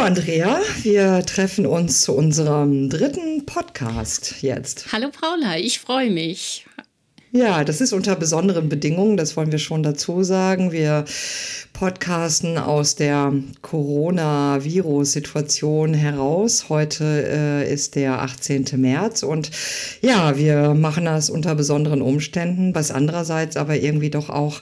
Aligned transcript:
Andrea, 0.00 0.60
wir 0.82 1.26
treffen 1.26 1.66
uns 1.66 2.00
zu 2.00 2.14
unserem 2.14 2.88
dritten 2.88 3.44
Podcast 3.44 4.36
jetzt. 4.40 4.86
Hallo 4.92 5.10
Paula, 5.10 5.58
ich 5.58 5.78
freue 5.78 6.10
mich. 6.10 6.64
Ja, 7.32 7.64
das 7.64 7.80
ist 7.80 7.92
unter 7.92 8.16
besonderen 8.16 8.68
Bedingungen, 8.68 9.16
das 9.16 9.36
wollen 9.36 9.52
wir 9.52 9.60
schon 9.60 9.84
dazu 9.84 10.24
sagen. 10.24 10.72
Wir 10.72 11.04
podcasten 11.74 12.58
aus 12.58 12.96
der 12.96 13.32
Coronavirus-Situation 13.62 15.94
heraus. 15.94 16.68
Heute 16.68 17.04
äh, 17.04 17.72
ist 17.72 17.94
der 17.94 18.20
18. 18.22 18.66
März 18.76 19.22
und 19.22 19.52
ja, 20.00 20.36
wir 20.36 20.74
machen 20.74 21.04
das 21.04 21.30
unter 21.30 21.54
besonderen 21.54 22.02
Umständen, 22.02 22.74
was 22.74 22.90
andererseits 22.90 23.56
aber 23.56 23.76
irgendwie 23.76 24.10
doch 24.10 24.28
auch 24.28 24.60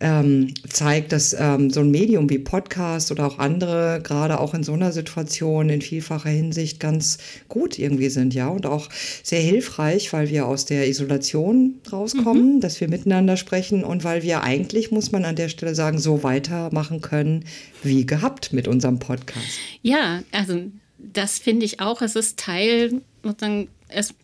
ähm, 0.00 0.54
zeigt, 0.68 1.12
dass 1.12 1.36
ähm, 1.38 1.70
so 1.70 1.80
ein 1.80 1.90
Medium 1.90 2.30
wie 2.30 2.38
Podcast 2.38 3.10
oder 3.10 3.26
auch 3.26 3.38
andere 3.38 4.00
gerade 4.02 4.40
auch 4.40 4.54
in 4.54 4.62
so 4.62 4.72
einer 4.72 4.92
Situation 4.92 5.68
in 5.68 5.82
vielfacher 5.82 6.30
Hinsicht 6.30 6.80
ganz 6.80 7.18
gut 7.48 7.78
irgendwie 7.78 8.08
sind, 8.08 8.32
ja, 8.34 8.48
und 8.48 8.64
auch 8.64 8.88
sehr 9.22 9.40
hilfreich, 9.40 10.12
weil 10.12 10.30
wir 10.30 10.46
aus 10.46 10.64
der 10.64 10.88
Isolation 10.88 11.76
rauskommen, 11.92 12.56
mhm. 12.56 12.60
dass 12.60 12.80
wir 12.80 12.88
miteinander 12.88 13.36
sprechen 13.36 13.84
und 13.84 14.02
weil 14.02 14.22
wir 14.22 14.42
eigentlich, 14.42 14.90
muss 14.90 15.12
man 15.12 15.24
an 15.26 15.36
der 15.36 15.50
Stelle 15.50 15.74
sagen, 15.74 15.98
so 15.98 16.22
weitermachen 16.22 17.02
können 17.02 17.44
wie 17.82 18.06
gehabt 18.06 18.52
mit 18.54 18.68
unserem 18.68 18.98
Podcast. 18.98 19.58
Ja, 19.82 20.22
also 20.32 20.62
das 20.98 21.38
finde 21.38 21.66
ich 21.66 21.80
auch. 21.80 22.00
Es 22.00 22.16
ist 22.16 22.38
Teil 22.38 23.02
sozusagen, 23.22 23.68
es 23.88 24.14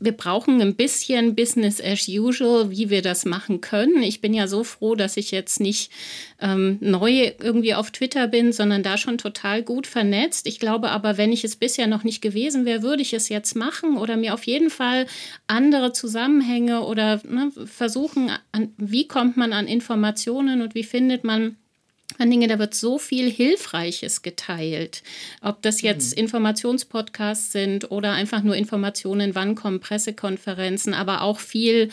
wir 0.00 0.12
brauchen 0.12 0.60
ein 0.60 0.74
bisschen 0.74 1.34
Business 1.34 1.80
as 1.80 2.08
usual, 2.08 2.70
wie 2.70 2.88
wir 2.88 3.02
das 3.02 3.26
machen 3.26 3.60
können. 3.60 4.02
Ich 4.02 4.20
bin 4.20 4.32
ja 4.32 4.48
so 4.48 4.64
froh, 4.64 4.94
dass 4.94 5.18
ich 5.18 5.30
jetzt 5.30 5.60
nicht 5.60 5.92
ähm, 6.40 6.78
neu 6.80 7.32
irgendwie 7.38 7.74
auf 7.74 7.90
Twitter 7.90 8.26
bin, 8.26 8.52
sondern 8.52 8.82
da 8.82 8.96
schon 8.96 9.18
total 9.18 9.62
gut 9.62 9.86
vernetzt. 9.86 10.46
Ich 10.46 10.58
glaube 10.58 10.90
aber, 10.90 11.18
wenn 11.18 11.32
ich 11.32 11.44
es 11.44 11.56
bisher 11.56 11.86
noch 11.86 12.02
nicht 12.02 12.22
gewesen 12.22 12.64
wäre, 12.64 12.82
würde 12.82 13.02
ich 13.02 13.12
es 13.12 13.28
jetzt 13.28 13.54
machen 13.54 13.98
oder 13.98 14.16
mir 14.16 14.32
auf 14.32 14.44
jeden 14.44 14.70
Fall 14.70 15.06
andere 15.46 15.92
Zusammenhänge 15.92 16.82
oder 16.82 17.20
ne, 17.24 17.52
versuchen, 17.66 18.30
an, 18.52 18.72
wie 18.78 19.06
kommt 19.06 19.36
man 19.36 19.52
an 19.52 19.68
Informationen 19.68 20.62
und 20.62 20.74
wie 20.74 20.84
findet 20.84 21.24
man 21.24 21.56
Dinge, 22.18 22.48
da 22.48 22.58
wird 22.58 22.74
so 22.74 22.98
viel 22.98 23.30
Hilfreiches 23.30 24.22
geteilt. 24.22 25.02
Ob 25.40 25.62
das 25.62 25.82
jetzt 25.82 26.16
mhm. 26.16 26.24
Informationspodcasts 26.24 27.52
sind 27.52 27.90
oder 27.90 28.12
einfach 28.12 28.42
nur 28.42 28.56
Informationen, 28.56 29.34
wann 29.34 29.54
kommen 29.54 29.80
Pressekonferenzen, 29.80 30.94
aber 30.94 31.22
auch 31.22 31.38
viel 31.38 31.90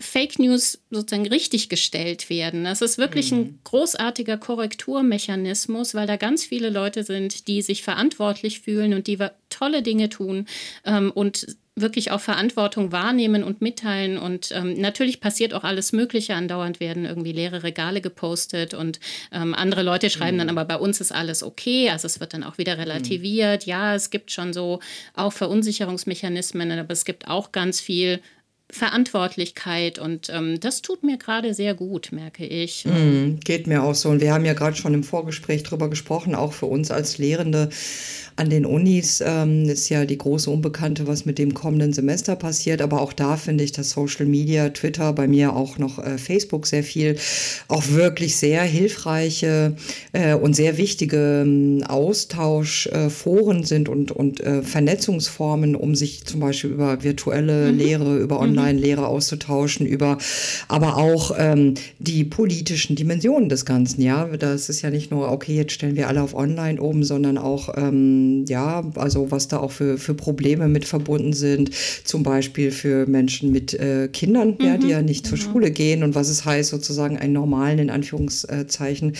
Fake 0.00 0.38
News 0.38 0.80
sozusagen 0.90 1.26
richtig 1.26 1.68
gestellt 1.68 2.30
werden. 2.30 2.64
Das 2.64 2.82
ist 2.82 2.98
wirklich 2.98 3.32
mhm. 3.32 3.38
ein 3.38 3.58
großartiger 3.64 4.36
Korrekturmechanismus, 4.36 5.94
weil 5.94 6.06
da 6.06 6.16
ganz 6.16 6.44
viele 6.44 6.70
Leute 6.70 7.02
sind, 7.02 7.48
die 7.48 7.62
sich 7.62 7.82
verantwortlich 7.82 8.60
fühlen 8.60 8.94
und 8.94 9.06
die 9.08 9.18
tolle 9.50 9.82
Dinge 9.82 10.08
tun 10.08 10.46
ähm, 10.84 11.10
und 11.10 11.56
wirklich 11.80 12.10
auch 12.10 12.20
Verantwortung 12.20 12.92
wahrnehmen 12.92 13.42
und 13.44 13.60
mitteilen. 13.60 14.18
Und 14.18 14.50
ähm, 14.52 14.80
natürlich 14.80 15.20
passiert 15.20 15.54
auch 15.54 15.64
alles 15.64 15.92
Mögliche. 15.92 16.34
Andauernd 16.34 16.80
werden 16.80 17.04
irgendwie 17.04 17.32
leere 17.32 17.62
Regale 17.62 18.00
gepostet 18.00 18.74
und 18.74 19.00
ähm, 19.32 19.54
andere 19.54 19.82
Leute 19.82 20.10
schreiben 20.10 20.36
mhm. 20.36 20.40
dann, 20.40 20.50
aber 20.50 20.64
bei 20.64 20.76
uns 20.76 21.00
ist 21.00 21.12
alles 21.12 21.42
okay. 21.42 21.90
Also 21.90 22.06
es 22.06 22.20
wird 22.20 22.34
dann 22.34 22.44
auch 22.44 22.58
wieder 22.58 22.78
relativiert. 22.78 23.66
Mhm. 23.66 23.70
Ja, 23.70 23.94
es 23.94 24.10
gibt 24.10 24.30
schon 24.30 24.52
so 24.52 24.80
auch 25.14 25.32
Verunsicherungsmechanismen, 25.32 26.70
aber 26.72 26.92
es 26.92 27.04
gibt 27.04 27.28
auch 27.28 27.52
ganz 27.52 27.80
viel 27.80 28.20
Verantwortlichkeit 28.70 29.98
und 29.98 30.28
ähm, 30.28 30.60
das 30.60 30.82
tut 30.82 31.02
mir 31.02 31.16
gerade 31.16 31.54
sehr 31.54 31.72
gut, 31.72 32.12
merke 32.12 32.44
ich. 32.44 32.84
Mm, 32.84 33.40
geht 33.42 33.66
mir 33.66 33.82
auch 33.82 33.94
so. 33.94 34.10
Und 34.10 34.20
wir 34.20 34.34
haben 34.34 34.44
ja 34.44 34.52
gerade 34.52 34.76
schon 34.76 34.92
im 34.92 35.04
Vorgespräch 35.04 35.62
darüber 35.62 35.88
gesprochen, 35.88 36.34
auch 36.34 36.52
für 36.52 36.66
uns 36.66 36.90
als 36.90 37.16
Lehrende 37.16 37.70
an 38.38 38.50
den 38.50 38.64
Unis 38.64 39.20
ähm, 39.24 39.68
ist 39.68 39.88
ja 39.88 40.04
die 40.04 40.16
große 40.16 40.48
Unbekannte, 40.48 41.08
was 41.08 41.26
mit 41.26 41.38
dem 41.38 41.54
kommenden 41.54 41.92
Semester 41.92 42.36
passiert. 42.36 42.80
Aber 42.80 43.02
auch 43.02 43.12
da 43.12 43.36
finde 43.36 43.64
ich, 43.64 43.72
dass 43.72 43.90
Social 43.90 44.26
Media, 44.26 44.68
Twitter, 44.68 45.12
bei 45.12 45.26
mir 45.26 45.56
auch 45.56 45.78
noch 45.78 45.98
äh, 45.98 46.18
Facebook 46.18 46.68
sehr 46.68 46.84
viel, 46.84 47.16
auch 47.66 47.88
wirklich 47.88 48.36
sehr 48.36 48.62
hilfreiche 48.62 49.74
äh, 50.12 50.34
und 50.34 50.54
sehr 50.54 50.78
wichtige 50.78 51.42
ähm, 51.42 51.82
Austauschforen 51.88 53.62
äh, 53.62 53.66
sind 53.66 53.88
und, 53.88 54.12
und 54.12 54.40
äh, 54.40 54.62
Vernetzungsformen, 54.62 55.74
um 55.74 55.96
sich 55.96 56.24
zum 56.24 56.38
Beispiel 56.38 56.70
über 56.70 57.02
virtuelle 57.02 57.72
mhm. 57.72 57.78
Lehre, 57.78 58.18
über 58.18 58.36
mhm. 58.36 58.50
Online-Lehre 58.50 59.08
auszutauschen, 59.08 59.84
über 59.84 60.16
aber 60.68 60.96
auch 60.96 61.32
ähm, 61.36 61.74
die 61.98 62.22
politischen 62.22 62.94
Dimensionen 62.94 63.48
des 63.48 63.64
Ganzen. 63.64 64.00
Ja, 64.00 64.26
das 64.26 64.68
ist 64.68 64.82
ja 64.82 64.90
nicht 64.90 65.10
nur, 65.10 65.28
okay, 65.32 65.56
jetzt 65.56 65.72
stellen 65.72 65.96
wir 65.96 66.06
alle 66.06 66.22
auf 66.22 66.34
Online 66.34 66.80
oben, 66.80 67.02
sondern 67.02 67.36
auch 67.36 67.70
ähm, 67.76 68.27
ja, 68.46 68.84
also 68.94 69.30
was 69.30 69.48
da 69.48 69.58
auch 69.58 69.72
für, 69.72 69.98
für 69.98 70.14
Probleme 70.14 70.68
mit 70.68 70.84
verbunden 70.84 71.32
sind, 71.32 71.70
zum 72.04 72.22
Beispiel 72.22 72.70
für 72.70 73.06
Menschen 73.06 73.50
mit 73.50 73.74
äh, 73.74 74.08
Kindern, 74.12 74.56
mhm. 74.58 74.64
ja, 74.64 74.76
die 74.76 74.88
ja 74.88 75.02
nicht 75.02 75.26
zur 75.26 75.38
mhm. 75.38 75.42
Schule 75.42 75.70
gehen 75.70 76.02
und 76.02 76.14
was 76.14 76.28
es 76.28 76.44
heißt, 76.44 76.70
sozusagen 76.70 77.18
einen 77.18 77.32
normalen, 77.32 77.78
in 77.78 77.90
Anführungszeichen, 77.90 79.14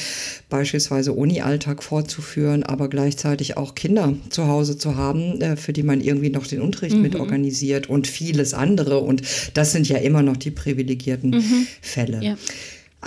beispielsweise 0.49 1.13
Uni-Alltag 1.13 1.83
fortzuführen, 1.83 2.63
aber 2.63 2.89
gleichzeitig 2.89 3.57
auch 3.57 3.75
Kinder 3.75 4.15
zu 4.31 4.47
Hause 4.47 4.79
zu 4.79 4.97
haben, 4.97 5.41
äh, 5.41 5.57
für 5.57 5.73
die 5.73 5.83
man 5.83 6.01
irgendwie 6.01 6.31
noch 6.31 6.47
den 6.47 6.61
Unterricht 6.61 6.97
mhm. 6.97 7.03
mit 7.03 7.17
organisiert 7.17 7.89
und 7.89 8.07
vieles 8.07 8.55
andere. 8.55 8.99
Und 9.01 9.23
das 9.55 9.73
sind 9.73 9.89
ja 9.89 9.99
immer 9.99 10.23
noch 10.23 10.37
die 10.37 10.51
privilegierten 10.51 11.31
mhm. 11.31 11.67
Fälle. 11.81 12.23
Ja. 12.23 12.37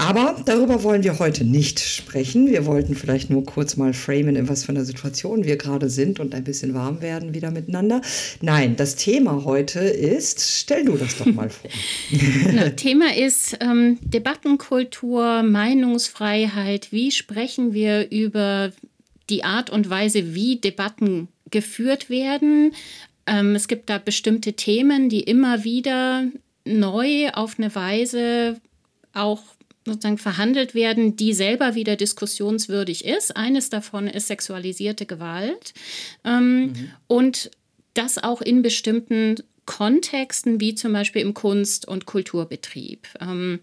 Aber 0.02 0.36
darüber 0.46 0.82
wollen 0.82 1.04
wir 1.04 1.20
heute 1.20 1.44
nicht 1.44 1.80
sprechen. 1.80 2.50
Wir 2.50 2.66
wollten 2.66 2.96
vielleicht 2.96 3.30
nur 3.30 3.46
kurz 3.46 3.78
mal 3.78 3.94
framen, 3.94 4.36
in 4.36 4.50
was 4.50 4.64
für 4.64 4.72
einer 4.72 4.84
Situation 4.84 5.44
wir 5.44 5.58
gerade 5.58 5.92
sind 5.92 6.20
und 6.20 6.34
ein 6.34 6.44
bisschen 6.44 6.74
warm 6.74 7.02
werden 7.02 7.36
wieder 7.36 7.52
miteinander. 7.52 8.02
Nein, 8.42 8.76
das 8.76 8.96
Thema 8.96 9.46
heute 9.46 9.80
ist, 9.80 10.42
stell 10.42 10.86
du 10.86 10.98
das 10.98 11.20
doch 11.20 11.28
mal 11.28 11.50
vor. 11.52 11.70
genau, 12.10 12.70
Thema 12.70 13.16
ist 13.16 13.56
ähm, 13.62 14.00
Debattenkultur, 14.02 15.44
Meinungsfreiheit. 15.44 16.92
Wie 16.92 17.12
sprechen 17.12 17.74
wir 17.76 18.10
über 18.10 18.72
die 19.30 19.44
Art 19.44 19.70
und 19.70 19.88
Weise, 19.88 20.34
wie 20.34 20.56
Debatten 20.56 21.28
geführt 21.52 22.10
werden? 22.10 22.74
Ähm, 23.28 23.54
es 23.54 23.68
gibt 23.68 23.88
da 23.92 24.00
bestimmte 24.00 24.54
Themen, 24.54 25.10
die 25.10 25.22
immer 25.22 25.64
wieder 25.64 26.26
neu 26.66 27.30
auf 27.34 27.60
eine 27.60 27.76
Weise 27.76 28.60
auch 29.14 29.44
sozusagen 29.86 30.18
verhandelt 30.18 30.76
werden, 30.76 31.16
die 31.16 31.34
selber 31.34 31.76
wieder 31.76 31.96
diskussionswürdig 31.96 33.06
ist. 33.06 33.36
Eines 33.36 33.70
davon 33.70 34.08
ist 34.08 34.28
sexualisierte 34.28 35.06
Gewalt 35.06 35.74
ähm, 36.24 36.62
mhm. 36.62 36.92
und 37.08 37.52
das 37.94 38.18
auch 38.18 38.42
in 38.42 38.62
bestimmten 38.62 39.36
Kontexten, 39.66 40.60
wie 40.60 40.76
zum 40.76 40.94
Beispiel 40.94 41.22
im 41.22 41.34
Kunst- 41.34 41.88
und 41.88 42.06
Kulturbetrieb. 42.06 43.08
Ähm, 43.20 43.60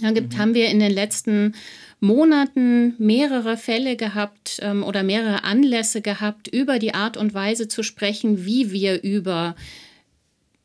dann 0.00 0.14
gibt, 0.14 0.34
mhm. 0.34 0.38
haben 0.38 0.54
wir 0.54 0.68
in 0.68 0.80
den 0.80 0.92
letzten 0.92 1.54
Monaten 2.00 2.94
mehrere 2.98 3.56
Fälle 3.56 3.96
gehabt 3.96 4.58
ähm, 4.62 4.82
oder 4.82 5.02
mehrere 5.02 5.44
Anlässe 5.44 6.02
gehabt, 6.02 6.48
über 6.48 6.78
die 6.78 6.94
Art 6.94 7.16
und 7.16 7.32
Weise 7.34 7.68
zu 7.68 7.82
sprechen, 7.82 8.44
wie 8.44 8.72
wir 8.72 9.02
über 9.02 9.54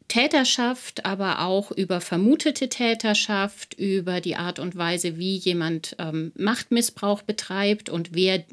Täterschaft, 0.10 1.06
aber 1.06 1.42
auch 1.42 1.72
über 1.72 2.02
vermutete 2.02 2.68
Täterschaft, 2.68 3.76
über 3.76 4.20
die 4.20 4.36
Art 4.36 4.60
und 4.60 4.76
Weise, 4.76 5.18
wie 5.18 5.38
jemand 5.38 5.96
ähm, 6.00 6.34
Machtmissbrauch 6.36 7.22
betreibt 7.22 7.90
und 7.90 8.14
wer 8.14 8.44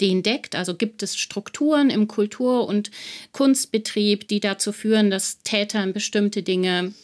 den 0.00 0.22
deckt. 0.22 0.54
Also 0.54 0.74
gibt 0.74 1.02
es 1.02 1.16
Strukturen 1.16 1.90
im 1.90 2.06
Kultur- 2.06 2.66
und 2.68 2.90
Kunstbetrieb, 3.32 4.28
die 4.28 4.40
dazu 4.40 4.72
führen, 4.72 5.10
dass 5.10 5.42
Tätern 5.42 5.92
bestimmte 5.92 6.42
Dinge 6.42 6.94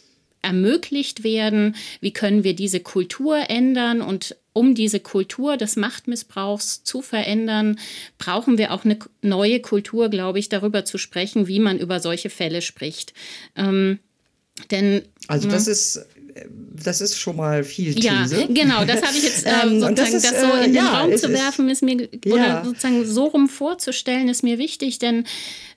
ermöglicht 0.47 1.25
werden? 1.25 1.75
Wie 2.01 2.13
können 2.13 2.45
wir 2.45 2.55
diese 2.55 2.81
Kultur 2.81 3.51
ändern 3.51 4.01
und 4.01 4.37
um 4.53 4.75
diese 4.75 5.01
Kultur 5.01 5.59
des 5.59 5.77
Machtmissbrauchs 5.77 6.83
zu 6.83 7.03
verändern, 7.03 7.79
brauchen 8.17 8.57
wir 8.57 8.73
auch 8.73 8.87
eine 8.87 8.99
neue 9.21 9.61
Kultur, 9.61 10.09
glaube 10.09 10.39
ich, 10.39 10.49
darüber 10.49 10.87
zu 10.87 10.97
sprechen, 10.97 11.47
wie 11.47 11.59
man 11.59 11.79
über 11.79 12.01
solche 12.01 12.31
Fälle 12.31 12.63
spricht. 12.63 13.13
Ähm, 13.55 13.99
denn 14.71 15.03
also 15.29 15.49
das 15.49 15.67
ist 15.67 16.07
das 16.49 17.01
ist 17.01 17.19
schon 17.19 17.37
mal 17.37 17.65
viel 17.65 17.95
These. 17.95 18.41
Ja, 18.41 18.47
genau, 18.49 18.85
das 18.85 19.03
habe 19.03 19.17
ich 19.17 19.25
jetzt 19.25 19.47
ähm, 19.65 19.81
sozusagen, 19.81 19.95
das, 19.97 20.13
ist, 20.13 20.25
das, 20.25 20.41
so 20.41 20.53
in 20.57 20.73
den 20.73 20.75
ja, 20.75 21.01
Raum 21.01 21.17
zu 21.17 21.31
werfen, 21.31 21.69
ist 21.69 21.83
mir, 21.83 22.09
ja. 22.25 22.33
oder 22.33 22.65
sozusagen 22.65 23.05
so 23.07 23.25
rum 23.27 23.49
vorzustellen, 23.49 24.29
ist 24.29 24.43
mir 24.43 24.59
wichtig, 24.59 24.99
denn 24.99 25.25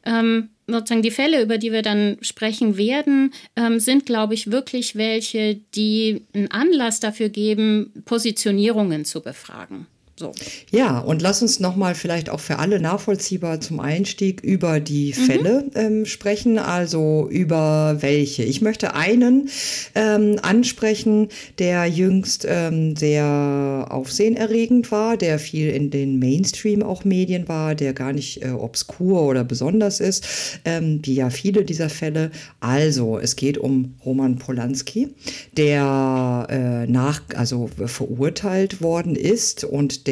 ähm, 0.05 0.49
sozusagen 0.71 1.01
die 1.01 1.11
Fälle, 1.11 1.41
über 1.41 1.57
die 1.57 1.71
wir 1.71 1.81
dann 1.81 2.17
sprechen 2.21 2.77
werden, 2.77 3.33
ähm, 3.55 3.79
sind, 3.79 4.05
glaube 4.05 4.33
ich, 4.33 4.51
wirklich 4.51 4.95
welche, 4.95 5.55
die 5.75 6.25
einen 6.33 6.51
Anlass 6.51 6.99
dafür 6.99 7.29
geben, 7.29 7.91
Positionierungen 8.05 9.05
zu 9.05 9.21
befragen. 9.21 9.87
So. 10.19 10.33
Ja, 10.69 10.99
und 10.99 11.21
lass 11.21 11.41
uns 11.41 11.61
nochmal 11.61 11.95
vielleicht 11.95 12.29
auch 12.29 12.41
für 12.41 12.59
alle 12.59 12.81
nachvollziehbar 12.81 13.61
zum 13.61 13.79
Einstieg 13.79 14.41
über 14.41 14.81
die 14.81 15.15
mhm. 15.17 15.23
Fälle 15.23 15.65
ähm, 15.75 16.05
sprechen, 16.05 16.59
also 16.59 17.29
über 17.31 17.95
welche. 18.01 18.43
Ich 18.43 18.61
möchte 18.61 18.95
einen 18.95 19.47
ähm, 19.95 20.37
ansprechen, 20.41 21.29
der 21.57 21.85
jüngst 21.85 22.45
ähm, 22.49 22.97
sehr 22.97 23.87
aufsehenerregend 23.89 24.91
war, 24.91 25.15
der 25.15 25.39
viel 25.39 25.69
in 25.69 25.89
den 25.89 26.19
Mainstream 26.19 26.83
auch 26.83 27.05
Medien 27.05 27.47
war, 27.47 27.73
der 27.73 27.93
gar 27.93 28.11
nicht 28.11 28.43
äh, 28.43 28.49
obskur 28.49 29.21
oder 29.21 29.45
besonders 29.45 30.01
ist, 30.01 30.27
ähm, 30.65 30.99
wie 31.03 31.13
ja 31.15 31.29
viele 31.29 31.63
dieser 31.63 31.89
Fälle. 31.89 32.31
Also, 32.59 33.19
es 33.19 33.37
geht 33.37 33.57
um 33.57 33.95
Roman 34.03 34.37
Polanski, 34.37 35.15
der 35.55 36.45
äh, 36.49 36.91
nach, 36.91 37.21
also 37.35 37.69
verurteilt 37.85 38.81
worden 38.81 39.15
ist 39.15 39.63
und 39.63 40.07
der 40.07 40.08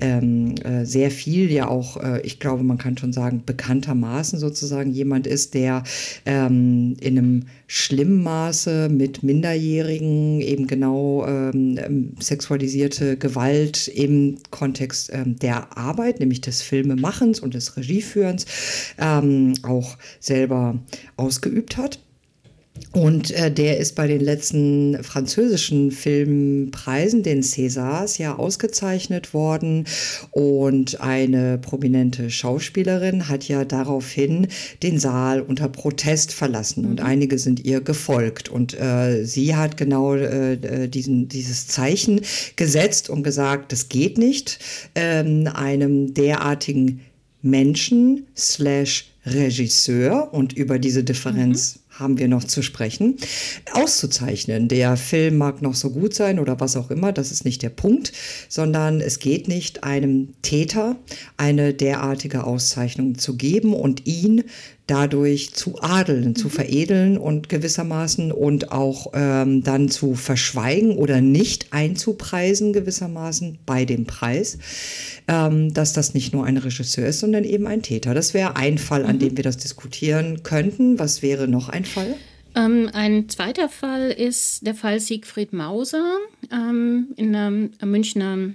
ähm, 0.00 0.54
äh, 0.64 0.84
sehr 0.84 1.10
viel 1.10 1.50
ja 1.50 1.68
auch, 1.68 1.96
äh, 1.96 2.20
ich 2.22 2.38
glaube, 2.38 2.62
man 2.62 2.78
kann 2.78 2.96
schon 2.96 3.12
sagen, 3.12 3.42
bekanntermaßen 3.44 4.38
sozusagen 4.38 4.90
jemand 4.90 5.26
ist, 5.26 5.54
der 5.54 5.82
ähm, 6.26 6.96
in 7.00 7.18
einem 7.18 7.44
schlimmen 7.66 8.22
Maße 8.22 8.88
mit 8.90 9.22
Minderjährigen 9.22 10.40
eben 10.40 10.66
genau 10.66 11.26
ähm, 11.26 11.78
ähm 11.82 12.14
sexualisierte 12.20 13.16
Gewalt 13.16 13.88
im 13.88 14.38
Kontext 14.50 15.10
ähm, 15.12 15.38
der 15.38 15.76
Arbeit, 15.76 16.20
nämlich 16.20 16.40
des 16.40 16.62
Filmemachens 16.62 17.40
und 17.40 17.54
des 17.54 17.76
Regieführens, 17.76 18.46
ähm, 18.98 19.54
auch 19.62 19.96
selber 20.20 20.78
ausgeübt 21.16 21.76
hat. 21.76 21.98
Und 22.92 23.30
äh, 23.30 23.50
der 23.50 23.78
ist 23.78 23.94
bei 23.94 24.06
den 24.06 24.20
letzten 24.20 25.02
französischen 25.02 25.90
Filmpreisen, 25.90 27.22
den 27.22 27.42
Césars, 27.42 28.18
ja 28.18 28.36
ausgezeichnet 28.36 29.32
worden. 29.32 29.86
Und 30.30 31.00
eine 31.00 31.58
prominente 31.58 32.30
Schauspielerin 32.30 33.28
hat 33.28 33.48
ja 33.48 33.64
daraufhin 33.64 34.48
den 34.82 34.98
Saal 34.98 35.40
unter 35.40 35.68
Protest 35.68 36.32
verlassen. 36.32 36.84
Und 36.84 37.00
mhm. 37.00 37.06
einige 37.06 37.38
sind 37.38 37.64
ihr 37.64 37.80
gefolgt. 37.80 38.48
Und 38.48 38.78
äh, 38.78 39.24
sie 39.24 39.56
hat 39.56 39.76
genau 39.76 40.14
äh, 40.14 40.54
äh, 40.54 40.88
diesen, 40.88 41.28
dieses 41.28 41.68
Zeichen 41.68 42.20
gesetzt 42.56 43.08
und 43.08 43.22
gesagt, 43.22 43.72
das 43.72 43.88
geht 43.88 44.18
nicht, 44.18 44.58
ähm, 44.94 45.48
einem 45.52 46.14
derartigen 46.14 47.00
Menschen 47.42 48.26
slash 48.36 49.08
Regisseur 49.24 50.32
und 50.32 50.52
über 50.52 50.78
diese 50.78 51.04
Differenz 51.04 51.76
mhm 51.76 51.81
haben 51.92 52.18
wir 52.18 52.28
noch 52.28 52.44
zu 52.44 52.62
sprechen, 52.62 53.16
auszuzeichnen. 53.72 54.68
Der 54.68 54.96
Film 54.96 55.38
mag 55.38 55.62
noch 55.62 55.74
so 55.74 55.90
gut 55.90 56.14
sein 56.14 56.38
oder 56.38 56.58
was 56.60 56.76
auch 56.76 56.90
immer, 56.90 57.12
das 57.12 57.30
ist 57.30 57.44
nicht 57.44 57.62
der 57.62 57.70
Punkt, 57.70 58.12
sondern 58.48 59.00
es 59.00 59.18
geht 59.18 59.48
nicht 59.48 59.84
einem 59.84 60.34
Täter 60.42 60.96
eine 61.36 61.74
derartige 61.74 62.44
Auszeichnung 62.44 63.18
zu 63.18 63.36
geben 63.36 63.74
und 63.74 64.06
ihn 64.06 64.44
dadurch 64.86 65.54
zu 65.54 65.80
adeln, 65.80 66.28
mhm. 66.28 66.34
zu 66.34 66.48
veredeln 66.48 67.16
und 67.16 67.48
gewissermaßen 67.48 68.32
und 68.32 68.72
auch 68.72 69.12
ähm, 69.14 69.62
dann 69.62 69.88
zu 69.88 70.14
verschweigen 70.14 70.96
oder 70.96 71.20
nicht 71.20 71.72
einzupreisen 71.72 72.72
gewissermaßen 72.72 73.58
bei 73.64 73.84
dem 73.84 74.06
Preis, 74.06 74.58
ähm, 75.28 75.72
dass 75.72 75.92
das 75.92 76.14
nicht 76.14 76.32
nur 76.32 76.44
ein 76.44 76.56
Regisseur 76.56 77.06
ist, 77.06 77.20
sondern 77.20 77.44
eben 77.44 77.66
ein 77.66 77.82
Täter. 77.82 78.14
Das 78.14 78.34
wäre 78.34 78.56
ein 78.56 78.78
Fall, 78.78 79.04
an 79.04 79.16
mhm. 79.16 79.20
dem 79.20 79.36
wir 79.36 79.44
das 79.44 79.56
diskutieren 79.56 80.42
könnten. 80.42 80.98
Was 80.98 81.22
wäre 81.22 81.46
noch 81.46 81.68
ein 81.68 81.84
Fall? 81.84 82.14
Ähm, 82.54 82.90
ein 82.92 83.28
zweiter 83.28 83.68
Fall 83.68 84.10
ist 84.10 84.66
der 84.66 84.74
Fall 84.74 85.00
Siegfried 85.00 85.52
Mauser 85.52 86.18
ähm, 86.52 87.08
in 87.16 87.32
der 87.32 87.86
Münchner 87.86 88.50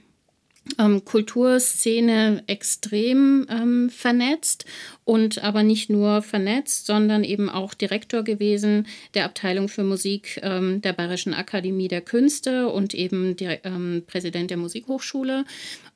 ähm, 0.79 1.05
Kulturszene 1.05 2.43
extrem 2.47 3.45
ähm, 3.49 3.89
vernetzt 3.89 4.65
und 5.05 5.43
aber 5.43 5.63
nicht 5.63 5.89
nur 5.89 6.21
vernetzt, 6.21 6.85
sondern 6.85 7.23
eben 7.23 7.49
auch 7.49 7.73
Direktor 7.73 8.23
gewesen 8.23 8.87
der 9.13 9.25
Abteilung 9.25 9.69
für 9.69 9.83
Musik 9.83 10.39
ähm, 10.43 10.81
der 10.81 10.93
Bayerischen 10.93 11.33
Akademie 11.33 11.87
der 11.87 12.01
Künste 12.01 12.69
und 12.69 12.93
eben 12.93 13.35
der, 13.37 13.65
ähm, 13.65 14.03
Präsident 14.07 14.49
der 14.51 14.57
Musikhochschule. 14.57 15.45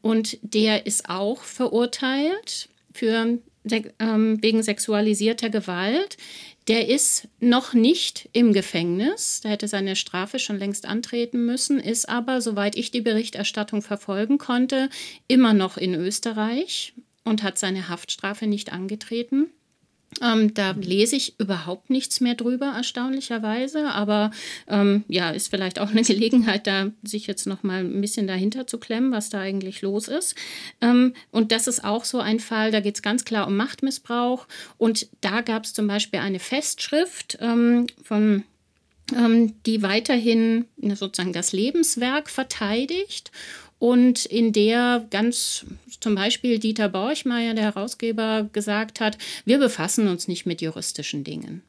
Und 0.02 0.38
der 0.42 0.86
ist 0.86 1.10
auch 1.10 1.44
verurteilt 1.44 2.70
für, 2.94 3.40
ähm, 4.00 4.38
wegen 4.42 4.64
sexualisierter 4.64 5.50
Gewalt. 5.50 6.18
Der 6.68 6.88
ist 6.88 7.28
noch 7.40 7.74
nicht 7.74 8.30
im 8.34 8.54
Gefängnis. 8.54 9.42
Der 9.42 9.52
hätte 9.52 9.68
seine 9.68 9.96
Strafe 9.96 10.38
schon 10.38 10.60
längst 10.60 10.86
antreten 10.86 11.46
müssen, 11.46 11.80
ist 11.80 12.08
aber, 12.08 12.42
soweit 12.42 12.76
ich 12.76 12.92
die 12.92 13.02
Berichterstattung 13.02 13.82
verfolgen 13.82 14.38
konnte, 14.38 14.90
immer 15.28 15.54
noch 15.54 15.78
in 15.78 15.96
Österreich 15.96 16.94
und 17.24 17.44
hat 17.44 17.58
seine 17.58 17.90
Haftstrafe 17.90 18.48
nicht 18.48 18.72
angetreten. 18.72 19.50
Ähm, 20.22 20.54
da 20.54 20.72
lese 20.72 21.16
ich 21.16 21.40
überhaupt 21.40 21.90
nichts 21.90 22.20
mehr 22.20 22.36
drüber, 22.36 22.74
erstaunlicherweise. 22.76 23.88
Aber 23.90 24.32
ähm, 24.68 25.04
ja, 25.08 25.30
ist 25.30 25.50
vielleicht 25.50 25.80
auch 25.80 25.92
eine 25.92 26.02
Gelegenheit, 26.04 26.68
da 26.68 26.92
sich 27.04 27.28
jetzt 27.28 27.48
noch 27.48 27.64
mal 27.64 27.80
ein 27.80 28.02
bisschen 28.02 28.28
dahinter 28.28 28.68
zu 28.68 28.78
klemmen, 28.78 29.12
was 29.12 29.30
da 29.30 29.40
eigentlich 29.40 29.82
los 29.82 30.08
ist. 30.08 30.36
Ähm, 30.82 31.14
und 31.32 31.52
das 31.52 31.68
ist 31.68 31.84
auch 31.84 32.04
so 32.04 32.20
ein 32.20 32.40
Fall, 32.40 32.72
da 32.72 32.82
geht 32.82 32.96
es 32.96 33.02
ganz 33.02 33.24
klar 33.24 33.48
um 33.48 33.56
Machtmissbrauch. 33.56 34.48
Und 34.78 35.08
da 35.22 35.42
gab 35.42 35.64
es 35.64 35.74
zum 35.74 35.88
Beispiel 35.88 36.20
eine 36.20 36.40
Festschrift 36.40 37.38
ähm, 37.40 37.88
von 38.04 38.44
ähm, 39.16 39.56
die 39.66 39.82
weiterhin 39.82 40.66
sozusagen 40.78 41.34
das 41.34 41.52
Lebenswerk 41.52 42.30
verteidigt 42.30 43.32
und 43.82 44.26
in 44.28 44.54
der 44.54 45.08
ganz 45.10 45.66
zum 46.00 46.14
Beispiel 46.14 46.60
Dieter 46.60 46.88
Borchmeier, 46.88 47.56
der 47.56 47.64
Herausgeber, 47.64 48.48
gesagt 48.54 49.00
hat, 49.00 49.18
wir 49.44 49.58
befassen 49.58 50.08
uns 50.08 50.28
nicht 50.28 50.46
mit 50.46 50.62
juristischen 50.62 51.24
Dingen. 51.24 51.64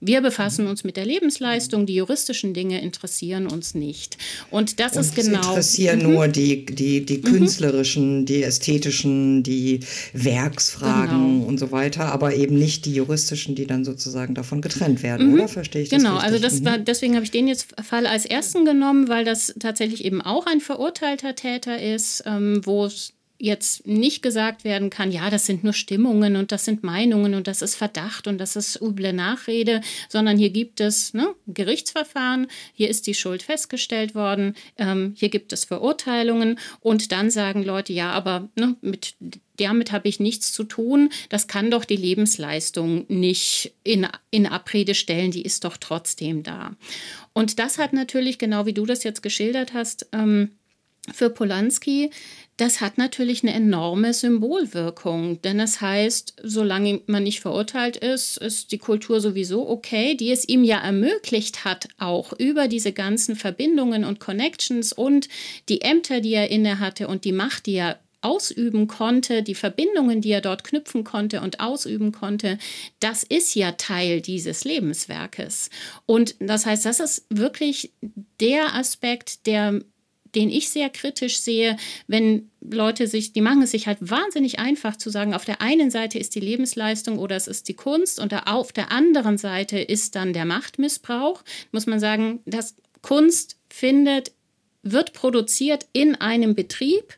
Wir 0.00 0.20
befassen 0.20 0.64
mhm. 0.64 0.70
uns 0.70 0.84
mit 0.84 0.96
der 0.96 1.04
Lebensleistung, 1.04 1.86
die 1.86 1.94
juristischen 1.94 2.54
Dinge 2.54 2.80
interessieren 2.80 3.46
uns 3.46 3.74
nicht. 3.74 4.16
Und 4.50 4.78
das 4.78 4.94
und 4.94 5.00
ist 5.00 5.16
genau. 5.16 5.40
Es 5.40 5.46
interessieren 5.46 5.98
mhm. 6.00 6.12
nur 6.12 6.28
die, 6.28 6.66
die, 6.66 7.04
die 7.04 7.18
mhm. 7.18 7.22
künstlerischen, 7.22 8.20
mhm. 8.20 8.26
die 8.26 8.42
ästhetischen, 8.42 9.42
die 9.42 9.80
Werksfragen 10.12 11.38
genau. 11.38 11.46
und 11.46 11.58
so 11.58 11.72
weiter, 11.72 12.12
aber 12.12 12.34
eben 12.34 12.58
nicht 12.58 12.84
die 12.86 12.94
juristischen, 12.94 13.54
die 13.54 13.66
dann 13.66 13.84
sozusagen 13.84 14.34
davon 14.34 14.62
getrennt 14.62 15.02
werden, 15.02 15.28
mhm. 15.28 15.34
oder? 15.34 15.48
Verstehe 15.48 15.82
ich 15.82 15.88
das? 15.88 16.02
Genau, 16.02 16.16
also 16.16 16.38
das 16.38 16.64
war, 16.64 16.78
deswegen 16.78 17.14
habe 17.14 17.24
ich 17.24 17.30
den 17.30 17.48
jetzt 17.48 17.74
Fall 17.82 18.06
als 18.06 18.24
ersten 18.24 18.64
genommen, 18.64 19.08
weil 19.08 19.24
das 19.24 19.54
tatsächlich 19.58 20.04
eben 20.04 20.20
auch 20.20 20.46
ein 20.46 20.60
verurteilter 20.60 21.34
Täter 21.34 21.80
ist, 21.80 22.22
ähm, 22.26 22.60
wo 22.64 22.84
es 22.84 23.14
jetzt 23.38 23.86
nicht 23.86 24.22
gesagt 24.22 24.64
werden 24.64 24.90
kann, 24.90 25.12
ja, 25.12 25.30
das 25.30 25.46
sind 25.46 25.62
nur 25.62 25.72
Stimmungen 25.72 26.36
und 26.36 26.50
das 26.50 26.64
sind 26.64 26.82
Meinungen 26.82 27.34
und 27.34 27.46
das 27.46 27.62
ist 27.62 27.76
Verdacht 27.76 28.26
und 28.26 28.38
das 28.38 28.56
ist 28.56 28.80
üble 28.80 29.12
Nachrede, 29.12 29.80
sondern 30.08 30.36
hier 30.36 30.50
gibt 30.50 30.80
es 30.80 31.14
ne, 31.14 31.34
Gerichtsverfahren, 31.46 32.48
hier 32.74 32.88
ist 32.90 33.06
die 33.06 33.14
Schuld 33.14 33.42
festgestellt 33.42 34.14
worden, 34.14 34.54
ähm, 34.76 35.14
hier 35.16 35.28
gibt 35.28 35.52
es 35.52 35.64
Verurteilungen 35.64 36.58
und 36.80 37.12
dann 37.12 37.30
sagen 37.30 37.62
Leute, 37.62 37.92
ja, 37.92 38.10
aber 38.10 38.48
ne, 38.56 38.76
mit 38.80 39.14
damit 39.58 39.92
habe 39.92 40.08
ich 40.08 40.20
nichts 40.20 40.52
zu 40.52 40.64
tun. 40.64 41.10
Das 41.28 41.48
kann 41.48 41.70
doch 41.70 41.84
die 41.84 41.96
Lebensleistung 41.96 43.06
nicht 43.08 43.72
in, 43.82 44.06
in 44.30 44.46
Abrede 44.46 44.94
stellen, 44.94 45.32
die 45.32 45.42
ist 45.42 45.64
doch 45.64 45.76
trotzdem 45.76 46.42
da. 46.42 46.76
Und 47.32 47.58
das 47.58 47.78
hat 47.78 47.92
natürlich, 47.92 48.38
genau 48.38 48.66
wie 48.66 48.72
du 48.72 48.86
das 48.86 49.04
jetzt 49.04 49.22
geschildert 49.22 49.74
hast, 49.74 50.08
ähm, 50.12 50.52
für 51.12 51.30
Polanski 51.30 52.10
das 52.58 52.80
hat 52.80 52.98
natürlich 52.98 53.44
eine 53.44 53.54
enorme 53.54 54.12
Symbolwirkung, 54.12 55.40
denn 55.42 55.58
das 55.58 55.80
heißt, 55.80 56.34
solange 56.42 57.00
man 57.06 57.22
nicht 57.22 57.38
verurteilt 57.38 57.96
ist, 57.96 58.36
ist 58.36 58.72
die 58.72 58.78
Kultur 58.78 59.20
sowieso 59.20 59.68
okay, 59.68 60.16
die 60.16 60.32
es 60.32 60.46
ihm 60.46 60.64
ja 60.64 60.78
ermöglicht 60.78 61.64
hat, 61.64 61.88
auch 61.98 62.32
über 62.32 62.66
diese 62.66 62.92
ganzen 62.92 63.36
Verbindungen 63.36 64.04
und 64.04 64.18
Connections 64.18 64.92
und 64.92 65.28
die 65.68 65.82
Ämter, 65.82 66.20
die 66.20 66.34
er 66.34 66.50
inne 66.50 66.80
hatte 66.80 67.06
und 67.06 67.24
die 67.24 67.32
Macht, 67.32 67.66
die 67.66 67.76
er 67.76 68.00
ausüben 68.22 68.88
konnte, 68.88 69.44
die 69.44 69.54
Verbindungen, 69.54 70.20
die 70.20 70.32
er 70.32 70.40
dort 70.40 70.64
knüpfen 70.64 71.04
konnte 71.04 71.40
und 71.40 71.60
ausüben 71.60 72.10
konnte, 72.10 72.58
das 72.98 73.22
ist 73.22 73.54
ja 73.54 73.70
Teil 73.70 74.20
dieses 74.20 74.64
Lebenswerkes. 74.64 75.70
Und 76.06 76.34
das 76.40 76.66
heißt, 76.66 76.84
das 76.84 76.98
ist 76.98 77.26
wirklich 77.30 77.92
der 78.40 78.74
Aspekt, 78.74 79.46
der 79.46 79.78
den 80.34 80.50
ich 80.50 80.70
sehr 80.70 80.90
kritisch 80.90 81.38
sehe, 81.38 81.76
wenn 82.06 82.50
Leute 82.60 83.06
sich, 83.06 83.32
die 83.32 83.40
machen 83.40 83.62
es 83.62 83.70
sich 83.70 83.86
halt 83.86 83.98
wahnsinnig 84.00 84.58
einfach 84.58 84.96
zu 84.96 85.10
sagen, 85.10 85.34
auf 85.34 85.44
der 85.44 85.60
einen 85.60 85.90
Seite 85.90 86.18
ist 86.18 86.34
die 86.34 86.40
Lebensleistung 86.40 87.18
oder 87.18 87.36
es 87.36 87.46
ist 87.46 87.68
die 87.68 87.74
Kunst 87.74 88.20
und 88.20 88.34
auf 88.46 88.72
der 88.72 88.92
anderen 88.92 89.38
Seite 89.38 89.78
ist 89.78 90.14
dann 90.14 90.32
der 90.32 90.44
Machtmissbrauch, 90.44 91.42
muss 91.72 91.86
man 91.86 92.00
sagen, 92.00 92.40
dass 92.46 92.76
Kunst 93.02 93.58
findet, 93.68 94.32
wird 94.82 95.12
produziert 95.12 95.86
in 95.92 96.14
einem 96.14 96.54
Betrieb 96.54 97.16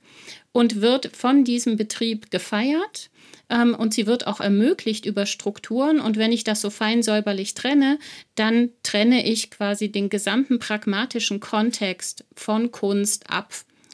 und 0.52 0.81
wird 0.81 1.14
von 1.17 1.45
diesem 1.45 1.76
Betrieb 1.76 2.31
gefeiert 2.31 3.11
ähm, 3.50 3.75
und 3.75 3.92
sie 3.92 4.07
wird 4.07 4.26
auch 4.26 4.40
ermöglicht 4.40 5.04
über 5.04 5.26
Strukturen. 5.26 6.00
Und 6.00 6.16
wenn 6.16 6.33
ich 6.33 6.45
das 6.45 6.61
so 6.61 6.71
fein 6.71 7.02
säuberlich 7.02 7.54
trenne, 7.54 7.99
dann 8.35 8.71
trenne 8.83 9.26
ich 9.26 9.50
quasi 9.50 9.90
den 9.90 10.09
gesamten 10.09 10.59
pragmatischen 10.59 11.40
Kontext 11.40 12.25
von 12.35 12.71
Kunst 12.71 13.28
ab 13.28 13.52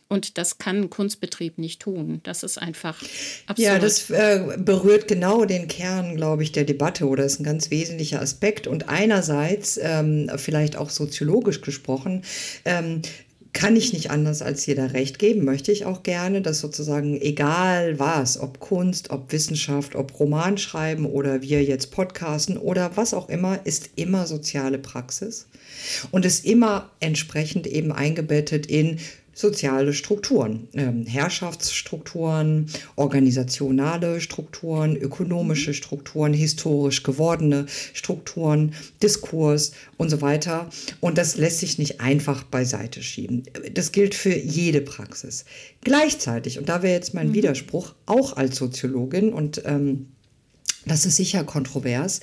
Und 0.08 0.38
das 0.38 0.58
kann 0.58 0.82
ein 0.82 0.90
Kunstbetrieb 0.90 1.58
nicht 1.58 1.82
tun. 1.82 2.20
Das 2.22 2.44
ist 2.44 2.58
einfach 2.58 3.02
absurd. 3.46 3.58
Ja, 3.58 3.78
das 3.80 4.08
äh, 4.10 4.56
berührt 4.56 5.08
genau 5.08 5.44
den 5.44 5.66
Kern, 5.66 6.14
glaube 6.14 6.44
ich, 6.44 6.52
der 6.52 6.64
Debatte 6.64 7.08
oder 7.08 7.24
ist 7.24 7.40
ein 7.40 7.44
ganz 7.44 7.70
wesentlicher 7.70 8.20
Aspekt. 8.20 8.68
Und 8.68 8.88
einerseits, 8.88 9.80
ähm, 9.82 10.30
vielleicht 10.36 10.76
auch 10.76 10.90
soziologisch 10.90 11.60
gesprochen, 11.60 12.22
ähm, 12.64 13.02
kann 13.56 13.74
ich 13.74 13.94
nicht 13.94 14.10
anders 14.10 14.42
als 14.42 14.66
jeder 14.66 14.92
recht 14.92 15.18
geben, 15.18 15.46
möchte 15.46 15.72
ich 15.72 15.86
auch 15.86 16.02
gerne, 16.02 16.42
dass 16.42 16.60
sozusagen 16.60 17.18
egal 17.18 17.98
was, 17.98 18.38
ob 18.38 18.60
Kunst, 18.60 19.08
ob 19.08 19.32
Wissenschaft, 19.32 19.96
ob 19.96 20.20
Roman 20.20 20.58
schreiben 20.58 21.06
oder 21.06 21.40
wir 21.40 21.64
jetzt 21.64 21.90
podcasten 21.90 22.58
oder 22.58 22.90
was 22.96 23.14
auch 23.14 23.30
immer, 23.30 23.60
ist 23.64 23.88
immer 23.96 24.26
soziale 24.26 24.76
Praxis 24.76 25.48
und 26.10 26.26
ist 26.26 26.44
immer 26.44 26.90
entsprechend 27.00 27.66
eben 27.66 27.92
eingebettet 27.92 28.66
in 28.66 28.98
soziale 29.36 29.92
Strukturen, 29.92 30.66
ähm, 30.72 31.04
Herrschaftsstrukturen, 31.04 32.70
organisationale 32.96 34.22
Strukturen, 34.22 34.96
ökonomische 34.96 35.74
Strukturen, 35.74 36.32
historisch 36.32 37.02
gewordene 37.02 37.66
Strukturen, 37.92 38.72
Diskurs 39.02 39.72
und 39.98 40.08
so 40.08 40.22
weiter. 40.22 40.70
Und 41.00 41.18
das 41.18 41.36
lässt 41.36 41.60
sich 41.60 41.76
nicht 41.76 42.00
einfach 42.00 42.44
beiseite 42.44 43.02
schieben. 43.02 43.42
Das 43.74 43.92
gilt 43.92 44.14
für 44.14 44.34
jede 44.34 44.80
Praxis. 44.80 45.44
Gleichzeitig, 45.82 46.58
und 46.58 46.70
da 46.70 46.82
wäre 46.82 46.94
jetzt 46.94 47.12
mein 47.12 47.28
mhm. 47.28 47.34
Widerspruch, 47.34 47.94
auch 48.06 48.38
als 48.38 48.56
Soziologin 48.56 49.34
und 49.34 49.60
ähm, 49.66 50.06
das 50.86 51.04
ist 51.04 51.16
sicher 51.16 51.42
kontrovers. 51.42 52.20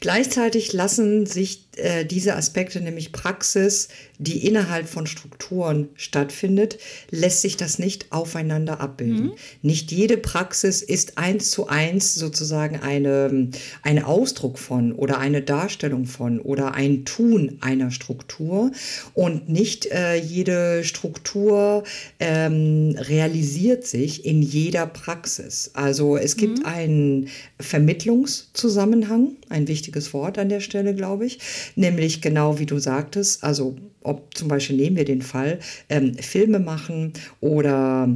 Gleichzeitig 0.00 0.72
lassen 0.72 1.26
sich 1.26 1.63
äh, 1.76 2.04
diese 2.04 2.36
Aspekte, 2.36 2.80
nämlich 2.80 3.12
Praxis, 3.12 3.88
die 4.18 4.46
innerhalb 4.46 4.88
von 4.88 5.06
Strukturen 5.06 5.88
stattfindet, 5.94 6.78
lässt 7.10 7.42
sich 7.42 7.56
das 7.56 7.78
nicht 7.78 8.12
aufeinander 8.12 8.80
abbilden. 8.80 9.26
Mhm. 9.26 9.32
Nicht 9.62 9.92
jede 9.92 10.16
Praxis 10.16 10.82
ist 10.82 11.18
eins 11.18 11.50
zu 11.50 11.68
eins 11.68 12.14
sozusagen 12.14 12.80
eine, 12.80 13.48
ein 13.82 14.02
Ausdruck 14.02 14.58
von 14.58 14.92
oder 14.92 15.18
eine 15.18 15.42
Darstellung 15.42 16.06
von 16.06 16.40
oder 16.40 16.74
ein 16.74 17.04
Tun 17.04 17.58
einer 17.60 17.90
Struktur 17.90 18.70
und 19.14 19.48
nicht 19.48 19.86
äh, 19.86 20.16
jede 20.16 20.84
Struktur 20.84 21.84
ähm, 22.20 22.96
realisiert 22.98 23.86
sich 23.86 24.24
in 24.24 24.42
jeder 24.42 24.86
Praxis. 24.86 25.70
Also 25.74 26.16
es 26.16 26.36
gibt 26.36 26.60
mhm. 26.60 26.66
einen 26.66 27.28
Vermittlungszusammenhang, 27.58 29.32
ein 29.54 29.68
wichtiges 29.68 30.12
Wort 30.12 30.38
an 30.38 30.48
der 30.48 30.60
Stelle, 30.60 30.94
glaube 30.94 31.26
ich, 31.26 31.38
nämlich 31.76 32.20
genau 32.20 32.58
wie 32.58 32.66
du 32.66 32.78
sagtest, 32.78 33.42
also 33.44 33.76
ob 34.02 34.36
zum 34.36 34.48
Beispiel 34.48 34.76
nehmen 34.76 34.96
wir 34.96 35.04
den 35.04 35.22
Fall, 35.22 35.60
ähm, 35.88 36.14
Filme 36.14 36.58
machen 36.58 37.12
oder 37.40 38.08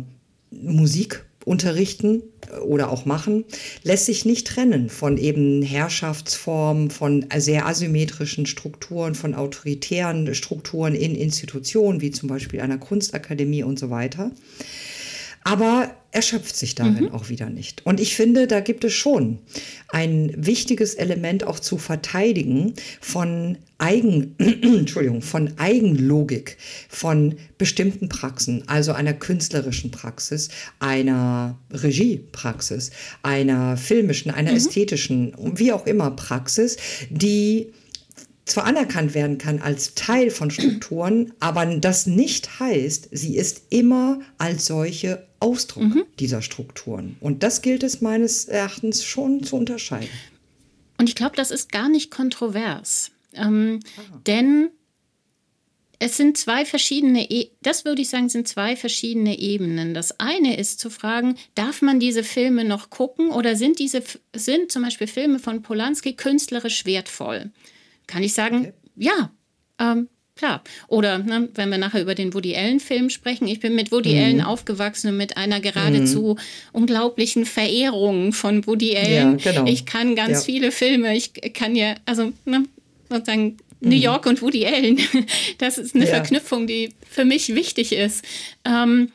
Musik 0.51 1.25
unterrichten 1.49 2.23
oder 2.67 2.91
auch 2.91 3.07
machen, 3.07 3.45
lässt 3.83 4.07
sich 4.07 4.27
nicht 4.27 4.47
trennen 4.47 4.91
von 4.91 5.17
eben 5.17 5.63
Herrschaftsformen, 5.63 6.91
von 6.91 7.25
sehr 7.37 7.67
asymmetrischen 7.67 8.45
Strukturen, 8.45 9.15
von 9.15 9.35
autoritären 9.35 10.35
Strukturen 10.35 10.95
in 10.95 11.15
Institutionen, 11.15 12.03
wie 12.03 12.11
zum 12.11 12.29
Beispiel 12.29 12.61
einer 12.61 12.79
Kunstakademie 12.79 13.63
und 13.63 13.79
so 13.79 13.89
weiter 13.89 14.31
aber 15.49 15.91
erschöpft 16.11 16.57
sich 16.57 16.75
darin 16.75 17.05
mhm. 17.05 17.13
auch 17.13 17.31
wieder 17.31 17.49
nicht. 17.49 17.87
Und 17.87 18.01
ich 18.01 18.15
finde, 18.15 18.47
da 18.47 18.61
gibt 18.61 18.85
es 18.85 18.93
schon 18.93 19.39
ein 19.89 20.35
wichtiges 20.37 20.95
Element 20.95 21.43
auch 21.45 21.59
zu 21.59 21.79
verteidigen 21.79 22.75
von 23.01 23.57
Eigen, 23.79 24.35
Entschuldigung, 24.39 25.23
von 25.23 25.55
Eigenlogik 25.57 26.59
von 26.91 27.37
bestimmten 27.57 28.11
Praxen, 28.11 28.65
also 28.69 28.93
einer 28.93 29.15
künstlerischen 29.15 29.91
Praxis, 29.91 30.51
einer 30.81 31.59
Regiepraxis, 31.73 32.91
einer 33.23 33.79
filmischen, 33.79 34.31
einer 34.31 34.51
mhm. 34.51 34.57
ästhetischen, 34.59 35.35
wie 35.55 35.73
auch 35.73 35.87
immer 35.87 36.11
Praxis, 36.11 36.77
die 37.09 37.73
zwar 38.45 38.65
anerkannt 38.65 39.15
werden 39.15 39.39
kann 39.39 39.61
als 39.61 39.95
Teil 39.95 40.31
von 40.31 40.51
Strukturen, 40.51 41.33
aber 41.41 41.65
das 41.67 42.07
nicht 42.07 42.61
heißt, 42.61 43.09
sie 43.13 43.37
ist 43.37 43.63
immer 43.71 44.21
als 44.39 44.67
solche 44.67 45.28
Ausdruck 45.41 45.83
mhm. 45.83 46.05
dieser 46.19 46.43
Strukturen. 46.43 47.17
Und 47.21 47.43
das 47.43 47.63
gilt 47.63 47.83
es 47.83 48.01
meines 48.01 48.47
Erachtens 48.47 49.05
schon 49.05 49.43
zu 49.43 49.57
unterscheiden. 49.57 50.09
Und 50.99 51.09
ich 51.09 51.15
glaube, 51.15 51.37
das 51.37 51.51
ist 51.51 51.71
gar 51.71 51.89
nicht 51.89 52.11
kontrovers. 52.11 53.13
Ähm, 53.35 53.81
denn 54.27 54.71
es 56.01 56.17
sind 56.17 56.37
zwei 56.37 56.65
verschiedene, 56.65 57.31
e 57.31 57.51
das 57.63 57.85
würde 57.85 58.03
ich 58.03 58.09
sagen, 58.09 58.29
sind 58.29 58.49
zwei 58.49 58.77
verschiedene 58.77 59.39
Ebenen. 59.39 59.95
Das 59.95 60.19
eine 60.21 60.57
ist 60.57 60.81
zu 60.81 60.91
fragen, 60.91 61.37
darf 61.55 61.83
man 61.83 62.01
diese 62.01 62.25
Filme 62.25 62.65
noch 62.65 62.91
gucken 62.91 63.31
oder 63.31 63.57
sind 63.57 63.79
diese, 63.79 64.03
sind 64.35 64.73
zum 64.73 64.83
Beispiel 64.83 65.07
Filme 65.07 65.39
von 65.39 65.63
Polanski 65.63 66.15
künstlerisch 66.15 66.85
wertvoll? 66.85 67.51
kann 68.09 68.25
ich 68.25 68.35
sagen, 68.35 68.61
okay. 68.61 68.73
ja, 68.97 69.31
ähm, 69.79 70.09
klar. 70.39 70.63
Oder 70.87 71.19
ne, 71.19 71.49
wenn 71.55 71.69
wir 71.69 71.79
nachher 71.79 72.01
über 72.01 72.15
den 72.15 72.33
Woody 72.33 72.57
Allen-Film 72.57 73.11
sprechen, 73.11 73.47
ich 73.49 73.61
bin 73.61 73.75
mit 73.75 73.93
Woody 73.93 74.15
mhm. 74.15 74.23
Allen 74.23 74.41
aufgewachsen 74.41 75.09
und 75.09 75.17
mit 75.17 75.37
einer 75.37 75.61
geradezu 75.61 76.37
mhm. 76.39 76.81
unglaublichen 76.81 77.45
Verehrung 77.45 78.33
von 78.33 78.67
Woody 78.67 78.97
Allen. 78.97 79.39
Ja, 79.39 79.53
genau. 79.53 79.67
Ich 79.67 79.85
kann 79.85 80.15
ganz 80.15 80.39
ja. 80.39 80.53
viele 80.53 80.73
Filme, 80.73 81.15
ich 81.17 81.33
kann 81.53 81.77
ja, 81.77 81.97
also 82.07 82.33
ne, 82.47 82.65
sozusagen 83.11 83.59
New 83.81 83.97
mhm. 83.97 84.03
York 84.03 84.27
und 84.27 84.41
Woody 84.41 84.65
Allen, 84.67 84.99
das 85.59 85.77
ist 85.77 85.95
eine 85.95 86.07
ja. 86.07 86.11
Verknüpfung, 86.11 86.67
die 86.67 86.95
für 87.09 87.25
mich 87.25 87.55
wichtig 87.55 87.93
ist. 87.93 88.25
Ähm, 88.65 89.11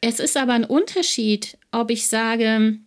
es 0.00 0.18
ist 0.18 0.36
aber 0.36 0.54
ein 0.54 0.64
Unterschied, 0.64 1.56
ob 1.70 1.90
ich 1.90 2.08
sage, 2.08 2.78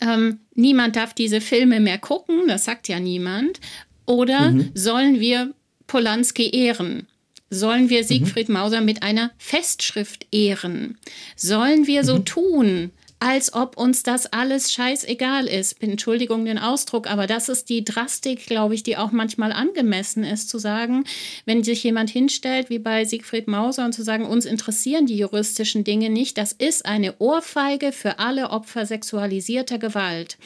ähm, 0.00 0.38
niemand 0.54 0.96
darf 0.96 1.14
diese 1.14 1.40
Filme 1.40 1.80
mehr 1.80 1.98
gucken, 1.98 2.42
das 2.48 2.64
sagt 2.64 2.88
ja 2.88 3.00
niemand, 3.00 3.60
oder 4.06 4.50
mhm. 4.50 4.70
sollen 4.74 5.20
wir 5.20 5.54
Polanski 5.86 6.50
ehren? 6.50 7.06
Sollen 7.54 7.90
wir 7.90 8.02
Siegfried 8.02 8.48
mhm. 8.48 8.54
Mauser 8.54 8.80
mit 8.80 9.02
einer 9.02 9.30
Festschrift 9.36 10.26
ehren? 10.32 10.96
Sollen 11.36 11.86
wir 11.86 12.02
so 12.02 12.16
mhm. 12.16 12.24
tun, 12.24 12.90
als 13.18 13.52
ob 13.52 13.76
uns 13.76 14.02
das 14.02 14.24
alles 14.24 14.72
scheißegal 14.72 15.46
ist. 15.46 15.82
Entschuldigung 15.82 16.46
den 16.46 16.56
Ausdruck, 16.56 17.10
aber 17.10 17.26
das 17.26 17.50
ist 17.50 17.68
die 17.68 17.84
Drastik, 17.84 18.46
glaube 18.46 18.74
ich, 18.74 18.84
die 18.84 18.96
auch 18.96 19.12
manchmal 19.12 19.52
angemessen 19.52 20.24
ist, 20.24 20.48
zu 20.48 20.56
sagen, 20.56 21.04
wenn 21.44 21.62
sich 21.62 21.84
jemand 21.84 22.08
hinstellt, 22.08 22.70
wie 22.70 22.78
bei 22.78 23.04
Siegfried 23.04 23.48
Mauser, 23.48 23.84
und 23.84 23.92
zu 23.92 24.02
sagen, 24.02 24.24
uns 24.24 24.46
interessieren 24.46 25.04
die 25.04 25.18
juristischen 25.18 25.84
Dinge 25.84 26.08
nicht, 26.08 26.38
das 26.38 26.52
ist 26.52 26.86
eine 26.86 27.16
Ohrfeige 27.18 27.92
für 27.92 28.18
alle 28.18 28.48
Opfer 28.48 28.86
sexualisierter 28.86 29.78
Gewalt. 29.78 30.38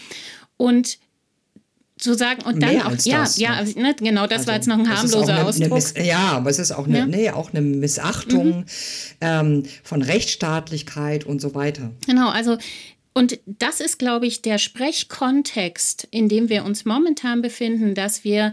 Und 0.57 0.99
zu 1.99 2.15
sagen 2.15 2.43
und 2.43 2.62
dann 2.62 2.75
Mehr 2.75 2.87
auch 2.87 2.97
ja 3.05 3.21
das, 3.21 3.38
ja 3.38 3.62
ne? 3.62 3.75
ne? 3.75 3.95
genau 3.99 4.26
das 4.26 4.41
also, 4.41 4.49
war 4.49 4.55
jetzt 4.55 4.69
noch 4.69 4.79
ein 4.79 4.88
harmloser 4.88 5.35
eine, 5.35 5.47
Ausdruck 5.47 5.83
eine 5.97 6.07
ja 6.07 6.19
aber 6.33 6.50
es 6.50 6.59
ist 6.59 6.73
auch 6.73 6.87
eine, 6.87 6.99
ja. 6.99 7.07
nee, 7.07 7.31
auch 7.31 7.50
eine 7.50 7.62
Missachtung 7.62 8.59
mhm. 8.59 8.65
ähm, 9.23 9.62
von 9.83 10.03
Rechtsstaatlichkeit 10.03 11.25
und 11.25 11.41
so 11.41 11.55
weiter 11.55 11.93
genau 12.07 12.29
also 12.29 12.59
und 13.15 13.38
das 13.47 13.81
ist 13.81 13.99
glaube 13.99 14.26
ich 14.26 14.43
der 14.43 14.59
Sprechkontext 14.59 16.07
in 16.11 16.29
dem 16.29 16.50
wir 16.50 16.65
uns 16.65 16.85
momentan 16.85 17.41
befinden 17.41 17.95
dass 17.95 18.25
wir 18.25 18.53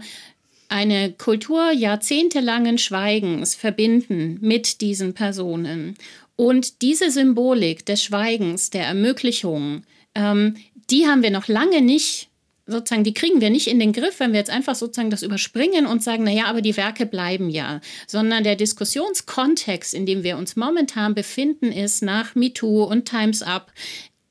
eine 0.68 1.12
Kultur 1.12 1.70
jahrzehntelangen 1.70 2.78
Schweigens 2.78 3.54
verbinden 3.54 4.38
mit 4.40 4.80
diesen 4.80 5.12
Personen 5.12 5.96
und 6.36 6.80
diese 6.80 7.10
Symbolik 7.10 7.84
des 7.84 8.02
Schweigens 8.02 8.70
der 8.70 8.86
Ermöglichung 8.86 9.82
ähm, 10.14 10.56
die 10.88 11.06
haben 11.06 11.22
wir 11.22 11.30
noch 11.30 11.48
lange 11.48 11.82
nicht 11.82 12.30
sozusagen, 12.66 13.04
die 13.04 13.14
kriegen 13.14 13.40
wir 13.40 13.50
nicht 13.50 13.66
in 13.66 13.78
den 13.78 13.92
Griff, 13.92 14.20
wenn 14.20 14.32
wir 14.32 14.38
jetzt 14.38 14.50
einfach 14.50 14.74
sozusagen 14.74 15.10
das 15.10 15.22
überspringen 15.22 15.86
und 15.86 16.02
sagen, 16.02 16.24
naja, 16.24 16.46
aber 16.46 16.62
die 16.62 16.76
Werke 16.76 17.06
bleiben 17.06 17.50
ja, 17.50 17.80
sondern 18.06 18.44
der 18.44 18.56
Diskussionskontext, 18.56 19.94
in 19.94 20.06
dem 20.06 20.22
wir 20.22 20.38
uns 20.38 20.56
momentan 20.56 21.14
befinden, 21.14 21.72
ist 21.72 22.02
nach 22.02 22.34
MeToo 22.34 22.84
und 22.84 23.06
Times 23.06 23.42
Up, 23.42 23.72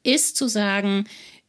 ist 0.03 0.35
zu 0.35 0.47
sagen, 0.47 1.05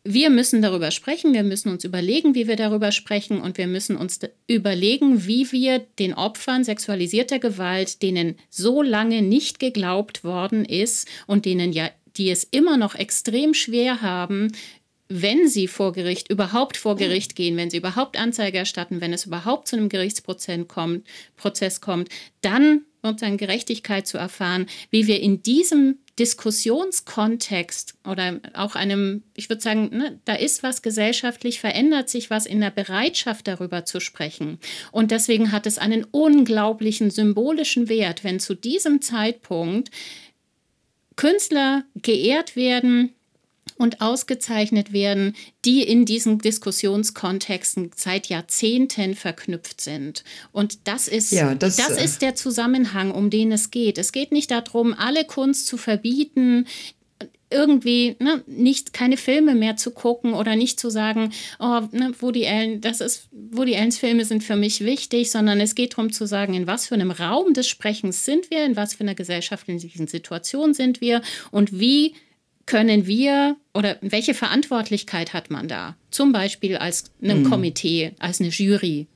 wir 0.07 0.29
müssen 0.29 0.61
darüber 0.61 0.91
sprechen, 0.91 1.33
wir 1.33 1.45
müssen 1.45 1.71
uns 1.71 1.83
überlegen, 1.83 2.35
wie 2.35 2.47
wir 2.47 2.57
darüber 2.57 2.93
sprechen 2.93 3.41
und 3.41 3.57
wir 3.57 3.67
müssen 3.67 3.97
uns 3.97 4.21
überlegen, 4.47 5.27
wie 5.27 5.51
wir 5.51 5.79
den 5.79 6.13
Opfern 6.13 6.63
sexualisierter 6.63 7.39
Gewalt, 7.39 8.03
denen 8.03 8.37
so 8.51 8.83
lange 8.83 9.23
nicht 9.23 9.59
geglaubt 9.59 10.23
worden 10.23 10.67
ist 10.67 11.09
und 11.27 11.47
denen 11.47 11.73
ja 11.73 11.89
die 12.17 12.31
es 12.31 12.45
immer 12.45 12.77
noch 12.77 12.95
extrem 12.95 13.55
schwer 13.55 14.01
haben, 14.01 14.53
wenn 15.09 15.49
sie 15.49 15.69
vor 15.69 15.93
Gericht, 15.93 16.31
überhaupt 16.31 16.77
vor 16.77 16.97
Gericht 16.97 17.37
gehen, 17.37 17.57
wenn 17.57 17.71
sie 17.71 17.77
überhaupt 17.77 18.19
Anzeige 18.19 18.59
erstatten, 18.59 19.01
wenn 19.01 19.13
es 19.13 19.27
überhaupt 19.27 19.69
zu 19.69 19.77
einem 19.77 19.89
Gerichtsprozess 19.89 20.67
kommt, 20.67 21.07
Prozess 21.37 21.81
kommt, 21.81 22.09
dann 22.41 22.83
sozusagen 23.03 23.37
Gerechtigkeit 23.37 24.07
zu 24.07 24.17
erfahren, 24.17 24.67
wie 24.91 25.07
wir 25.07 25.21
in 25.21 25.43
diesem 25.43 25.99
Diskussionskontext 26.19 27.97
oder 28.09 28.41
auch 28.55 28.77
einem, 28.77 29.25
ich 29.35 29.49
würde 29.51 29.61
sagen, 29.61 29.91
ne, 29.93 30.21
da 30.25 30.35
ist 30.35 30.63
was 30.63 30.81
gesellschaftlich, 30.81 31.61
verändert 31.61 32.09
sich 32.09 32.31
was 32.31 32.47
in 32.47 32.61
der 32.61 32.71
Bereitschaft 32.71 33.47
darüber 33.47 33.85
zu 33.85 34.01
sprechen. 34.01 34.59
Und 34.91 35.11
deswegen 35.11 35.53
hat 35.53 35.67
es 35.67 35.77
einen 35.77 36.05
unglaublichen 36.05 37.11
symbolischen 37.11 37.89
Wert, 37.89 38.25
wenn 38.25 38.41
zu 38.41 38.55
diesem 38.55 39.03
Zeitpunkt 39.03 39.91
Künstler 41.17 41.85
geehrt 41.95 42.57
werden 42.57 43.13
und 43.77 44.01
ausgezeichnet 44.01 44.93
werden, 44.93 45.35
die 45.65 45.83
in 45.83 46.05
diesen 46.05 46.39
Diskussionskontexten 46.39 47.91
seit 47.97 48.27
Jahrzehnten 48.29 49.15
verknüpft 49.15 49.81
sind. 49.81 50.25
Und 50.53 50.87
das 50.87 51.09
ist, 51.09 51.33
ja, 51.33 51.55
das, 51.55 51.77
das 51.77 51.99
äh, 51.99 52.05
ist 52.05 52.23
der 52.23 52.35
Zusammenhang, 52.35 53.11
um 53.11 53.31
den 53.31 53.53
es 53.53 53.71
geht. 53.71 53.99
Es 53.99 54.13
geht 54.13 54.33
nicht 54.33 54.51
darum, 54.51 54.95
alle 54.97 55.25
Kunst 55.25 55.67
zu 55.67 55.77
verbieten, 55.77 56.67
irgendwie 57.55 58.17
ne, 58.19 58.43
nicht 58.47 58.93
keine 58.93 59.17
Filme 59.17 59.55
mehr 59.55 59.77
zu 59.77 59.93
gucken 59.93 60.35
oder 60.35 60.57
nicht 60.57 60.81
zu 60.81 60.91
sagen, 60.91 61.33
oh, 61.61 61.83
ne, 61.93 62.13
Woody 62.19 62.47
Allen, 62.47 62.81
das 62.81 63.01
ist 63.01 63.29
Woody 63.31 63.77
Allens 63.77 63.99
Filme 63.99 64.25
sind 64.25 64.43
für 64.43 64.57
mich 64.57 64.85
wichtig, 64.85 65.31
sondern 65.31 65.61
es 65.61 65.75
geht 65.75 65.93
darum 65.93 66.13
zu 66.13 66.27
sagen, 66.27 66.55
in 66.55 66.67
was 66.67 66.87
für 66.87 66.95
einem 66.95 67.13
Raum 67.13 67.55
des 67.55 67.69
Sprechens 67.69 68.25
sind 68.25 68.51
wir, 68.51 68.65
in 68.65 68.77
was 68.77 68.95
für 68.95 69.05
einer 69.05 69.15
gesellschaftlichen 69.15 70.09
Situation 70.09 70.75
sind 70.75 71.01
wir 71.01 71.23
und 71.53 71.79
wie 71.79 72.15
können 72.67 73.07
wir 73.07 73.57
oder 73.75 73.99
welche 74.01 74.35
Verantwortlichkeit 74.35 75.33
hat 75.33 75.51
man 75.51 75.69
da? 75.69 75.97
Zum 76.11 76.33
Beispiel 76.33 76.77
als 76.77 77.11
einem 77.23 77.43
mhm. 77.43 77.51
Komitee, 77.51 78.13
als 78.19 78.41
eine 78.41 78.51
Jury. 78.51 79.07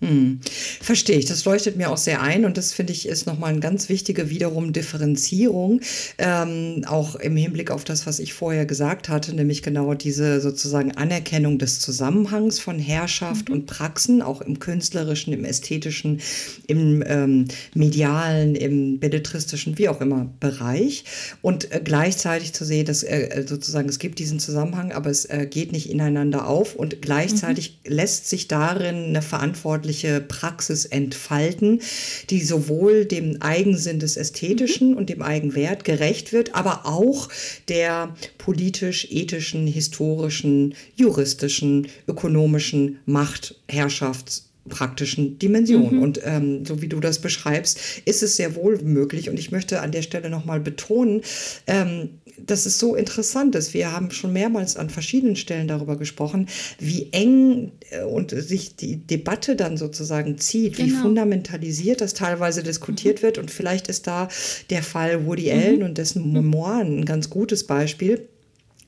Hm. 0.00 0.40
Verstehe 0.82 1.16
ich, 1.16 1.24
das 1.24 1.46
leuchtet 1.46 1.76
mir 1.76 1.90
auch 1.90 1.96
sehr 1.96 2.20
ein 2.20 2.44
und 2.44 2.58
das 2.58 2.74
finde 2.74 2.92
ich 2.92 3.08
ist 3.08 3.26
nochmal 3.26 3.52
eine 3.52 3.60
ganz 3.60 3.88
wichtige 3.88 4.28
wiederum 4.28 4.74
Differenzierung, 4.74 5.80
ähm, 6.18 6.84
auch 6.86 7.14
im 7.16 7.34
Hinblick 7.34 7.70
auf 7.70 7.82
das, 7.82 8.06
was 8.06 8.18
ich 8.18 8.34
vorher 8.34 8.66
gesagt 8.66 9.08
hatte, 9.08 9.34
nämlich 9.34 9.62
genau 9.62 9.94
diese 9.94 10.42
sozusagen 10.42 10.92
Anerkennung 10.92 11.58
des 11.58 11.80
Zusammenhangs 11.80 12.60
von 12.60 12.78
Herrschaft 12.78 13.48
mhm. 13.48 13.54
und 13.54 13.66
Praxen, 13.66 14.20
auch 14.20 14.42
im 14.42 14.58
künstlerischen, 14.58 15.32
im 15.32 15.46
ästhetischen, 15.46 16.20
im 16.66 17.02
ähm, 17.06 17.46
medialen, 17.72 18.54
im 18.54 18.98
belletristischen, 19.00 19.78
wie 19.78 19.88
auch 19.88 20.02
immer 20.02 20.30
Bereich 20.40 21.04
und 21.40 21.72
äh, 21.72 21.80
gleichzeitig 21.82 22.52
zu 22.52 22.66
sehen, 22.66 22.84
dass 22.84 23.02
äh, 23.02 23.46
sozusagen 23.48 23.88
es 23.88 23.98
gibt 23.98 24.18
diesen 24.18 24.40
Zusammenhang, 24.40 24.92
aber 24.92 25.08
es 25.08 25.24
äh, 25.24 25.46
geht 25.48 25.72
nicht 25.72 25.88
ineinander 25.88 26.46
auf 26.46 26.74
und 26.76 27.00
gleichzeitig 27.00 27.80
mhm. 27.86 27.94
lässt 27.94 28.28
sich 28.28 28.46
darin 28.46 29.06
eine 29.06 29.22
Verantwortung 29.22 29.85
wissenschaftliche 29.86 30.20
Praxis 30.20 30.84
entfalten, 30.84 31.80
die 32.30 32.42
sowohl 32.42 33.04
dem 33.04 33.40
Eigensinn 33.40 33.98
des 33.98 34.16
Ästhetischen 34.16 34.90
mhm. 34.90 34.96
und 34.96 35.08
dem 35.08 35.22
Eigenwert 35.22 35.84
gerecht 35.84 36.32
wird, 36.32 36.54
aber 36.54 36.86
auch 36.86 37.28
der 37.68 38.14
politisch-ethischen, 38.38 39.66
historischen, 39.66 40.74
juristischen, 40.96 41.88
ökonomischen 42.08 42.98
Macht, 43.06 43.56
Herrschafts- 43.68 44.42
praktischen 44.68 45.38
Dimension. 45.38 45.94
Mhm. 45.94 46.02
Und 46.02 46.20
ähm, 46.24 46.66
so 46.66 46.82
wie 46.82 46.88
du 46.88 46.98
das 46.98 47.20
beschreibst, 47.20 47.78
ist 48.04 48.24
es 48.24 48.34
sehr 48.34 48.56
wohl 48.56 48.78
möglich. 48.82 49.30
Und 49.30 49.38
ich 49.38 49.52
möchte 49.52 49.80
an 49.80 49.92
der 49.92 50.02
Stelle 50.02 50.28
nochmal 50.28 50.58
betonen, 50.58 51.22
ähm, 51.68 52.10
dass 52.44 52.66
es 52.66 52.78
so 52.78 52.94
interessant 52.94 53.54
ist. 53.54 53.74
Wir 53.74 53.92
haben 53.92 54.10
schon 54.10 54.32
mehrmals 54.32 54.76
an 54.76 54.90
verschiedenen 54.90 55.36
Stellen 55.36 55.68
darüber 55.68 55.96
gesprochen, 55.96 56.48
wie 56.78 57.08
eng 57.12 57.72
äh, 57.90 58.02
und 58.02 58.30
sich 58.30 58.76
die 58.76 58.96
Debatte 58.96 59.56
dann 59.56 59.76
sozusagen 59.76 60.38
zieht, 60.38 60.76
genau. 60.76 60.88
wie 60.88 60.92
fundamentalisiert 60.92 62.00
das 62.00 62.14
teilweise 62.14 62.62
diskutiert 62.62 63.18
mhm. 63.18 63.22
wird. 63.22 63.38
Und 63.38 63.50
vielleicht 63.50 63.88
ist 63.88 64.06
da 64.06 64.28
der 64.70 64.82
Fall 64.82 65.26
Woody 65.26 65.52
mhm. 65.52 65.60
Allen 65.60 65.82
und 65.82 65.98
dessen 65.98 66.32
Memoiren 66.32 67.00
ein 67.00 67.04
ganz 67.04 67.30
gutes 67.30 67.64
Beispiel 67.64 68.28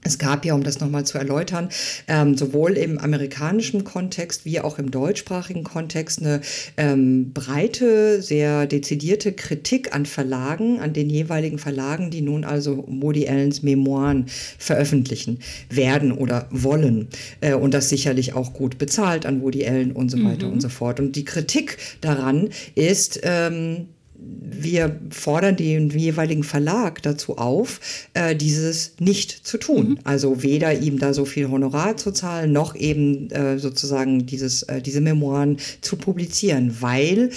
es 0.04 0.18
gab 0.18 0.44
ja, 0.44 0.54
um 0.54 0.62
das 0.62 0.80
nochmal 0.80 1.04
zu 1.04 1.18
erläutern, 1.18 1.68
ähm, 2.06 2.36
sowohl 2.36 2.72
im 2.72 2.98
amerikanischen 2.98 3.84
Kontext 3.84 4.44
wie 4.44 4.60
auch 4.60 4.78
im 4.78 4.90
deutschsprachigen 4.90 5.64
Kontext 5.64 6.20
eine 6.20 6.40
ähm, 6.76 7.32
breite, 7.32 8.22
sehr 8.22 8.66
dezidierte 8.66 9.32
Kritik 9.32 9.94
an 9.94 10.06
Verlagen, 10.06 10.80
an 10.80 10.92
den 10.92 11.10
jeweiligen 11.10 11.58
Verlagen, 11.58 12.10
die 12.10 12.22
nun 12.22 12.44
also 12.44 12.84
Woody 12.86 13.28
Allens 13.28 13.62
Memoiren 13.62 14.26
veröffentlichen 14.58 15.40
werden 15.68 16.12
oder 16.12 16.46
wollen. 16.50 17.08
Äh, 17.40 17.54
und 17.54 17.74
das 17.74 17.88
sicherlich 17.88 18.34
auch 18.34 18.52
gut 18.52 18.78
bezahlt 18.78 19.26
an 19.26 19.42
Woody 19.42 19.66
Allen 19.66 19.92
und 19.92 20.10
so 20.10 20.22
weiter 20.22 20.46
mhm. 20.46 20.54
und 20.54 20.60
so 20.60 20.68
fort. 20.68 21.00
Und 21.00 21.16
die 21.16 21.24
Kritik 21.24 21.76
daran 22.00 22.50
ist, 22.74 23.20
ähm, 23.24 23.88
wir 24.20 24.98
fordern 25.10 25.56
den 25.56 25.90
jeweiligen 25.90 26.42
Verlag 26.42 27.02
dazu 27.02 27.38
auf, 27.38 27.80
äh, 28.14 28.34
dieses 28.34 28.94
nicht 28.98 29.30
zu 29.30 29.58
tun. 29.58 29.90
Mhm. 29.90 29.98
Also 30.04 30.42
weder 30.42 30.72
ihm 30.72 30.98
da 30.98 31.14
so 31.14 31.24
viel 31.24 31.48
Honorar 31.48 31.96
zu 31.96 32.10
zahlen, 32.12 32.52
noch 32.52 32.74
eben 32.74 33.30
äh, 33.30 33.58
sozusagen 33.58 34.26
dieses, 34.26 34.64
äh, 34.64 34.82
diese 34.82 35.00
Memoiren 35.00 35.58
zu 35.80 35.96
publizieren, 35.96 36.76
weil 36.80 37.30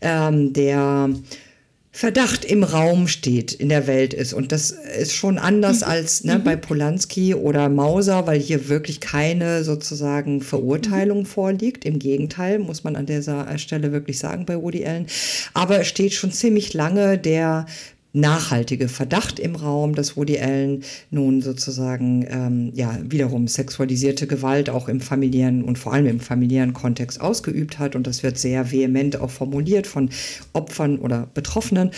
ähm, 0.00 0.52
der 0.52 1.10
Verdacht 1.92 2.44
im 2.44 2.62
Raum 2.62 3.08
steht, 3.08 3.52
in 3.52 3.68
der 3.68 3.88
Welt 3.88 4.14
ist. 4.14 4.32
Und 4.32 4.52
das 4.52 4.70
ist 4.70 5.12
schon 5.12 5.38
anders 5.38 5.80
mhm. 5.80 5.86
als 5.86 6.24
ne, 6.24 6.38
mhm. 6.38 6.44
bei 6.44 6.54
Polanski 6.54 7.34
oder 7.34 7.68
Mauser, 7.68 8.28
weil 8.28 8.38
hier 8.38 8.68
wirklich 8.68 9.00
keine 9.00 9.64
sozusagen 9.64 10.40
Verurteilung 10.40 11.20
mhm. 11.20 11.26
vorliegt. 11.26 11.84
Im 11.84 11.98
Gegenteil, 11.98 12.60
muss 12.60 12.84
man 12.84 12.94
an 12.94 13.06
dieser 13.06 13.58
Stelle 13.58 13.90
wirklich 13.90 14.20
sagen 14.20 14.46
bei 14.46 14.56
Woody 14.56 14.86
Allen. 14.86 15.06
Aber 15.52 15.80
es 15.80 15.88
steht 15.88 16.12
schon 16.12 16.30
ziemlich 16.30 16.74
lange 16.74 17.18
der 17.18 17.66
nachhaltige 18.12 18.88
Verdacht 18.88 19.38
im 19.38 19.54
Raum, 19.54 19.94
dass 19.94 20.16
Woody 20.16 20.38
Allen 20.38 20.82
nun 21.10 21.42
sozusagen 21.42 22.26
ähm, 22.28 22.72
ja 22.74 22.98
wiederum 23.02 23.46
sexualisierte 23.46 24.26
Gewalt 24.26 24.70
auch 24.70 24.88
im 24.88 25.00
familiären 25.00 25.62
und 25.62 25.78
vor 25.78 25.92
allem 25.92 26.06
im 26.06 26.20
familiären 26.20 26.72
Kontext 26.72 27.20
ausgeübt 27.20 27.78
hat 27.78 27.94
und 27.94 28.06
das 28.06 28.22
wird 28.22 28.38
sehr 28.38 28.72
vehement 28.72 29.20
auch 29.20 29.30
formuliert 29.30 29.86
von 29.86 30.10
Opfern 30.52 30.98
oder 30.98 31.28
Betroffenen. 31.34 31.90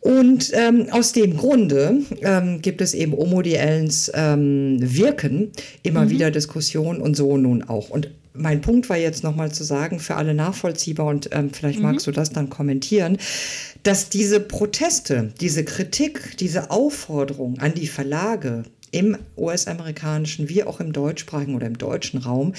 Und 0.00 0.52
ähm, 0.54 0.86
aus 0.92 1.12
dem 1.12 1.36
Grunde 1.36 1.98
ähm, 2.22 2.62
gibt 2.62 2.80
es 2.80 2.94
eben 2.94 3.12
um 3.12 3.32
Woody 3.32 3.58
Allens 3.58 4.10
ähm, 4.14 4.76
Wirken 4.80 5.50
immer 5.82 6.04
mhm. 6.04 6.10
wieder 6.10 6.30
Diskussionen 6.30 7.00
und 7.00 7.16
so 7.16 7.36
nun 7.36 7.64
auch. 7.64 7.90
Und 7.90 8.10
mein 8.38 8.60
Punkt 8.60 8.88
war 8.88 8.96
jetzt 8.96 9.24
nochmal 9.24 9.52
zu 9.52 9.64
sagen, 9.64 10.00
für 10.00 10.16
alle 10.16 10.34
nachvollziehbar 10.34 11.06
und 11.06 11.30
ähm, 11.32 11.50
vielleicht 11.52 11.78
mhm. 11.78 11.84
magst 11.86 12.06
du 12.06 12.12
das 12.12 12.30
dann 12.30 12.50
kommentieren, 12.50 13.18
dass 13.82 14.08
diese 14.08 14.40
Proteste, 14.40 15.32
diese 15.40 15.64
Kritik, 15.64 16.36
diese 16.38 16.70
Aufforderung 16.70 17.58
an 17.58 17.74
die 17.74 17.86
Verlage 17.86 18.64
im 18.90 19.18
US-amerikanischen 19.36 20.48
wie 20.48 20.64
auch 20.64 20.80
im 20.80 20.92
deutschsprachigen 20.92 21.54
oder 21.54 21.66
im 21.66 21.76
deutschen 21.78 22.20
Raum 22.20 22.54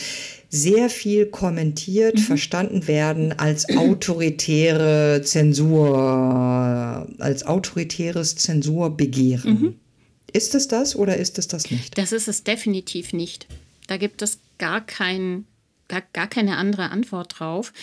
sehr 0.49 0.89
viel 0.89 1.25
kommentiert, 1.25 2.15
mhm. 2.15 2.21
verstanden 2.21 2.87
werden 2.87 3.37
als 3.37 3.69
autoritäre 3.69 5.21
Zensur, 5.23 7.07
als 7.19 7.45
autoritäres 7.45 8.35
Zensurbegehren. 8.35 9.53
Mhm. 9.53 9.75
Ist 10.31 10.53
es 10.53 10.67
das 10.67 10.95
oder 10.95 11.17
ist 11.17 11.39
es 11.39 11.47
das 11.47 11.71
nicht? 11.71 11.97
Das 11.97 12.11
ist 12.11 12.27
es 12.27 12.43
definitiv 12.43 13.13
nicht. 13.13 13.47
Da 13.87 13.97
gibt 13.97 14.21
es 14.21 14.37
gar 14.59 14.85
kein 14.85 15.45
gar, 15.89 16.03
gar 16.13 16.27
keine 16.27 16.57
andere 16.57 16.91
Antwort 16.91 17.39
drauf. 17.39 17.73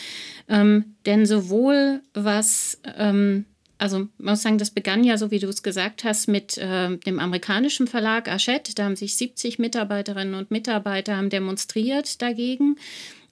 Ähm, 0.49 0.97
denn 1.05 1.27
sowohl 1.27 2.01
was, 2.15 2.81
ähm, 2.97 3.45
also 3.77 4.09
man 4.17 4.33
muss 4.33 4.43
sagen, 4.43 4.57
das 4.57 4.71
begann 4.71 5.05
ja, 5.05 5.19
so 5.19 5.31
wie 5.31 5.39
du 5.39 5.49
es 5.49 5.63
gesagt 5.63 6.05
hast, 6.05 6.29
mit 6.29 6.57
äh, 6.57 6.97
dem 6.97 7.19
amerikanischen 7.19 7.87
Verlag 7.87 8.31
Hachette. 8.31 8.75
Da 8.75 8.85
haben 8.85 8.97
sich 8.97 9.17
70 9.17 9.59
Mitarbeiterinnen 9.59 10.35
und 10.35 10.51
Mitarbeiter 10.51 11.17
haben 11.17 11.29
demonstriert 11.29 12.23
dagegen 12.23 12.77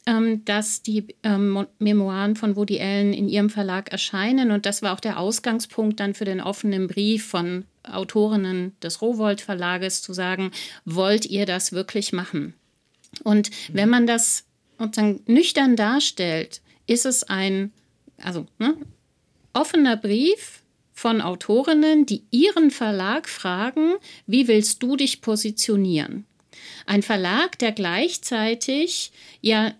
ähm, 0.06 0.44
dass 0.44 0.82
die 0.82 1.06
ähm, 1.22 1.66
Memoiren 1.78 2.36
von 2.36 2.56
Woody 2.56 2.80
Allen 2.80 3.12
in 3.12 3.28
ihrem 3.28 3.50
Verlag 3.50 3.90
erscheinen. 3.90 4.50
Und 4.50 4.66
das 4.66 4.82
war 4.82 4.92
auch 4.92 5.00
der 5.00 5.18
Ausgangspunkt 5.18 6.00
dann 6.00 6.14
für 6.14 6.24
den 6.24 6.40
offenen 6.40 6.88
Brief 6.88 7.26
von 7.26 7.64
Autorinnen 7.84 8.76
des 8.82 9.00
Rowold 9.00 9.40
Verlages 9.40 10.02
zu 10.02 10.12
sagen, 10.12 10.50
wollt 10.84 11.26
ihr 11.26 11.46
das 11.46 11.72
wirklich 11.72 12.12
machen? 12.12 12.54
Und 13.22 13.50
wenn 13.72 13.88
man 13.88 14.06
das 14.06 14.44
sozusagen 14.84 15.20
nüchtern 15.26 15.76
darstellt, 15.76 16.60
ist 16.86 17.06
es 17.06 17.24
ein 17.24 17.72
also, 18.22 18.46
ne, 18.58 18.76
offener 19.52 19.96
Brief 19.96 20.62
von 20.92 21.20
Autorinnen, 21.20 22.06
die 22.06 22.22
ihren 22.30 22.70
Verlag 22.70 23.28
fragen, 23.28 23.94
wie 24.26 24.48
willst 24.48 24.82
du 24.82 24.96
dich 24.96 25.20
positionieren? 25.20 26.26
Ein 26.86 27.02
Verlag, 27.02 27.58
der 27.58 27.72
gleichzeitig 27.72 29.12
ja 29.40 29.74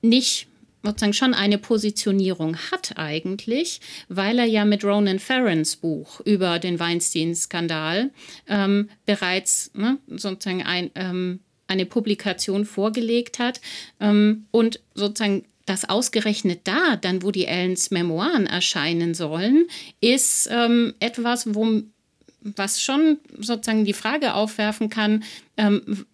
nicht 0.00 0.48
sozusagen 0.82 1.12
schon 1.12 1.34
eine 1.34 1.58
Positionierung 1.58 2.56
hat 2.70 2.94
eigentlich, 2.96 3.80
weil 4.08 4.38
er 4.38 4.44
ja 4.44 4.64
mit 4.64 4.84
Ronan 4.84 5.18
Farrens 5.18 5.76
Buch 5.76 6.20
über 6.20 6.58
den 6.58 6.78
Weinstein-Skandal 6.78 8.10
ähm, 8.48 8.90
bereits 9.06 9.70
ne, 9.74 9.98
sozusagen 10.08 10.62
ein, 10.62 10.90
ähm, 10.94 11.40
eine 11.66 11.86
Publikation 11.86 12.64
vorgelegt 12.64 13.38
hat 13.38 13.60
ähm, 14.00 14.46
und 14.50 14.80
sozusagen 14.94 15.44
das 15.66 15.88
ausgerechnet 15.88 16.60
da, 16.64 16.96
dann 16.96 17.22
wo 17.22 17.30
die 17.30 17.48
Allens 17.48 17.90
Memoiren 17.90 18.46
erscheinen 18.46 19.14
sollen, 19.14 19.66
ist 20.00 20.48
ähm, 20.50 20.94
etwas, 21.00 21.54
wo, 21.54 21.82
was 22.40 22.82
schon 22.82 23.18
sozusagen 23.38 23.84
die 23.84 23.94
Frage 23.94 24.34
aufwerfen 24.34 24.90
kann, 24.90 25.24
ähm, 25.56 26.04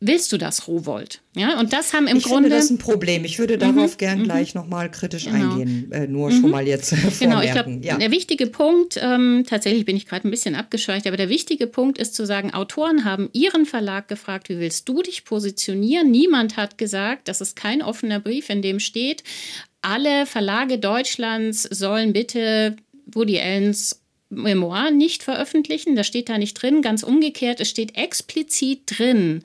willst 0.00 0.32
du 0.32 0.38
das, 0.38 0.68
Rowold? 0.68 1.22
Ja, 1.36 1.58
und 1.60 1.72
das 1.72 1.92
haben 1.92 2.06
im 2.06 2.16
ich 2.16 2.24
Grunde. 2.24 2.48
Finde 2.48 2.56
das 2.56 2.70
ein 2.70 2.78
Problem. 2.78 3.24
Ich 3.24 3.38
würde 3.38 3.58
darauf 3.58 3.92
mhm, 3.92 3.98
gern 3.98 4.18
mhm. 4.20 4.24
gleich 4.24 4.54
nochmal 4.54 4.90
kritisch 4.90 5.24
genau. 5.24 5.52
eingehen. 5.52 5.90
Äh, 5.92 6.06
nur 6.06 6.30
mhm. 6.30 6.40
schon 6.40 6.50
mal 6.50 6.66
jetzt. 6.66 6.94
Genau, 7.20 7.40
ich 7.40 7.52
glaube, 7.52 7.78
ja. 7.82 7.98
der 7.98 8.10
wichtige 8.10 8.46
Punkt, 8.46 8.98
ähm, 9.00 9.44
tatsächlich 9.48 9.84
bin 9.84 9.96
ich 9.96 10.06
gerade 10.06 10.26
ein 10.26 10.30
bisschen 10.30 10.54
abgeschweicht, 10.54 11.06
aber 11.06 11.16
der 11.16 11.28
wichtige 11.28 11.66
Punkt 11.66 11.98
ist 11.98 12.14
zu 12.14 12.26
sagen, 12.26 12.52
Autoren 12.52 13.04
haben 13.04 13.28
ihren 13.32 13.66
Verlag 13.66 14.08
gefragt, 14.08 14.48
wie 14.48 14.58
willst 14.58 14.88
du 14.88 15.02
dich 15.02 15.24
positionieren? 15.24 16.10
Niemand 16.10 16.56
hat 16.56 16.78
gesagt, 16.78 17.28
das 17.28 17.40
ist 17.40 17.56
kein 17.56 17.82
offener 17.82 18.20
Brief, 18.20 18.50
in 18.50 18.62
dem 18.62 18.80
steht, 18.80 19.22
alle 19.82 20.26
Verlage 20.26 20.78
Deutschlands 20.78 21.62
sollen 21.62 22.12
bitte 22.12 22.76
Woody 23.06 23.40
Allens 23.40 24.00
Memoir 24.30 24.90
nicht 24.90 25.22
veröffentlichen. 25.22 25.96
Das 25.96 26.06
steht 26.06 26.28
da 26.28 26.38
nicht 26.38 26.54
drin. 26.54 26.82
Ganz 26.82 27.02
umgekehrt, 27.02 27.60
es 27.60 27.68
steht 27.68 27.96
explizit 27.96 28.82
drin. 28.86 29.44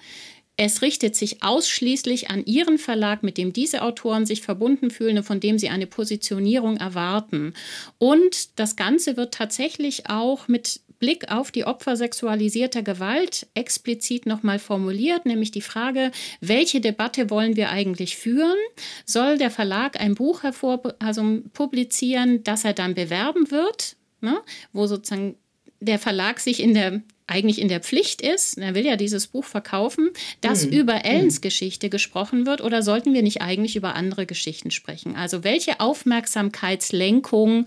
Es 0.57 0.81
richtet 0.81 1.17
sich 1.17 1.43
ausschließlich 1.43 2.29
an 2.29 2.45
Ihren 2.45 2.77
Verlag, 2.77 3.23
mit 3.23 3.37
dem 3.37 3.51
diese 3.51 3.81
Autoren 3.81 4.25
sich 4.25 4.41
verbunden 4.41 4.89
fühlen 4.89 5.17
und 5.17 5.23
von 5.23 5.41
dem 5.41 5.59
sie 5.59 5.67
eine 5.67 5.85
Positionierung 5.85 6.77
erwarten. 6.77 7.53
Und 7.97 8.57
das 8.57 8.77
Ganze 8.77 9.17
wird 9.17 9.33
tatsächlich 9.33 10.09
auch 10.09 10.47
mit 10.47 10.79
Blick 10.99 11.29
auf 11.29 11.51
die 11.51 11.65
Opfer 11.65 11.97
sexualisierter 11.97 12.83
Gewalt 12.83 13.47
explizit 13.53 14.25
nochmal 14.25 14.59
formuliert, 14.59 15.25
nämlich 15.25 15.51
die 15.51 15.61
Frage, 15.61 16.11
welche 16.39 16.79
Debatte 16.79 17.29
wollen 17.29 17.57
wir 17.57 17.69
eigentlich 17.69 18.15
führen? 18.15 18.57
Soll 19.05 19.37
der 19.37 19.51
Verlag 19.51 19.99
ein 19.99 20.15
Buch 20.15 20.43
hervor, 20.43 20.95
also 20.99 21.41
publizieren, 21.51 22.43
das 22.43 22.63
er 22.63 22.73
dann 22.73 22.95
bewerben 22.95 23.51
wird? 23.51 23.97
Ne? 24.25 24.41
wo 24.73 24.87
sozusagen 24.87 25.35
der 25.79 25.99
Verlag 25.99 26.39
sich 26.39 26.61
in 26.61 26.73
der 26.73 27.01
eigentlich 27.27 27.59
in 27.59 27.69
der 27.69 27.79
Pflicht 27.79 28.21
ist, 28.21 28.57
er 28.59 28.75
will 28.75 28.85
ja 28.85 28.97
dieses 28.97 29.27
Buch 29.27 29.45
verkaufen, 29.45 30.11
dass 30.41 30.65
mhm. 30.65 30.73
über 30.73 31.05
Ellens 31.05 31.37
mhm. 31.37 31.41
Geschichte 31.41 31.89
gesprochen 31.89 32.45
wird 32.45 32.61
oder 32.61 32.83
sollten 32.83 33.13
wir 33.13 33.23
nicht 33.23 33.41
eigentlich 33.41 33.75
über 33.75 33.95
andere 33.95 34.25
Geschichten 34.25 34.69
sprechen? 34.69 35.15
Also 35.15 35.43
welche 35.43 35.79
Aufmerksamkeitslenkung 35.79 37.65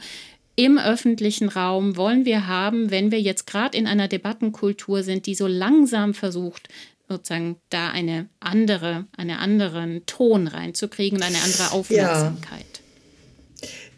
im 0.54 0.78
öffentlichen 0.78 1.48
Raum 1.48 1.96
wollen 1.96 2.24
wir 2.24 2.46
haben, 2.46 2.90
wenn 2.90 3.10
wir 3.10 3.20
jetzt 3.20 3.46
gerade 3.46 3.76
in 3.76 3.86
einer 3.86 4.08
Debattenkultur 4.08 5.02
sind, 5.02 5.26
die 5.26 5.34
so 5.34 5.46
langsam 5.46 6.14
versucht, 6.14 6.68
sozusagen 7.08 7.56
da 7.70 7.90
eine 7.90 8.28
andere, 8.40 9.06
einen 9.16 9.38
anderen 9.38 10.04
Ton 10.06 10.46
reinzukriegen, 10.46 11.22
eine 11.22 11.38
andere 11.38 11.72
Aufmerksamkeit. 11.72 12.60
Ja. 12.60 12.77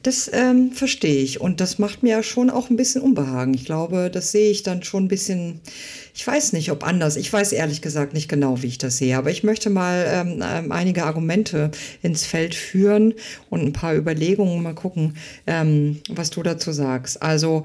Das 0.02 0.30
ähm, 0.32 0.72
verstehe 0.72 1.22
ich 1.22 1.42
und 1.42 1.60
das 1.60 1.78
macht 1.78 2.02
mir 2.02 2.22
schon 2.22 2.48
auch 2.48 2.70
ein 2.70 2.76
bisschen 2.76 3.02
Unbehagen. 3.02 3.52
Ich 3.52 3.66
glaube, 3.66 4.10
das 4.10 4.32
sehe 4.32 4.50
ich 4.50 4.62
dann 4.62 4.82
schon 4.82 5.04
ein 5.04 5.08
bisschen, 5.08 5.60
ich 6.14 6.26
weiß 6.26 6.54
nicht, 6.54 6.70
ob 6.70 6.86
anders. 6.86 7.16
Ich 7.16 7.30
weiß 7.30 7.52
ehrlich 7.52 7.82
gesagt 7.82 8.14
nicht 8.14 8.28
genau, 8.28 8.62
wie 8.62 8.68
ich 8.68 8.78
das 8.78 8.96
sehe, 8.96 9.18
aber 9.18 9.30
ich 9.30 9.44
möchte 9.44 9.68
mal 9.68 10.06
ähm, 10.08 10.42
ähm 10.42 10.72
einige 10.72 11.04
Argumente 11.04 11.70
ins 12.00 12.24
Feld 12.24 12.54
führen 12.54 13.12
und 13.50 13.62
ein 13.62 13.72
paar 13.74 13.94
Überlegungen 13.94 14.62
mal 14.62 14.74
gucken, 14.74 15.16
ähm, 15.46 16.00
was 16.08 16.30
du 16.30 16.42
dazu 16.42 16.72
sagst. 16.72 17.22
Also 17.22 17.64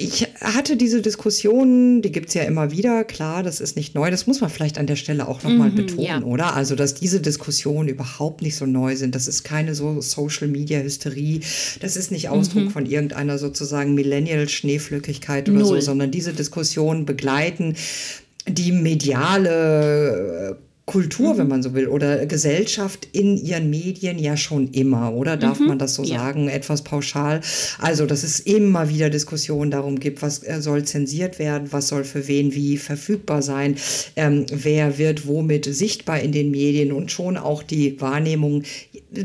ich 0.00 0.26
hatte 0.40 0.78
diese 0.78 1.02
Diskussion, 1.02 2.00
die 2.00 2.10
gibt 2.10 2.28
es 2.28 2.34
ja 2.34 2.44
immer 2.44 2.70
wieder, 2.70 3.04
klar, 3.04 3.42
das 3.42 3.60
ist 3.60 3.76
nicht 3.76 3.94
neu, 3.94 4.10
das 4.10 4.26
muss 4.26 4.40
man 4.40 4.48
vielleicht 4.48 4.78
an 4.78 4.86
der 4.86 4.96
Stelle 4.96 5.28
auch 5.28 5.42
nochmal 5.42 5.68
mhm, 5.68 5.74
betonen, 5.74 6.04
ja. 6.04 6.22
oder? 6.22 6.56
Also, 6.56 6.74
dass 6.74 6.94
diese 6.94 7.20
Diskussionen 7.20 7.86
überhaupt 7.90 8.40
nicht 8.40 8.56
so 8.56 8.64
neu 8.64 8.96
sind, 8.96 9.14
das 9.14 9.28
ist 9.28 9.44
keine 9.44 9.74
so 9.74 10.00
Social-Media-Hysterie, 10.00 11.40
das 11.80 11.98
ist 11.98 12.10
nicht 12.12 12.30
Ausdruck 12.30 12.64
mhm. 12.64 12.70
von 12.70 12.86
irgendeiner 12.86 13.36
sozusagen 13.36 13.92
Millennial-Schneeflückigkeit 13.94 15.50
oder 15.50 15.58
Null. 15.58 15.66
so, 15.66 15.80
sondern 15.80 16.10
diese 16.10 16.32
Diskussionen 16.32 17.04
begleiten 17.04 17.76
die 18.48 18.72
mediale 18.72 20.56
Kultur, 20.90 21.34
mhm. 21.34 21.38
wenn 21.38 21.48
man 21.48 21.62
so 21.62 21.72
will, 21.72 21.86
oder 21.86 22.26
Gesellschaft 22.26 23.06
in 23.12 23.36
ihren 23.36 23.70
Medien 23.70 24.18
ja 24.18 24.36
schon 24.36 24.72
immer, 24.72 25.14
oder 25.14 25.36
darf 25.36 25.60
mhm. 25.60 25.68
man 25.68 25.78
das 25.78 25.94
so 25.94 26.02
ja. 26.02 26.18
sagen, 26.18 26.48
etwas 26.48 26.82
pauschal? 26.82 27.42
Also, 27.78 28.06
dass 28.06 28.24
es 28.24 28.40
immer 28.40 28.88
wieder 28.88 29.08
Diskussionen 29.08 29.70
darum 29.70 30.00
gibt, 30.00 30.20
was 30.20 30.42
äh, 30.42 30.60
soll 30.60 30.84
zensiert 30.84 31.38
werden, 31.38 31.68
was 31.70 31.86
soll 31.86 32.02
für 32.02 32.26
wen 32.26 32.56
wie 32.56 32.76
verfügbar 32.76 33.40
sein, 33.40 33.76
ähm, 34.16 34.46
wer 34.50 34.98
wird 34.98 35.28
womit 35.28 35.64
sichtbar 35.72 36.18
in 36.18 36.32
den 36.32 36.50
Medien 36.50 36.90
und 36.90 37.12
schon 37.12 37.36
auch 37.36 37.62
die 37.62 38.00
Wahrnehmung, 38.00 38.64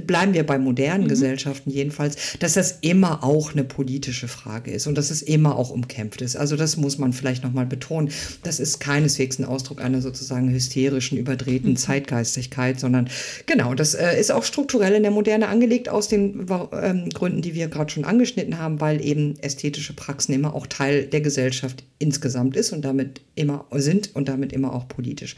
bleiben 0.06 0.36
wir 0.36 0.45
bei 0.45 0.60
modernen 0.60 1.06
mhm. 1.06 1.10
Gesellschaften 1.10 1.71
jedenfalls, 1.71 2.38
dass 2.38 2.54
das 2.54 2.78
immer 2.82 3.23
auch 3.23 3.54
eine 3.54 3.63
politische 3.63 4.28
Frage 4.28 4.69
ist 4.69 4.86
und 4.86 4.99
dass 4.99 5.10
es 5.10 5.23
immer 5.23 5.58
auch 5.58 5.71
umkämpft 5.71 6.21
ist. 6.21 6.36
Also 6.36 6.58
das 6.58 6.78
muss 6.78 6.99
man 6.99 7.12
vielleicht 7.12 7.43
nochmal 7.43 7.65
betonen. 7.65 8.12
Das 8.43 8.60
ist 8.60 8.80
keineswegs 8.80 9.39
ein 9.39 9.45
Ausdruck 9.45 9.82
einer 9.82 10.01
sozusagen 10.01 10.51
hysterischen, 10.51 11.17
überdrehten 11.17 11.55
mhm. 11.63 11.78
Zeitgeistigkeit, 11.78 12.80
sondern 12.80 13.10
genau, 13.46 13.74
das 13.74 13.94
äh, 13.94 14.20
ist 14.20 14.32
auch 14.32 14.44
strukturell 14.44 14.94
in 14.94 15.04
der 15.04 15.12
Moderne 15.12 15.48
angelegt 15.48 15.89
aus 15.89 16.08
den 16.08 16.48
ähm, 16.50 17.10
Gründen, 17.10 17.41
die 17.41 17.56
wir 17.56 17.68
gerade 17.68 17.91
schon 17.91 18.06
angeschnitten 18.06 18.58
haben, 18.58 18.82
weil 18.82 19.04
eben 19.04 19.39
ästhetische 19.39 19.94
Praxen 19.94 20.34
immer 20.34 20.54
auch 20.56 20.68
Teil 20.68 21.06
der 21.06 21.22
Gesellschaft 21.22 21.84
insgesamt 22.00 22.56
ist 22.56 22.74
und 22.74 22.84
damit 22.84 23.22
immer 23.36 23.65
sind 23.72 24.15
und 24.15 24.28
damit 24.28 24.54
immer 24.54 24.74
auch 24.74 24.88
politisch. 24.88 25.36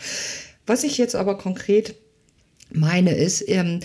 Was 0.66 0.84
ich 0.84 0.98
jetzt 0.98 1.16
aber 1.16 1.38
konkret 1.38 1.96
meine 2.72 3.16
ist, 3.16 3.48
ähm, 3.48 3.80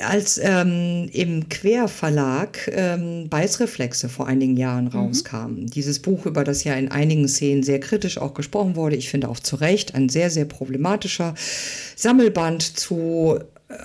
als 0.00 0.40
ähm, 0.42 1.08
im 1.12 1.48
Querverlag 1.48 2.70
ähm, 2.72 3.28
Beißreflexe 3.28 4.08
vor 4.08 4.26
einigen 4.26 4.56
Jahren 4.56 4.86
mhm. 4.86 4.90
rauskam, 4.90 5.52
mhm. 5.52 5.66
dieses 5.66 6.00
Buch, 6.00 6.26
über 6.26 6.44
das 6.44 6.64
ja 6.64 6.74
in 6.74 6.90
einigen 6.90 7.28
Szenen 7.28 7.62
sehr 7.62 7.80
kritisch 7.80 8.18
auch 8.18 8.34
gesprochen 8.34 8.76
wurde, 8.76 8.96
ich 8.96 9.10
finde 9.10 9.28
auch 9.28 9.40
zu 9.40 9.56
Recht, 9.56 9.94
ein 9.94 10.08
sehr, 10.08 10.30
sehr 10.30 10.44
problematischer 10.44 11.34
Sammelband 11.96 12.62
zu 12.62 13.40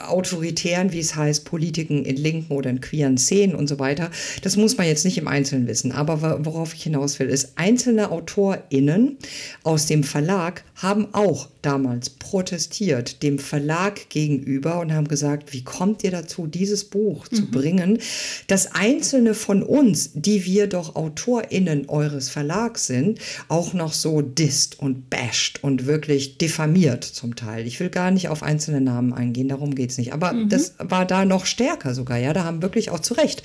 autoritären, 0.08 0.92
wie 0.92 1.00
es 1.00 1.16
heißt, 1.16 1.46
Politiken 1.46 2.06
in 2.06 2.18
linken 2.18 2.54
oder 2.54 2.70
in 2.70 2.82
queeren 2.82 3.18
Szenen 3.18 3.56
und 3.56 3.68
so 3.68 3.80
weiter. 3.80 4.10
Das 4.42 4.58
muss 4.58 4.78
man 4.78 4.88
jetzt 4.88 5.06
nicht 5.06 5.18
im 5.18 5.28
Einzelnen 5.28 5.68
wissen. 5.68 5.92
Aber 5.92 6.46
worauf 6.46 6.74
ich 6.74 6.84
hinaus 6.84 7.20
will, 7.20 7.28
ist, 7.28 7.54
einzelne 7.56 8.12
AutorInnen 8.12 9.18
aus 9.64 9.86
dem 9.86 10.04
Verlag 10.04 10.64
haben 10.76 11.08
auch 11.14 11.48
damals 11.62 12.10
protestiert 12.10 13.24
dem 13.24 13.40
Verlag 13.40 14.10
gegenüber 14.10 14.80
und 14.80 14.94
haben 14.94 15.08
gesagt, 15.08 15.52
wie 15.52 15.64
kommt 15.64 16.04
ihr 16.04 16.12
dazu, 16.12 16.48
dieses 16.48 16.86
Buch 16.86 17.26
mhm. 17.30 17.36
zu 17.36 17.46
bringen, 17.48 18.00
dass 18.48 18.74
einzelne 18.74 19.34
von 19.34 19.64
uns, 19.64 20.12
die 20.14 20.46
wir 20.46 20.68
doch 20.68 20.96
AutorInnen 20.96 21.90
eures 21.90 22.30
Verlags 22.30 22.88
sind, 22.88 23.20
auch 23.50 23.74
noch 23.74 23.92
so 23.92 24.22
disst 24.22 24.80
und 24.80 25.10
basht 25.10 25.60
und 25.62 25.88
wirklich 25.88 26.38
diffamiert 26.38 27.04
zum 27.04 27.36
Teil. 27.36 27.68
Ich 27.68 27.80
will 27.80 27.90
gar 27.90 28.12
nicht 28.12 28.30
auf 28.30 28.44
einzelne 28.44 28.80
Namen 28.80 29.12
eingehen, 29.12 29.50
darum 29.50 29.76
geht 29.78 29.92
es 29.92 29.98
nicht. 29.98 30.12
Aber 30.12 30.34
mhm. 30.34 30.50
das 30.50 30.74
war 30.80 31.06
da 31.06 31.24
noch 31.24 31.46
stärker 31.46 31.94
sogar, 31.94 32.18
ja. 32.18 32.34
Da 32.34 32.44
haben 32.44 32.62
wirklich 32.62 32.90
auch 32.90 33.00
zu 33.00 33.14
Recht, 33.14 33.44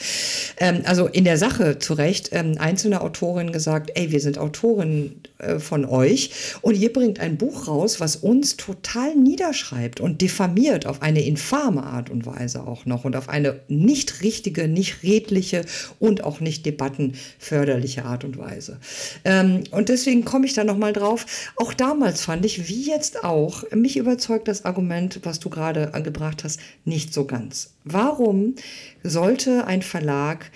ähm, 0.59 0.83
also 0.85 1.07
in 1.07 1.25
der 1.25 1.39
Sache 1.39 1.79
zu 1.79 1.95
Recht, 1.95 2.31
ähm, 2.33 2.57
einzelne 2.59 3.01
Autorinnen 3.03 3.53
gesagt, 3.53 3.93
ey, 3.95 4.11
wir 4.11 4.21
sind 4.21 4.39
Autorinnen 4.39 5.21
äh, 5.39 5.59
von 5.59 5.85
euch 5.85 6.31
und 6.63 6.77
ihr 6.77 6.93
bringt 6.93 7.21
ein 7.21 7.37
Buch 7.37 7.69
raus, 7.69 8.01
was 8.01 8.17
uns 8.17 8.57
total 8.57 9.15
niederschreibt 9.15 10.01
und 10.01 10.21
diffamiert 10.21 10.87
auf 10.87 11.03
eine 11.03 11.25
infame 11.25 11.85
Art 11.85 12.11
und 12.11 12.27
Weise 12.27 12.67
auch 12.67 12.87
noch 12.87 13.05
und 13.05 13.15
auf 13.15 13.29
eine 13.29 13.61
nicht 13.69 14.23
richtige, 14.23 14.67
nicht 14.69 15.03
redliche 15.03 15.65
und 15.99 16.25
auch 16.25 16.41
nicht 16.41 16.65
debattenförderliche 16.65 18.05
Art 18.05 18.25
und 18.25 18.39
Weise. 18.39 18.79
Ähm, 19.25 19.65
und 19.71 19.89
deswegen 19.89 20.25
komme 20.25 20.47
ich 20.47 20.55
da 20.55 20.65
nochmal 20.65 20.93
drauf. 20.93 21.27
Auch 21.57 21.75
damals 21.75 22.23
fand 22.23 22.45
ich, 22.47 22.69
wie 22.69 22.87
jetzt 22.87 23.23
auch, 23.23 23.65
mich 23.75 23.97
überzeugt 23.97 24.49
das 24.49 24.65
Argument, 24.65 25.21
was 25.25 25.39
du 25.41 25.51
gerade 25.51 25.95
angebracht 25.95 26.22
gebracht 26.23 26.45
hast, 26.45 26.61
nicht 26.85 27.13
so 27.13 27.25
ganz. 27.25 27.75
Warum 27.85 28.55
sollte 29.03 29.67
ein 29.67 29.83
Verlag 29.83 30.51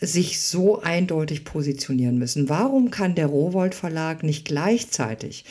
sich 0.00 0.40
so 0.40 0.80
eindeutig 0.80 1.44
positionieren 1.44 2.18
müssen? 2.18 2.48
Warum 2.48 2.90
kann 2.90 3.14
der 3.14 3.26
Rowold 3.26 3.74
Verlag 3.74 4.22
nicht 4.22 4.44
gleichzeitig 4.44 5.44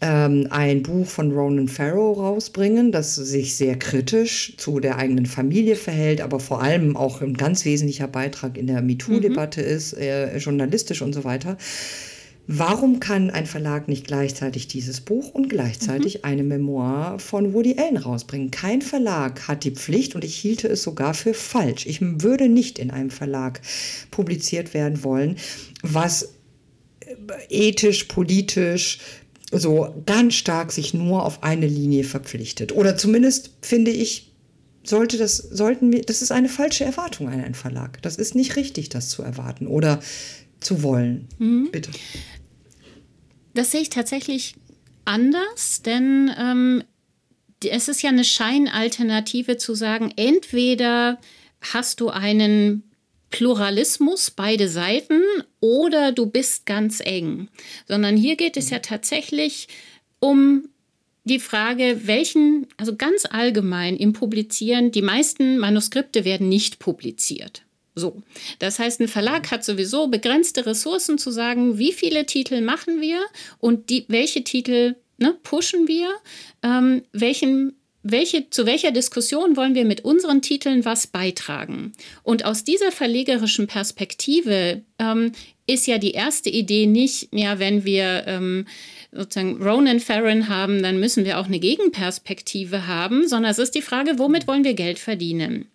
ähm, 0.00 0.48
ein 0.50 0.82
Buch 0.82 1.06
von 1.06 1.32
Ronan 1.32 1.68
Farrow 1.68 2.18
rausbringen, 2.18 2.92
das 2.92 3.14
sich 3.14 3.56
sehr 3.56 3.78
kritisch 3.78 4.54
zu 4.56 4.80
der 4.80 4.96
eigenen 4.96 5.26
Familie 5.26 5.76
verhält, 5.76 6.20
aber 6.20 6.38
vor 6.38 6.62
allem 6.62 6.96
auch 6.96 7.20
ein 7.20 7.34
ganz 7.34 7.64
wesentlicher 7.64 8.08
Beitrag 8.08 8.56
in 8.56 8.66
der 8.66 8.82
MeToo-Debatte 8.82 9.60
mhm. 9.60 9.68
ist, 9.68 9.92
äh, 9.94 10.36
journalistisch 10.38 11.02
und 11.02 11.14
so 11.14 11.24
weiter. 11.24 11.56
Warum 12.50 12.98
kann 12.98 13.30
ein 13.30 13.44
Verlag 13.44 13.88
nicht 13.88 14.06
gleichzeitig 14.06 14.68
dieses 14.68 15.02
Buch 15.02 15.34
und 15.34 15.50
gleichzeitig 15.50 16.14
mhm. 16.14 16.20
eine 16.24 16.42
Memoir 16.42 17.18
von 17.18 17.52
Woody 17.52 17.76
Allen 17.78 17.98
rausbringen? 17.98 18.50
Kein 18.50 18.80
Verlag 18.80 19.46
hat 19.48 19.64
die 19.64 19.72
Pflicht 19.72 20.14
und 20.14 20.24
ich 20.24 20.34
hielte 20.34 20.66
es 20.66 20.82
sogar 20.82 21.12
für 21.12 21.34
falsch. 21.34 21.84
Ich 21.84 22.00
würde 22.00 22.48
nicht 22.48 22.78
in 22.78 22.90
einem 22.90 23.10
Verlag 23.10 23.60
publiziert 24.10 24.72
werden 24.72 25.04
wollen, 25.04 25.36
was 25.82 26.32
äh, 27.00 27.14
ethisch, 27.50 28.04
politisch, 28.04 29.00
so 29.52 30.02
ganz 30.06 30.34
stark 30.34 30.72
sich 30.72 30.94
nur 30.94 31.26
auf 31.26 31.42
eine 31.42 31.66
Linie 31.66 32.04
verpflichtet. 32.04 32.72
Oder 32.72 32.96
zumindest 32.96 33.50
finde 33.60 33.90
ich, 33.90 34.32
sollte 34.84 35.18
das, 35.18 35.36
sollten 35.36 35.92
wir, 35.92 36.00
das 36.00 36.22
ist 36.22 36.32
eine 36.32 36.48
falsche 36.48 36.86
Erwartung 36.86 37.28
an 37.28 37.44
einen 37.44 37.54
Verlag. 37.54 38.00
Das 38.00 38.16
ist 38.16 38.34
nicht 38.34 38.56
richtig, 38.56 38.88
das 38.88 39.10
zu 39.10 39.22
erwarten 39.22 39.66
oder 39.66 40.00
zu 40.60 40.82
wollen. 40.82 41.28
Mhm. 41.38 41.68
Bitte. 41.72 41.90
Das 43.58 43.72
sehe 43.72 43.80
ich 43.80 43.90
tatsächlich 43.90 44.54
anders, 45.04 45.82
denn 45.82 46.30
ähm, 46.38 46.84
es 47.68 47.88
ist 47.88 48.02
ja 48.02 48.10
eine 48.10 48.22
Scheinalternative 48.22 49.56
zu 49.56 49.74
sagen, 49.74 50.12
entweder 50.14 51.18
hast 51.60 51.98
du 51.98 52.08
einen 52.08 52.84
Pluralismus, 53.30 54.30
beide 54.30 54.68
Seiten, 54.68 55.22
oder 55.58 56.12
du 56.12 56.26
bist 56.26 56.66
ganz 56.66 57.00
eng, 57.00 57.48
sondern 57.88 58.16
hier 58.16 58.36
geht 58.36 58.56
es 58.56 58.70
ja 58.70 58.78
tatsächlich 58.78 59.66
um 60.20 60.68
die 61.24 61.40
Frage, 61.40 62.02
welchen, 62.04 62.68
also 62.76 62.94
ganz 62.94 63.24
allgemein 63.28 63.96
im 63.96 64.12
Publizieren, 64.12 64.92
die 64.92 65.02
meisten 65.02 65.58
Manuskripte 65.58 66.24
werden 66.24 66.48
nicht 66.48 66.78
publiziert. 66.78 67.64
So. 67.98 68.22
Das 68.58 68.78
heißt, 68.78 69.00
ein 69.00 69.08
Verlag 69.08 69.50
hat 69.50 69.64
sowieso 69.64 70.08
begrenzte 70.08 70.66
Ressourcen 70.66 71.18
zu 71.18 71.30
sagen, 71.30 71.78
wie 71.78 71.92
viele 71.92 72.26
Titel 72.26 72.60
machen 72.60 73.00
wir 73.00 73.20
und 73.58 73.90
die, 73.90 74.04
welche 74.08 74.44
Titel 74.44 74.96
ne, 75.18 75.36
pushen 75.42 75.88
wir, 75.88 76.10
ähm, 76.62 77.02
welchen, 77.12 77.74
welche, 78.02 78.48
zu 78.50 78.66
welcher 78.66 78.92
Diskussion 78.92 79.56
wollen 79.56 79.74
wir 79.74 79.84
mit 79.84 80.04
unseren 80.04 80.40
Titeln 80.40 80.84
was 80.84 81.06
beitragen. 81.06 81.92
Und 82.22 82.44
aus 82.44 82.64
dieser 82.64 82.92
verlegerischen 82.92 83.66
Perspektive 83.66 84.82
ähm, 84.98 85.32
ist 85.66 85.86
ja 85.86 85.98
die 85.98 86.12
erste 86.12 86.48
Idee 86.48 86.86
nicht, 86.86 87.28
ja, 87.32 87.58
wenn 87.58 87.84
wir 87.84 88.24
ähm, 88.26 88.66
sozusagen 89.12 89.62
Ronan 89.62 90.00
Farron 90.00 90.48
haben, 90.48 90.82
dann 90.82 90.98
müssen 91.00 91.24
wir 91.24 91.38
auch 91.38 91.46
eine 91.46 91.58
Gegenperspektive 91.58 92.86
haben, 92.86 93.28
sondern 93.28 93.50
es 93.50 93.58
ist 93.58 93.74
die 93.74 93.82
Frage, 93.82 94.18
womit 94.18 94.46
wollen 94.46 94.64
wir 94.64 94.74
Geld 94.74 94.98
verdienen? 94.98 95.66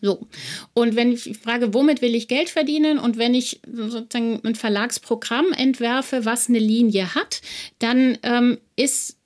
So. 0.00 0.26
Und 0.74 0.96
wenn 0.96 1.12
ich 1.12 1.38
frage, 1.42 1.74
womit 1.74 2.02
will 2.02 2.14
ich 2.14 2.28
Geld 2.28 2.50
verdienen 2.50 2.98
und 2.98 3.18
wenn 3.18 3.34
ich 3.34 3.60
sozusagen 3.70 4.40
ein 4.44 4.54
Verlagsprogramm 4.54 5.52
entwerfe, 5.52 6.24
was 6.24 6.48
eine 6.48 6.58
Linie 6.58 7.14
hat, 7.14 7.40
dann 7.78 8.18
ähm, 8.22 8.58
ist 8.76 9.16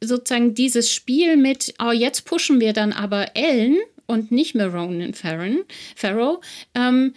sozusagen 0.00 0.54
dieses 0.54 0.92
Spiel 0.92 1.36
mit, 1.36 1.74
oh, 1.80 1.92
jetzt 1.92 2.24
pushen 2.24 2.60
wir 2.60 2.72
dann 2.72 2.92
aber 2.92 3.36
Ellen 3.36 3.78
und 4.06 4.32
nicht 4.32 4.54
mehr 4.54 4.72
Ronan 4.72 5.12
Farrow, 5.14 6.40
ähm, 6.74 7.14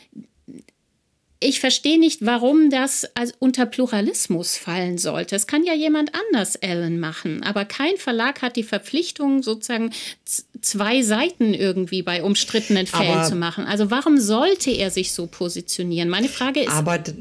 ich 1.44 1.60
verstehe 1.60 2.00
nicht, 2.00 2.24
warum 2.24 2.70
das 2.70 3.06
als 3.16 3.34
unter 3.40 3.66
Pluralismus 3.66 4.58
fallen 4.58 5.00
sollte. 5.00 5.36
Es 5.36 5.48
kann 5.48 5.64
ja 5.64 5.74
jemand 5.74 6.12
anders 6.14 6.56
Ellen 6.56 7.00
machen, 7.00 7.42
aber 7.44 7.66
kein 7.66 7.98
Verlag 7.98 8.44
hat 8.44 8.56
die 8.56 8.64
Verpflichtung, 8.64 9.42
sozusagen 9.42 9.92
zwei 10.62 11.02
Seiten 11.02 11.56
irgendwie 11.56 12.04
bei 12.04 12.24
umstrittenen 12.24 12.86
Fällen 12.86 13.18
aber 13.18 13.28
zu 13.28 13.36
machen. 13.36 13.66
Also 13.66 13.90
warum 13.90 14.20
sollte 14.20 14.70
er 14.70 14.92
sich 14.92 15.14
so 15.14 15.26
positionieren? 15.26 16.10
Meine 16.10 16.30
Frage 16.30 16.62
ist, 16.62 16.72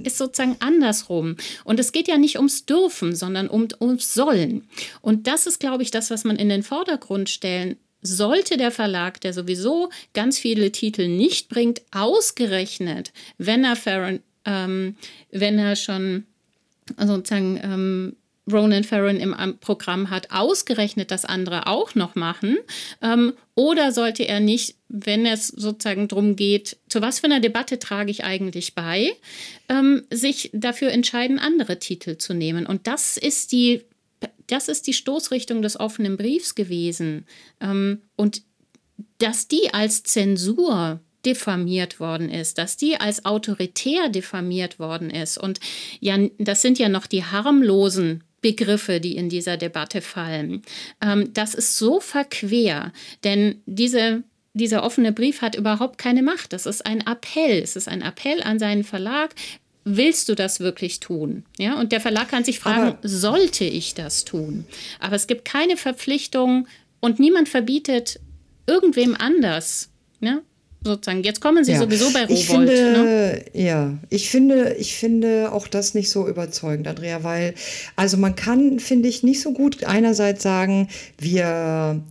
ist 0.04 0.18
sozusagen 0.18 0.56
andersrum. 0.60 1.36
Und 1.64 1.80
es 1.80 1.90
geht 1.90 2.06
ja 2.06 2.18
nicht 2.18 2.36
ums 2.36 2.66
Dürfen, 2.66 3.16
sondern 3.16 3.48
um, 3.48 3.68
ums 3.80 4.12
Sollen. 4.12 4.68
Und 5.00 5.26
das 5.26 5.46
ist, 5.46 5.60
glaube 5.60 5.82
ich, 5.82 5.90
das, 5.90 6.10
was 6.10 6.24
man 6.24 6.36
in 6.36 6.50
den 6.50 6.62
Vordergrund 6.62 7.30
stellen 7.30 7.78
sollte 8.02 8.56
der 8.56 8.70
Verlag, 8.70 9.20
der 9.20 9.32
sowieso 9.32 9.90
ganz 10.14 10.38
viele 10.38 10.72
Titel 10.72 11.08
nicht 11.08 11.48
bringt, 11.48 11.82
ausgerechnet, 11.90 13.12
wenn 13.38 13.64
er, 13.64 13.76
Farron, 13.76 14.20
ähm, 14.44 14.96
wenn 15.30 15.58
er 15.58 15.76
schon 15.76 16.24
sozusagen 16.98 17.60
ähm, 17.62 18.16
Ronan 18.50 18.84
Farron 18.84 19.16
im 19.16 19.58
Programm 19.60 20.10
hat, 20.10 20.30
ausgerechnet 20.30 21.10
das 21.10 21.24
andere 21.24 21.66
auch 21.66 21.94
noch 21.94 22.14
machen? 22.14 22.58
Ähm, 23.02 23.34
oder 23.54 23.92
sollte 23.92 24.26
er 24.26 24.40
nicht, 24.40 24.76
wenn 24.88 25.26
es 25.26 25.48
sozusagen 25.48 26.08
darum 26.08 26.36
geht, 26.36 26.76
zu 26.88 27.02
was 27.02 27.20
für 27.20 27.26
einer 27.26 27.40
Debatte 27.40 27.78
trage 27.78 28.10
ich 28.10 28.24
eigentlich 28.24 28.74
bei, 28.74 29.12
ähm, 29.68 30.02
sich 30.10 30.50
dafür 30.52 30.90
entscheiden, 30.90 31.38
andere 31.38 31.78
Titel 31.78 32.16
zu 32.16 32.34
nehmen? 32.34 32.66
Und 32.66 32.86
das 32.86 33.16
ist 33.16 33.52
die 33.52 33.82
das 34.46 34.68
ist 34.68 34.86
die 34.86 34.92
Stoßrichtung 34.92 35.62
des 35.62 35.78
offenen 35.78 36.16
Briefs 36.16 36.54
gewesen. 36.54 37.26
Ähm, 37.60 38.02
und 38.16 38.42
dass 39.18 39.48
die 39.48 39.72
als 39.72 40.02
Zensur 40.02 41.00
diffamiert 41.24 42.00
worden 42.00 42.30
ist, 42.30 42.58
dass 42.58 42.76
die 42.76 42.96
als 42.96 43.24
autoritär 43.24 44.08
diffamiert 44.08 44.78
worden 44.78 45.10
ist. 45.10 45.38
Und 45.38 45.60
ja, 46.00 46.18
das 46.38 46.62
sind 46.62 46.78
ja 46.78 46.88
noch 46.88 47.06
die 47.06 47.24
harmlosen 47.24 48.24
Begriffe, 48.40 49.00
die 49.00 49.16
in 49.16 49.28
dieser 49.28 49.58
Debatte 49.58 50.00
fallen. 50.00 50.62
Ähm, 51.02 51.32
das 51.34 51.54
ist 51.54 51.76
so 51.76 52.00
verquer, 52.00 52.92
denn 53.22 53.62
diese 53.66 54.22
dieser 54.52 54.82
offene 54.82 55.12
Brief 55.12 55.42
hat 55.42 55.54
überhaupt 55.54 55.96
keine 55.98 56.22
Macht. 56.22 56.52
Das 56.52 56.66
ist 56.66 56.84
ein 56.84 57.06
Appell. 57.06 57.62
Es 57.62 57.76
ist 57.76 57.86
ein 57.86 58.02
Appell 58.02 58.42
an 58.42 58.58
seinen 58.58 58.82
Verlag 58.82 59.34
willst 59.84 60.28
du 60.28 60.34
das 60.34 60.60
wirklich 60.60 61.00
tun? 61.00 61.44
Ja, 61.58 61.78
und 61.78 61.92
der 61.92 62.00
Verlag 62.00 62.28
kann 62.28 62.44
sich 62.44 62.58
fragen, 62.58 62.80
Aber 62.80 62.98
sollte 63.02 63.64
ich 63.64 63.94
das 63.94 64.24
tun? 64.24 64.64
Aber 64.98 65.16
es 65.16 65.26
gibt 65.26 65.44
keine 65.44 65.76
Verpflichtung 65.76 66.66
und 67.00 67.18
niemand 67.18 67.48
verbietet 67.48 68.20
irgendwem 68.66 69.16
anders. 69.16 69.88
Ja? 70.20 70.40
Sozusagen, 70.82 71.22
jetzt 71.22 71.40
kommen 71.40 71.62
sie 71.62 71.72
ja. 71.72 71.78
sowieso 71.78 72.10
bei 72.10 72.22
Rowold. 72.22 72.38
Ich 72.38 72.46
finde, 72.46 72.72
ne? 72.72 73.44
Ja, 73.52 73.98
ich 74.08 74.30
finde, 74.30 74.76
ich 74.78 74.96
finde 74.96 75.52
auch 75.52 75.68
das 75.68 75.92
nicht 75.92 76.10
so 76.10 76.26
überzeugend, 76.26 76.88
Andrea, 76.88 77.22
weil, 77.22 77.54
also 77.96 78.16
man 78.16 78.34
kann, 78.34 78.80
finde 78.80 79.08
ich, 79.08 79.22
nicht 79.22 79.42
so 79.42 79.52
gut 79.52 79.84
einerseits 79.84 80.42
sagen, 80.42 80.88
wir 81.18 82.02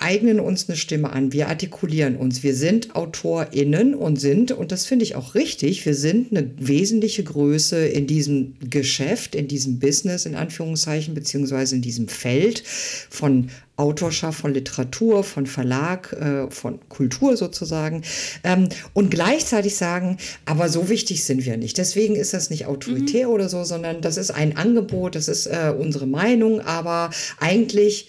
eignen 0.00 0.40
uns 0.40 0.68
eine 0.68 0.76
Stimme 0.76 1.10
an, 1.10 1.32
wir 1.32 1.48
artikulieren 1.48 2.16
uns, 2.16 2.42
wir 2.42 2.54
sind 2.54 2.96
AutorInnen 2.96 3.94
und 3.94 4.16
sind, 4.16 4.50
und 4.50 4.72
das 4.72 4.86
finde 4.86 5.04
ich 5.04 5.14
auch 5.14 5.34
richtig, 5.34 5.84
wir 5.84 5.94
sind 5.94 6.32
eine 6.32 6.50
wesentliche 6.58 7.22
Größe 7.22 7.86
in 7.86 8.06
diesem 8.06 8.54
Geschäft, 8.68 9.34
in 9.34 9.46
diesem 9.46 9.78
Business, 9.78 10.24
in 10.24 10.34
Anführungszeichen, 10.34 11.14
beziehungsweise 11.14 11.76
in 11.76 11.82
diesem 11.82 12.08
Feld 12.08 12.62
von 12.64 13.50
Autorschaft, 13.76 14.40
von 14.40 14.54
Literatur, 14.54 15.24
von 15.24 15.46
Verlag, 15.46 16.12
äh, 16.12 16.50
von 16.50 16.78
Kultur 16.88 17.36
sozusagen. 17.36 18.02
Ähm, 18.44 18.68
und 18.92 19.10
gleichzeitig 19.10 19.76
sagen, 19.76 20.18
aber 20.44 20.68
so 20.68 20.88
wichtig 20.88 21.24
sind 21.24 21.44
wir 21.46 21.56
nicht. 21.56 21.78
Deswegen 21.78 22.14
ist 22.14 22.34
das 22.34 22.50
nicht 22.50 22.66
autoritär 22.66 23.28
mhm. 23.28 23.34
oder 23.34 23.48
so, 23.48 23.64
sondern 23.64 24.02
das 24.02 24.16
ist 24.18 24.30
ein 24.30 24.56
Angebot, 24.56 25.14
das 25.14 25.28
ist 25.28 25.46
äh, 25.46 25.74
unsere 25.76 26.06
Meinung, 26.06 26.60
aber 26.60 27.10
eigentlich 27.38 28.08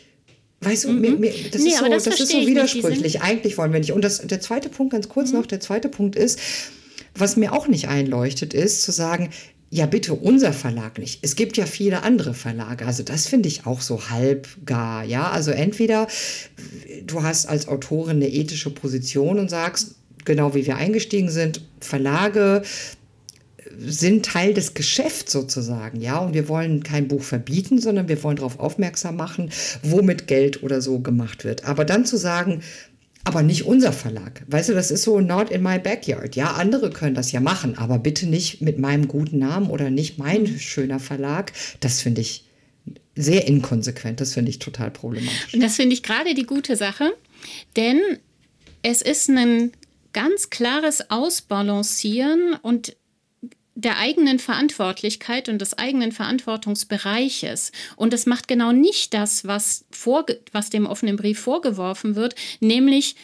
Weißt 0.61 0.83
du, 0.83 0.91
mhm. 0.91 1.01
mir, 1.01 1.11
mir, 1.17 1.33
das, 1.51 1.61
nee, 1.61 1.69
ist 1.69 1.79
so, 1.79 1.89
das, 1.89 2.03
das 2.03 2.19
ist 2.19 2.31
so 2.31 2.45
widersprüchlich. 2.45 3.21
Eigentlich 3.21 3.57
wollen 3.57 3.73
wir 3.73 3.79
nicht. 3.79 3.93
Und 3.93 4.03
das, 4.03 4.19
der 4.19 4.41
zweite 4.41 4.69
Punkt, 4.69 4.93
ganz 4.93 5.09
kurz 5.09 5.31
mhm. 5.31 5.39
noch, 5.39 5.45
der 5.47 5.59
zweite 5.59 5.89
Punkt 5.89 6.15
ist, 6.15 6.39
was 7.15 7.35
mir 7.35 7.51
auch 7.51 7.67
nicht 7.67 7.87
einleuchtet, 7.87 8.53
ist 8.53 8.83
zu 8.83 8.91
sagen, 8.91 9.31
ja, 9.73 9.85
bitte 9.85 10.13
unser 10.13 10.51
Verlag 10.51 10.99
nicht. 10.99 11.19
Es 11.23 11.35
gibt 11.35 11.57
ja 11.57 11.65
viele 11.65 12.03
andere 12.03 12.33
Verlage. 12.33 12.85
Also 12.85 13.03
das 13.03 13.27
finde 13.27 13.47
ich 13.47 13.65
auch 13.65 13.81
so 13.81 14.09
halb 14.09 14.47
gar. 14.65 15.03
Ja, 15.03 15.31
also 15.31 15.51
entweder 15.51 16.07
du 17.05 17.23
hast 17.23 17.47
als 17.47 17.67
Autorin 17.69 18.17
eine 18.17 18.29
ethische 18.29 18.69
Position 18.69 19.39
und 19.39 19.49
sagst, 19.49 19.95
genau 20.25 20.53
wie 20.53 20.67
wir 20.67 20.75
eingestiegen 20.75 21.29
sind, 21.29 21.61
Verlage 21.79 22.63
sind 23.83 24.25
Teil 24.25 24.53
des 24.53 24.73
Geschäfts 24.73 25.31
sozusagen, 25.31 26.01
ja. 26.01 26.19
Und 26.19 26.33
wir 26.33 26.47
wollen 26.47 26.83
kein 26.83 27.07
Buch 27.07 27.23
verbieten, 27.23 27.79
sondern 27.79 28.07
wir 28.07 28.21
wollen 28.23 28.37
darauf 28.37 28.59
aufmerksam 28.59 29.15
machen, 29.15 29.51
womit 29.83 30.27
Geld 30.27 30.63
oder 30.63 30.81
so 30.81 30.99
gemacht 30.99 31.43
wird. 31.43 31.65
Aber 31.65 31.85
dann 31.85 32.05
zu 32.05 32.17
sagen, 32.17 32.61
aber 33.23 33.43
nicht 33.43 33.65
unser 33.65 33.93
Verlag. 33.93 34.43
Weißt 34.47 34.69
du, 34.69 34.73
das 34.73 34.89
ist 34.91 35.03
so 35.03 35.19
not 35.19 35.51
in 35.51 35.61
my 35.61 35.79
backyard. 35.79 36.35
Ja, 36.35 36.53
andere 36.53 36.89
können 36.89 37.15
das 37.15 37.31
ja 37.31 37.39
machen, 37.39 37.77
aber 37.77 37.99
bitte 37.99 38.25
nicht 38.27 38.61
mit 38.61 38.79
meinem 38.79 39.07
guten 39.07 39.37
Namen 39.37 39.69
oder 39.69 39.89
nicht 39.89 40.17
mein 40.17 40.47
schöner 40.47 40.99
Verlag. 40.99 41.51
Das 41.79 42.01
finde 42.01 42.21
ich 42.21 42.45
sehr 43.15 43.47
inkonsequent. 43.47 44.21
Das 44.21 44.33
finde 44.33 44.49
ich 44.49 44.59
total 44.59 44.89
problematisch. 44.91 45.53
Und 45.53 45.61
das 45.61 45.75
finde 45.75 45.93
ich 45.93 46.03
gerade 46.03 46.33
die 46.33 46.45
gute 46.45 46.75
Sache, 46.75 47.11
denn 47.75 47.99
es 48.81 49.01
ist 49.01 49.29
ein 49.29 49.71
ganz 50.13 50.49
klares 50.49 51.11
Ausbalancieren 51.11 52.55
und 52.61 52.95
der 53.81 53.97
eigenen 53.97 54.39
Verantwortlichkeit 54.39 55.49
und 55.49 55.59
des 55.59 55.77
eigenen 55.77 56.11
Verantwortungsbereiches. 56.11 57.71
Und 57.95 58.13
es 58.13 58.25
macht 58.25 58.47
genau 58.47 58.71
nicht 58.71 59.13
das, 59.13 59.45
was, 59.45 59.85
vorge 59.91 60.39
was 60.51 60.69
dem 60.69 60.85
offenen 60.85 61.17
Brief 61.17 61.39
vorgeworfen 61.39 62.15
wird, 62.15 62.35
nämlich 62.59 63.15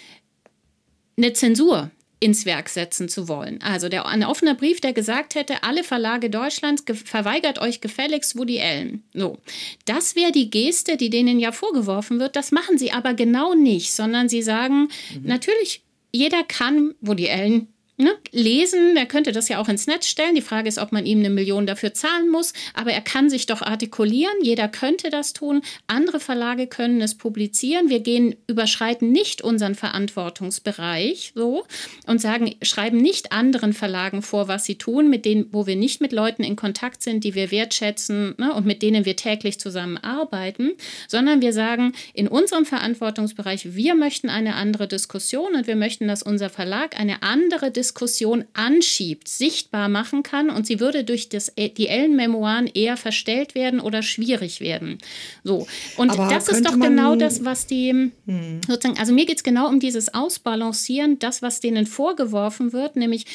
eine 1.17 1.33
Zensur 1.33 1.91
ins 2.19 2.45
Werk 2.45 2.69
setzen 2.69 3.09
zu 3.09 3.27
wollen. 3.27 3.61
Also 3.61 3.89
der, 3.89 4.07
ein 4.07 4.23
offener 4.23 4.55
Brief, 4.55 4.81
der 4.81 4.93
gesagt 4.93 5.35
hätte, 5.35 5.61
alle 5.61 5.83
Verlage 5.83 6.31
Deutschlands 6.31 6.83
verweigert 7.05 7.59
euch 7.59 7.79
gefälligst 7.79 8.37
Woody 8.37 8.59
Allen. 8.59 9.03
So, 9.13 9.37
das 9.85 10.15
wäre 10.15 10.31
die 10.31 10.49
Geste, 10.49 10.97
die 10.97 11.11
denen 11.11 11.39
ja 11.39 11.51
vorgeworfen 11.51 12.19
wird. 12.19 12.35
Das 12.35 12.51
machen 12.51 12.79
sie 12.79 12.91
aber 12.91 13.13
genau 13.13 13.53
nicht, 13.53 13.93
sondern 13.93 14.29
sie 14.29 14.41
sagen, 14.41 14.89
mhm. 15.13 15.21
natürlich, 15.25 15.83
jeder 16.11 16.43
kann 16.43 16.95
Woody 17.01 17.29
Allen 17.29 17.67
ne, 17.97 18.15
lesen. 18.31 18.95
Der 18.95 19.05
könnte 19.05 19.31
das 19.31 19.49
ja 19.49 19.59
auch 19.59 19.67
ins 19.67 19.87
Netz 19.87 20.07
stellen. 20.07 20.35
Die 20.35 20.41
Frage 20.41 20.69
ist, 20.69 20.77
ob 20.77 20.91
man 20.91 21.05
ihm 21.05 21.19
eine 21.19 21.29
Million 21.29 21.65
dafür 21.65 21.93
zahlen 21.93 22.29
muss. 22.29 22.53
Aber 22.73 22.91
er 22.91 23.01
kann 23.01 23.29
sich 23.29 23.45
doch 23.47 23.61
artikulieren. 23.61 24.35
Jeder 24.41 24.67
könnte 24.67 25.09
das 25.09 25.33
tun. 25.33 25.61
Andere 25.87 26.19
Verlage 26.19 26.67
können 26.67 27.01
es 27.01 27.15
publizieren. 27.15 27.89
Wir 27.89 27.99
gehen, 27.99 28.35
überschreiten 28.47 29.11
nicht 29.11 29.41
unseren 29.41 29.75
Verantwortungsbereich 29.75 31.33
so 31.35 31.65
und 32.05 32.21
sagen, 32.21 32.55
schreiben 32.61 32.97
nicht 32.97 33.31
anderen 33.31 33.73
Verlagen 33.73 34.21
vor, 34.21 34.47
was 34.47 34.65
sie 34.65 34.77
tun, 34.77 35.09
mit 35.09 35.25
denen, 35.25 35.47
wo 35.51 35.67
wir 35.67 35.75
nicht 35.75 36.01
mit 36.01 36.11
Leuten 36.11 36.43
in 36.43 36.55
Kontakt 36.55 37.01
sind, 37.01 37.23
die 37.23 37.35
wir 37.35 37.51
wertschätzen 37.51 38.35
ne, 38.37 38.53
und 38.53 38.65
mit 38.65 38.81
denen 38.81 39.05
wir 39.05 39.15
täglich 39.15 39.59
zusammenarbeiten, 39.59 40.73
sondern 41.07 41.41
wir 41.41 41.53
sagen, 41.53 41.93
in 42.13 42.27
unserem 42.27 42.65
Verantwortungsbereich, 42.65 43.75
wir 43.75 43.95
möchten 43.95 44.29
eine 44.29 44.55
andere 44.55 44.87
Diskussion 44.87 45.55
und 45.55 45.67
wir 45.67 45.75
möchten, 45.75 46.07
dass 46.07 46.23
unser 46.23 46.49
Verlag 46.49 46.99
eine 46.99 47.23
andere 47.23 47.71
Diskussion 47.71 47.86
Diskussion 47.87 48.43
anschiebt, 48.53 49.29
sichtbar 49.29 49.87
machen 49.87 50.21
kann 50.21 50.49
und 50.49 50.67
sie 50.67 50.81
würde 50.81 51.05
durch 51.05 51.29
das, 51.29 51.53
die 51.55 51.87
Ellen-Memoiren 51.87 52.67
eher 52.67 52.97
verstellt 52.97 53.55
werden 53.55 53.79
oder 53.79 54.03
schwierig 54.03 54.59
werden. 54.59 54.97
So. 55.45 55.67
Und 55.95 56.11
Aber 56.11 56.27
das 56.27 56.49
ist 56.49 56.65
doch 56.65 56.77
genau 56.77 57.15
das, 57.15 57.45
was 57.45 57.65
die 57.65 58.11
hm. 58.25 58.61
sozusagen, 58.67 58.99
also 58.99 59.13
mir 59.13 59.25
geht 59.25 59.37
es 59.37 59.43
genau 59.43 59.69
um 59.69 59.79
dieses 59.79 60.13
Ausbalancieren, 60.13 61.17
das, 61.19 61.41
was 61.41 61.61
denen 61.61 61.85
vorgeworfen 61.85 62.73
wird, 62.73 62.97
nämlich 62.97 63.25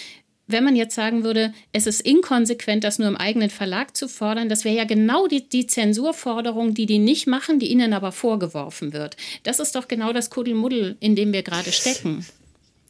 wenn 0.49 0.65
man 0.65 0.77
jetzt 0.77 0.95
sagen 0.95 1.25
würde, 1.25 1.55
es 1.73 1.87
ist 1.87 2.03
inkonsequent, 2.03 2.85
das 2.85 2.99
nur 2.99 3.09
im 3.09 3.17
eigenen 3.17 3.49
Verlag 3.49 3.97
zu 3.97 4.07
fordern, 4.07 4.51
das 4.51 4.65
wäre 4.65 4.77
ja 4.77 4.85
genau 4.85 5.29
die, 5.29 5.49
die 5.49 5.67
Zensurforderung, 5.67 6.75
die 6.75 6.85
die 6.85 6.99
nicht 6.99 7.27
machen, 7.27 7.59
die 7.59 7.71
ihnen 7.71 7.95
aber 7.95 8.12
vorgeworfen 8.12 8.93
wird. 8.93 9.17
Das 9.45 9.61
ist 9.61 9.77
doch 9.77 9.88
genau 9.88 10.12
das 10.12 10.29
Kuddelmuddel, 10.29 10.97
in 11.01 11.17
dem 11.17 11.33
wir 11.33 11.43
gerade 11.43 11.73
stecken. 11.73 12.27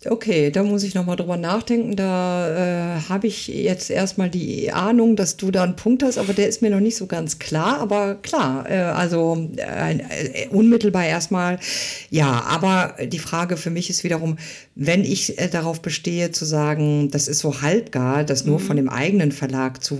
Okay, 0.04 0.50
da 0.50 0.64
muss 0.64 0.82
ich 0.82 0.94
nochmal 0.94 1.14
drüber 1.14 1.36
nachdenken. 1.36 1.94
Da 1.94 2.96
äh, 2.96 3.00
habe 3.08 3.28
ich 3.28 3.46
jetzt 3.46 3.88
erstmal 3.88 4.30
die 4.30 4.72
Ahnung, 4.72 5.14
dass 5.14 5.36
du 5.36 5.52
da 5.52 5.62
einen 5.62 5.76
Punkt 5.76 6.02
hast, 6.02 6.18
aber 6.18 6.32
der 6.32 6.48
ist 6.48 6.60
mir 6.60 6.70
noch 6.70 6.80
nicht 6.80 6.96
so 6.96 7.06
ganz 7.06 7.38
klar. 7.38 7.78
Aber 7.78 8.16
klar, 8.16 8.68
äh, 8.68 8.78
also 8.78 9.48
äh, 9.56 10.48
unmittelbar 10.50 11.04
erstmal 11.04 11.60
ja. 12.10 12.42
Aber 12.48 12.96
die 13.04 13.20
Frage 13.20 13.56
für 13.56 13.70
mich 13.70 13.90
ist 13.90 14.02
wiederum, 14.02 14.38
wenn 14.74 15.04
ich 15.04 15.38
äh, 15.38 15.48
darauf 15.48 15.80
bestehe 15.80 16.32
zu 16.32 16.44
sagen, 16.44 17.08
das 17.12 17.28
ist 17.28 17.38
so 17.38 17.62
halbgar, 17.62 18.24
das 18.24 18.44
nur 18.44 18.58
mhm. 18.58 18.64
von 18.64 18.76
dem 18.76 18.88
eigenen 18.88 19.30
Verlag 19.30 19.84
zu 19.84 19.98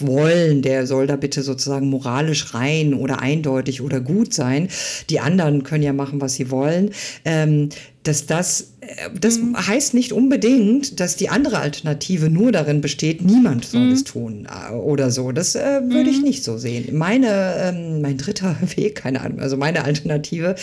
wollen, 0.00 0.62
der 0.62 0.86
soll 0.86 1.06
da 1.06 1.16
bitte 1.16 1.42
sozusagen 1.42 1.90
moralisch 1.90 2.54
rein 2.54 2.94
oder 2.94 3.20
eindeutig 3.20 3.82
oder 3.82 4.00
gut 4.00 4.32
sein. 4.32 4.68
Die 5.10 5.20
anderen 5.20 5.64
können 5.64 5.82
ja 5.82 5.92
machen, 5.92 6.22
was 6.22 6.34
sie 6.34 6.50
wollen. 6.50 6.92
Ähm, 7.26 7.68
dass 8.08 8.24
das, 8.24 8.72
das 9.18 9.38
mhm. 9.38 9.56
heißt 9.56 9.94
nicht 9.94 10.12
unbedingt, 10.12 11.00
dass 11.00 11.16
die 11.16 11.28
andere 11.28 11.58
Alternative 11.58 12.30
nur 12.30 12.52
darin 12.52 12.80
besteht, 12.80 13.22
niemand 13.22 13.64
soll 13.64 13.86
mhm. 13.86 13.92
es 13.92 14.04
tun 14.04 14.48
äh, 14.48 14.72
oder 14.72 15.10
so. 15.10 15.32
Das 15.32 15.54
äh, 15.54 15.80
würde 15.82 16.10
mhm. 16.10 16.16
ich 16.16 16.22
nicht 16.22 16.44
so 16.44 16.58
sehen. 16.58 16.96
Meine, 16.96 17.54
ähm, 17.58 18.00
mein 18.00 18.16
dritter 18.16 18.56
Weg, 18.76 18.96
keine 18.96 19.20
Ahnung, 19.20 19.40
also 19.40 19.56
meine 19.56 19.84
Alternative 19.84 20.54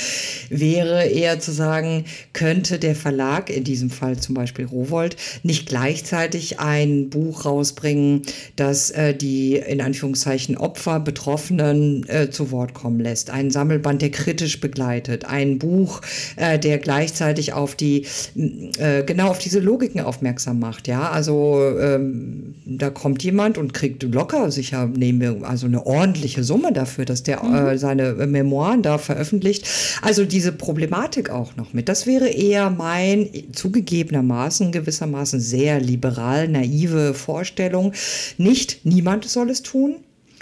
wäre 0.49 1.05
eher 1.05 1.39
zu 1.39 1.51
sagen, 1.51 2.05
könnte 2.33 2.79
der 2.79 2.95
Verlag, 2.95 3.49
in 3.49 3.63
diesem 3.63 3.89
Fall 3.89 4.17
zum 4.17 4.35
Beispiel 4.35 4.65
Rowold, 4.65 5.15
nicht 5.43 5.67
gleichzeitig 5.67 6.59
ein 6.59 7.09
Buch 7.09 7.45
rausbringen, 7.45 8.23
das 8.55 8.91
äh, 8.91 9.13
die 9.13 9.55
in 9.55 9.81
Anführungszeichen 9.81 10.57
Opfer, 10.57 10.99
Betroffenen 10.99 12.07
äh, 12.07 12.29
zu 12.29 12.51
Wort 12.51 12.73
kommen 12.73 12.99
lässt. 12.99 13.29
Ein 13.29 13.51
Sammelband, 13.51 14.01
der 14.01 14.11
kritisch 14.11 14.59
begleitet. 14.59 15.25
Ein 15.25 15.59
Buch, 15.59 16.01
äh, 16.35 16.59
der 16.59 16.77
gleichzeitig 16.79 17.53
auf 17.53 17.75
die, 17.75 18.05
äh, 18.35 19.03
genau 19.03 19.29
auf 19.29 19.39
diese 19.39 19.59
Logiken 19.59 20.01
aufmerksam 20.01 20.59
macht. 20.59 20.87
Ja, 20.87 21.09
also 21.09 21.61
ähm, 21.79 22.55
da 22.65 22.89
kommt 22.89 23.23
jemand 23.23 23.57
und 23.57 23.73
kriegt 23.73 24.03
locker 24.03 24.51
sicher, 24.51 24.87
nehmen 24.87 25.21
wir 25.21 25.47
also 25.47 25.65
eine 25.67 25.85
ordentliche 25.85 26.43
Summe 26.43 26.73
dafür, 26.73 27.05
dass 27.05 27.23
der 27.23 27.43
mhm. 27.43 27.55
äh, 27.55 27.77
seine 27.77 28.13
Memoiren 28.13 28.81
da 28.81 28.97
veröffentlicht. 28.97 29.67
Also 30.01 30.25
diese 30.25 30.51
Problematik 30.51 31.29
auch 31.29 31.55
noch 31.55 31.73
mit. 31.73 31.89
Das 31.89 32.07
wäre 32.07 32.29
eher 32.29 32.69
mein 32.69 33.29
zugegebenermaßen 33.51 34.71
gewissermaßen 34.71 35.39
sehr 35.39 35.79
liberal, 35.79 36.47
naive 36.47 37.13
Vorstellung. 37.13 37.93
Nicht 38.37 38.85
niemand 38.85 39.25
soll 39.25 39.49
es 39.49 39.61
tun, 39.63 39.95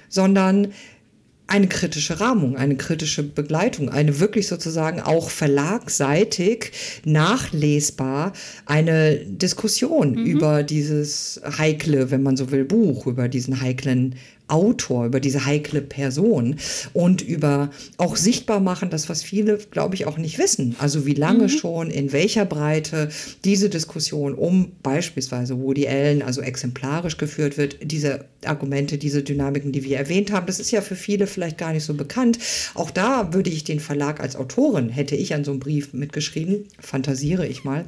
sondern 0.10 0.70
eine 1.54 1.68
kritische 1.68 2.20
Rahmung, 2.20 2.58
eine 2.58 2.76
kritische 2.76 3.22
Begleitung, 3.22 3.90
eine 3.90 4.20
wirklich 4.20 4.48
sozusagen 4.48 5.00
auch 5.00 5.30
verlagseitig 5.30 6.72
nachlesbar 7.06 8.34
eine 8.66 9.18
Diskussion 9.18 10.14
mhm. 10.16 10.26
über 10.26 10.64
dieses 10.64 11.40
heikle, 11.46 12.10
wenn 12.10 12.24
man 12.24 12.38
so 12.38 12.50
will, 12.50 12.66
Buch, 12.66 13.06
über 13.06 13.28
diesen 13.28 13.62
heiklen 13.62 14.16
Autor, 14.48 15.06
über 15.06 15.20
diese 15.20 15.46
heikle 15.46 15.82
Person 15.82 16.58
und 16.94 17.22
über 17.22 17.70
auch 17.98 18.16
sichtbar 18.16 18.60
machen, 18.60 18.90
das, 18.90 19.10
was 19.10 19.24
viele, 19.24 19.58
glaube 19.72 19.96
ich, 19.96 20.06
auch 20.06 20.18
nicht 20.18 20.38
wissen. 20.38 20.76
Also 20.80 21.06
wie 21.06 21.14
lange 21.14 21.44
mhm. 21.44 21.50
schon, 21.50 21.90
in 21.90 22.12
welcher 22.12 22.46
Breite 22.46 23.10
diese 23.46 23.70
Diskussion 23.70 24.34
um 24.34 24.74
beispielsweise 24.84 25.60
Woody 25.60 25.88
Allen, 25.88 26.22
also 26.22 26.42
exemplarisch 26.42 27.18
geführt 27.18 27.58
wird, 27.58 27.78
diese 27.82 28.26
Argumente, 28.46 28.98
diese 28.98 29.24
Dynamiken, 29.24 29.72
die 29.72 29.84
wir 29.84 29.98
erwähnt 29.98 30.32
haben, 30.32 30.46
das 30.46 30.60
ist 30.60 30.72
ja 30.72 30.82
für 30.82 30.96
viele 30.96 31.28
vielleicht 31.28 31.58
gar 31.58 31.74
nicht 31.74 31.86
so 31.86 31.94
bekannt. 31.94 32.38
Auch 32.74 32.92
da 32.92 33.34
würde 33.34 33.50
ich 33.50 33.64
den 33.64 33.80
Verlag 33.80 34.20
als 34.20 34.36
Autorin, 34.36 34.90
hätte 34.90 35.16
ich 35.16 35.34
an 35.34 35.44
so 35.44 35.52
einem 35.52 35.60
Brief 35.60 35.94
mitgeschrieben, 35.94 36.66
fantasiere 36.80 37.48
ich 37.48 37.64
mal, 37.64 37.86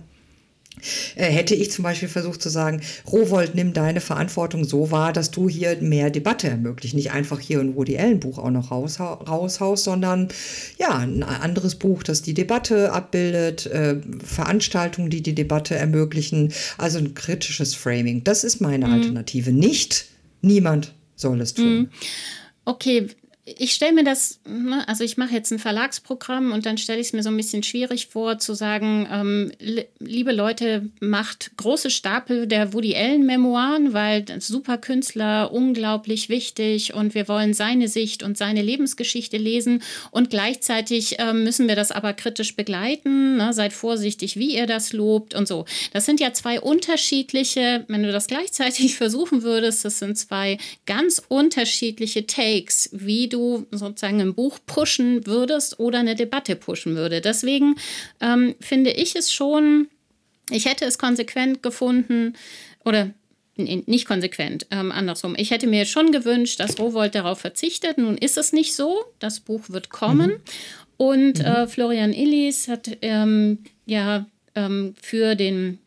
hätte 1.16 1.56
ich 1.56 1.72
zum 1.72 1.84
Beispiel 1.84 2.10
versucht 2.10 2.42
zu 2.42 2.50
sagen, 2.50 2.82
Rowold, 3.12 3.56
nimm 3.56 3.74
deine 3.74 4.02
Verantwortung 4.02 4.64
so 4.66 4.92
wahr, 4.92 5.14
dass 5.14 5.32
du 5.32 5.50
hier 5.50 5.78
mehr 5.82 6.10
Debatte 6.10 6.48
ermöglicht. 6.48 6.94
Nicht 6.94 7.12
einfach 7.12 7.40
hier 7.40 7.60
ein 7.60 7.76
Woody 7.76 7.98
Allen 7.98 8.20
Buch 8.20 8.38
auch 8.38 8.52
noch 8.52 8.72
raushaust, 8.72 9.84
sondern 9.84 10.30
ja, 10.78 10.98
ein 10.98 11.24
anderes 11.24 11.76
Buch, 11.76 12.04
das 12.04 12.22
die 12.22 12.34
Debatte 12.34 12.92
abbildet, 12.92 13.66
äh, 13.68 13.98
Veranstaltungen, 14.24 15.10
die 15.10 15.24
die 15.24 15.36
Debatte 15.36 15.76
ermöglichen, 15.76 16.54
also 16.78 17.00
ein 17.00 17.14
kritisches 17.14 17.76
Framing. 17.76 18.24
Das 18.24 18.44
ist 18.44 18.62
meine 18.62 18.88
mhm. 18.88 18.94
Alternative. 18.94 19.52
Nicht 19.52 20.06
niemand 20.42 20.94
soll 21.16 21.42
es 21.42 21.54
tun. 21.54 21.78
Mhm. 21.78 21.90
Okay, 22.66 23.08
ich 23.46 23.74
stelle 23.74 23.94
mir 23.94 24.04
das, 24.04 24.40
ne, 24.48 24.88
also 24.88 25.04
ich 25.04 25.18
mache 25.18 25.34
jetzt 25.34 25.52
ein 25.52 25.60
Verlagsprogramm 25.60 26.52
und 26.52 26.66
dann 26.66 26.80
stelle 26.80 27.00
ich 27.00 27.08
es 27.08 27.14
mir 27.14 27.22
so 27.22 27.30
ein 27.30 27.38
bisschen 27.38 27.62
schwierig 27.62 28.08
vor, 28.08 28.40
zu 28.40 28.56
sagen, 28.56 29.08
ähm, 29.12 29.52
liebe 30.00 30.32
Leute, 30.32 30.90
macht 31.00 31.56
große 31.56 31.92
Stapel 31.92 32.48
der 32.48 32.74
Woody 32.74 32.96
Allen 32.96 33.24
Memoiren, 33.24 33.94
weil 33.94 34.26
super 34.40 34.80
Künstler, 34.80 35.54
unglaublich 35.54 36.28
wichtig 36.28 36.96
und 36.96 37.14
wir 37.14 37.28
wollen 37.28 37.54
seine 37.54 37.88
Sicht 37.88 38.24
und 38.24 38.36
seine 38.36 38.64
Lebensgeschichte 38.64 39.38
lesen 39.38 39.84
und 40.10 40.32
gleichzeitig 40.32 41.20
äh, 41.20 41.34
müssen 41.34 41.68
wir 41.68 41.76
das 41.76 41.92
aber 41.92 42.14
kritisch 42.14 42.56
begleiten. 42.56 43.38
Ne, 43.38 43.54
seid 43.54 43.74
vorsichtig, 43.74 44.38
wie 44.38 44.56
ihr 44.56 44.66
das 44.66 44.92
lobt 44.92 45.36
und 45.36 45.48
so. 45.48 45.66
Das 45.94 46.06
sind 46.06 46.20
ja 46.20 46.34
zwei 46.34 46.60
unterschiedliche, 46.60 47.86
wenn 47.90 48.02
du 48.02 48.12
das 48.12 48.26
gleichzeitig 48.26 48.96
versuchen 48.98 49.44
würdest, 49.44 49.86
das 49.86 50.00
sind 50.00 50.18
zwei 50.18 50.58
ganz 50.88 51.22
unterschiedliche 51.28 52.26
Takes, 52.26 52.90
wie 52.92 53.28
du 53.28 53.35
du 53.36 53.68
sozusagen 53.72 54.22
ein 54.22 54.34
Buch 54.34 54.60
pushen 54.66 55.26
würdest 55.26 55.80
oder 55.80 56.00
eine 56.00 56.16
Debatte 56.16 56.56
pushen 56.56 56.96
würde. 56.96 57.22
Deswegen 57.22 57.76
ähm, 58.22 58.56
finde 58.60 58.92
ich 58.92 59.16
es 59.16 59.32
schon, 59.32 59.88
ich 60.50 60.66
hätte 60.66 60.86
es 60.86 60.98
konsequent 60.98 61.62
gefunden 61.62 62.34
oder 62.84 63.12
nicht 63.58 64.06
konsequent, 64.06 64.68
ähm, 64.72 64.92
andersrum. 64.92 65.36
Ich 65.38 65.52
hätte 65.52 65.68
mir 65.68 65.86
schon 65.86 66.12
gewünscht, 66.12 66.60
dass 66.60 66.78
Rowold 66.78 67.16
darauf 67.16 67.40
verzichtet. 67.40 67.98
Nun 67.98 68.18
ist 68.18 68.38
es 68.38 68.52
nicht 68.52 68.76
so. 68.76 69.06
Das 69.20 69.40
Buch 69.40 69.70
wird 69.70 69.90
kommen. 69.90 70.32
Mhm. 70.32 70.42
Und 70.98 71.40
mhm. 71.40 71.46
Äh, 71.46 71.68
Florian 71.68 72.14
Illis 72.14 72.68
hat 72.68 72.98
ähm, 73.02 73.60
ja 73.86 74.26
ähm, 74.56 74.94
für 75.02 75.36
den 75.36 75.80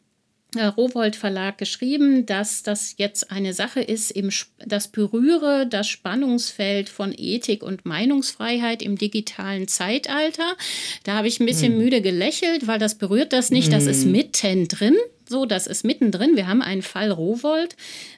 Rowold 0.66 1.16
Verlag 1.16 1.58
geschrieben, 1.58 2.26
dass 2.26 2.62
das 2.62 2.94
jetzt 2.96 3.30
eine 3.30 3.54
Sache 3.54 3.80
ist, 3.80 4.10
im, 4.10 4.30
das 4.64 4.88
berühre 4.88 5.66
das 5.66 5.88
Spannungsfeld 5.88 6.88
von 6.88 7.14
Ethik 7.16 7.62
und 7.62 7.86
Meinungsfreiheit 7.86 8.82
im 8.82 8.96
digitalen 8.96 9.68
Zeitalter. 9.68 10.56
Da 11.04 11.14
habe 11.14 11.28
ich 11.28 11.38
ein 11.40 11.46
bisschen 11.46 11.72
hm. 11.72 11.78
müde 11.78 12.02
gelächelt, 12.02 12.66
weil 12.66 12.78
das 12.78 12.96
berührt 12.96 13.32
das 13.32 13.50
nicht, 13.50 13.72
das 13.72 13.86
ist 13.86 14.04
hm. 14.04 14.12
mittendrin 14.12 14.96
so, 15.28 15.46
das 15.46 15.66
ist 15.66 15.84
mittendrin. 15.84 16.36
Wir 16.36 16.46
haben 16.46 16.62
einen 16.62 16.82
Fall 16.82 17.10
Rowold. 17.10 17.76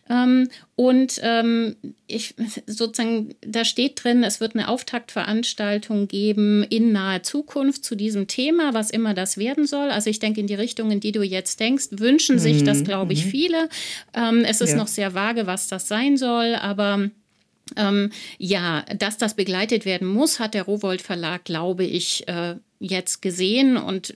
Ähm, 0.08 0.48
und 0.76 1.20
ähm, 1.22 1.76
ich 2.06 2.34
sozusagen, 2.66 3.34
da 3.40 3.64
steht 3.64 4.02
drin, 4.02 4.24
es 4.24 4.40
wird 4.40 4.54
eine 4.54 4.68
Auftaktveranstaltung 4.68 6.08
geben 6.08 6.64
in 6.64 6.92
naher 6.92 7.22
Zukunft 7.22 7.84
zu 7.84 7.94
diesem 7.94 8.26
Thema, 8.26 8.74
was 8.74 8.90
immer 8.90 9.14
das 9.14 9.36
werden 9.36 9.66
soll. 9.66 9.90
Also 9.90 10.10
ich 10.10 10.18
denke, 10.18 10.40
in 10.40 10.46
die 10.46 10.54
Richtung, 10.54 10.90
in 10.90 11.00
die 11.00 11.12
du 11.12 11.22
jetzt 11.22 11.60
denkst, 11.60 11.88
wünschen 11.92 12.38
sich 12.38 12.64
das, 12.64 12.78
mhm, 12.78 12.84
glaube 12.84 13.12
ich, 13.12 13.26
mhm. 13.26 13.30
viele. 13.30 13.68
Ähm, 14.14 14.44
es 14.44 14.60
ist 14.60 14.70
ja. 14.70 14.76
noch 14.76 14.88
sehr 14.88 15.14
vage, 15.14 15.46
was 15.46 15.68
das 15.68 15.88
sein 15.88 16.16
soll, 16.16 16.54
aber 16.54 17.10
ähm, 17.76 18.10
ja, 18.38 18.84
dass 18.96 19.16
das 19.16 19.34
begleitet 19.34 19.84
werden 19.84 20.08
muss, 20.08 20.40
hat 20.40 20.54
der 20.54 20.64
Rowold 20.64 21.02
Verlag, 21.02 21.44
glaube 21.44 21.84
ich, 21.84 22.26
äh, 22.28 22.56
jetzt 22.80 23.22
gesehen 23.22 23.76
und 23.76 24.14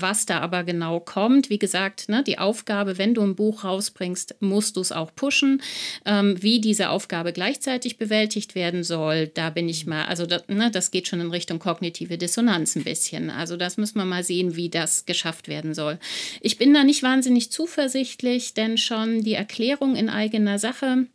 was 0.00 0.26
da 0.26 0.40
aber 0.40 0.64
genau 0.64 1.00
kommt. 1.00 1.50
Wie 1.50 1.58
gesagt, 1.58 2.08
ne, 2.08 2.22
die 2.22 2.38
Aufgabe, 2.38 2.98
wenn 2.98 3.14
du 3.14 3.22
ein 3.22 3.34
Buch 3.34 3.64
rausbringst, 3.64 4.36
musst 4.40 4.76
du 4.76 4.80
es 4.80 4.92
auch 4.92 5.14
pushen. 5.14 5.62
Ähm, 6.04 6.42
wie 6.42 6.60
diese 6.60 6.90
Aufgabe 6.90 7.32
gleichzeitig 7.32 7.98
bewältigt 7.98 8.54
werden 8.54 8.84
soll, 8.84 9.28
da 9.28 9.50
bin 9.50 9.68
ich 9.68 9.86
mal, 9.86 10.04
also 10.04 10.26
das, 10.26 10.48
ne, 10.48 10.70
das 10.70 10.90
geht 10.90 11.08
schon 11.08 11.20
in 11.20 11.30
Richtung 11.30 11.58
kognitive 11.58 12.18
Dissonanz 12.18 12.76
ein 12.76 12.84
bisschen. 12.84 13.30
Also 13.30 13.56
das 13.56 13.76
müssen 13.76 13.98
wir 13.98 14.04
mal 14.04 14.24
sehen, 14.24 14.56
wie 14.56 14.68
das 14.68 15.06
geschafft 15.06 15.48
werden 15.48 15.74
soll. 15.74 15.98
Ich 16.40 16.58
bin 16.58 16.72
da 16.74 16.84
nicht 16.84 17.02
wahnsinnig 17.02 17.50
zuversichtlich, 17.50 18.54
denn 18.54 18.78
schon 18.78 19.22
die 19.22 19.34
Erklärung 19.34 19.96
in 19.96 20.08
eigener 20.08 20.58
Sache, 20.58 21.06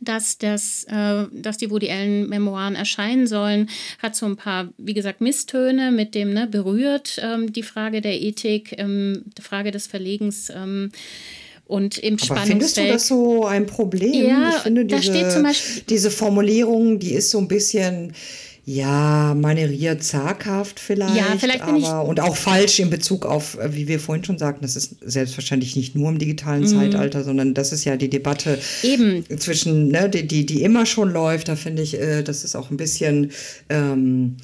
dass, 0.00 0.38
das, 0.38 0.84
äh, 0.84 1.26
dass 1.32 1.58
die 1.58 1.70
Woody 1.70 1.90
Allen-Memoiren 1.90 2.74
erscheinen 2.74 3.26
sollen, 3.26 3.68
hat 3.98 4.16
so 4.16 4.26
ein 4.26 4.36
paar, 4.36 4.68
wie 4.78 4.94
gesagt, 4.94 5.20
Misstöne 5.20 5.92
mit 5.92 6.14
dem 6.14 6.32
ne, 6.32 6.46
berührt 6.46 7.20
ähm, 7.22 7.52
die 7.52 7.62
Frage 7.62 8.00
der 8.00 8.20
Ethik, 8.20 8.74
ähm, 8.78 9.22
die 9.38 9.42
Frage 9.42 9.70
des 9.70 9.86
Verlegens. 9.86 10.50
Ähm, 10.50 10.90
und 11.66 11.98
im 11.98 12.16
Aber 12.28 12.40
findest 12.40 12.78
du 12.78 12.88
das 12.88 13.06
so 13.06 13.46
ein 13.46 13.66
Problem? 13.66 14.26
Ja, 14.26 14.50
ich 14.56 14.62
finde 14.62 14.84
diese, 14.84 15.32
diese 15.88 16.10
Formulierung, 16.10 16.98
die 16.98 17.12
ist 17.12 17.30
so 17.30 17.38
ein 17.38 17.46
bisschen 17.46 18.12
ja, 18.64 19.34
manieriert 19.34 20.04
zaghaft 20.04 20.80
vielleicht, 20.80 21.16
ja, 21.16 21.36
vielleicht 21.38 21.62
aber 21.62 22.04
und 22.04 22.20
auch 22.20 22.36
falsch 22.36 22.78
in 22.78 22.90
Bezug 22.90 23.24
auf, 23.24 23.58
äh, 23.58 23.74
wie 23.74 23.88
wir 23.88 23.98
vorhin 23.98 24.24
schon 24.24 24.38
sagten, 24.38 24.62
das 24.62 24.76
ist 24.76 24.96
selbstverständlich 25.00 25.76
nicht 25.76 25.94
nur 25.94 26.10
im 26.10 26.18
digitalen 26.18 26.62
mhm. 26.62 26.66
Zeitalter, 26.66 27.24
sondern 27.24 27.54
das 27.54 27.72
ist 27.72 27.84
ja 27.84 27.96
die 27.96 28.10
Debatte 28.10 28.58
Eben. 28.82 29.24
zwischen, 29.38 29.88
ne, 29.88 30.10
die, 30.10 30.26
die, 30.26 30.44
die 30.44 30.62
immer 30.62 30.84
schon 30.86 31.10
läuft. 31.10 31.48
Da 31.48 31.56
finde 31.56 31.82
ich, 31.82 31.98
äh, 31.98 32.22
das 32.22 32.44
ist 32.44 32.54
auch 32.54 32.70
ein 32.70 32.76
bisschen 32.76 33.30
ähm, 33.70 34.36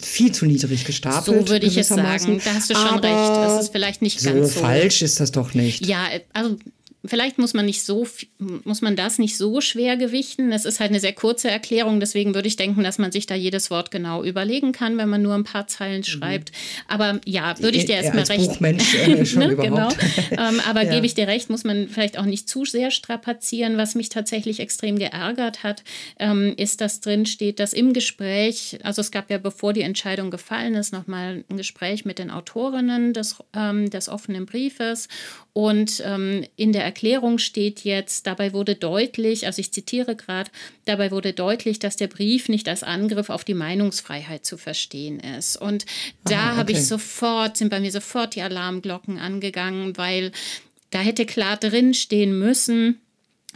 viel 0.00 0.32
zu 0.32 0.44
niedrig 0.46 0.84
gestapelt. 0.84 1.24
So 1.24 1.48
würde 1.48 1.66
ich 1.66 1.76
es 1.76 1.88
sagen. 1.88 2.40
Da 2.44 2.54
hast 2.54 2.68
du 2.68 2.74
schon 2.74 2.98
aber 2.98 3.08
recht. 3.08 3.52
Es 3.54 3.64
ist 3.64 3.72
vielleicht 3.72 4.02
nicht 4.02 4.22
ganz 4.22 4.36
so. 4.36 4.44
So 4.44 4.60
falsch 4.60 5.02
ist 5.02 5.20
das 5.20 5.32
doch 5.32 5.54
nicht. 5.54 5.86
Ja, 5.86 6.08
also 6.32 6.56
Vielleicht 7.04 7.38
muss 7.38 7.52
man 7.52 7.66
nicht 7.66 7.82
so 7.82 8.06
muss 8.38 8.80
man 8.80 8.94
das 8.94 9.18
nicht 9.18 9.36
so 9.36 9.60
schwer 9.60 9.96
gewichten. 9.96 10.52
Es 10.52 10.64
ist 10.64 10.78
halt 10.78 10.90
eine 10.90 11.00
sehr 11.00 11.12
kurze 11.12 11.50
Erklärung, 11.50 11.98
deswegen 11.98 12.34
würde 12.34 12.46
ich 12.46 12.56
denken, 12.56 12.84
dass 12.84 12.98
man 12.98 13.10
sich 13.10 13.26
da 13.26 13.34
jedes 13.34 13.70
Wort 13.70 13.90
genau 13.90 14.22
überlegen 14.22 14.72
kann, 14.72 14.98
wenn 14.98 15.08
man 15.08 15.22
nur 15.22 15.34
ein 15.34 15.44
paar 15.44 15.66
Zeilen 15.66 16.00
mhm. 16.00 16.04
schreibt. 16.04 16.52
Aber 16.86 17.20
ja, 17.24 17.58
würde 17.58 17.76
ich 17.76 17.86
dir 17.86 17.96
erstmal 17.96 18.24
recht. 18.24 18.46
Buchmensch, 18.46 18.94
äh, 18.94 19.26
schon 19.26 19.40
ne? 19.40 19.56
genau. 19.56 19.88
ähm, 20.30 20.60
aber 20.68 20.84
ja. 20.84 20.94
gebe 20.94 21.06
ich 21.06 21.14
dir 21.14 21.26
recht, 21.26 21.50
muss 21.50 21.64
man 21.64 21.88
vielleicht 21.88 22.18
auch 22.18 22.24
nicht 22.24 22.48
zu 22.48 22.64
sehr 22.64 22.90
strapazieren. 22.90 23.76
Was 23.76 23.94
mich 23.96 24.08
tatsächlich 24.08 24.60
extrem 24.60 24.98
geärgert 24.98 25.64
hat, 25.64 25.82
ähm, 26.20 26.54
ist, 26.56 26.80
dass 26.80 27.00
drin 27.00 27.26
steht, 27.26 27.58
dass 27.58 27.72
im 27.72 27.92
Gespräch, 27.92 28.78
also 28.84 29.00
es 29.00 29.10
gab 29.10 29.30
ja 29.30 29.38
bevor 29.38 29.72
die 29.72 29.82
Entscheidung 29.82 30.30
gefallen 30.30 30.74
ist, 30.74 30.92
nochmal 30.92 31.44
ein 31.50 31.56
Gespräch 31.56 32.04
mit 32.04 32.18
den 32.20 32.30
Autorinnen 32.30 33.12
des, 33.12 33.36
ähm, 33.56 33.90
des 33.90 34.08
offenen 34.08 34.46
Briefes 34.46 35.08
und 35.52 36.02
ähm, 36.06 36.46
in 36.56 36.72
der 36.72 36.91
Erklärung 36.92 37.38
steht 37.38 37.84
jetzt, 37.84 38.26
dabei 38.26 38.52
wurde 38.52 38.74
deutlich, 38.74 39.46
also 39.46 39.60
ich 39.60 39.72
zitiere 39.72 40.14
gerade, 40.14 40.50
dabei 40.84 41.10
wurde 41.10 41.32
deutlich, 41.32 41.78
dass 41.78 41.96
der 41.96 42.06
Brief 42.06 42.50
nicht 42.50 42.68
als 42.68 42.82
Angriff 42.82 43.30
auf 43.30 43.44
die 43.44 43.54
Meinungsfreiheit 43.54 44.44
zu 44.44 44.58
verstehen 44.58 45.18
ist. 45.18 45.56
Und 45.56 45.86
da 46.24 46.50
okay. 46.50 46.56
habe 46.58 46.72
ich 46.72 46.86
sofort, 46.86 47.56
sind 47.56 47.70
bei 47.70 47.80
mir 47.80 47.90
sofort 47.90 48.34
die 48.34 48.42
Alarmglocken 48.42 49.18
angegangen, 49.18 49.96
weil 49.96 50.32
da 50.90 50.98
hätte 50.98 51.24
klar 51.24 51.56
drin 51.56 51.94
stehen 51.94 52.38
müssen, 52.38 53.00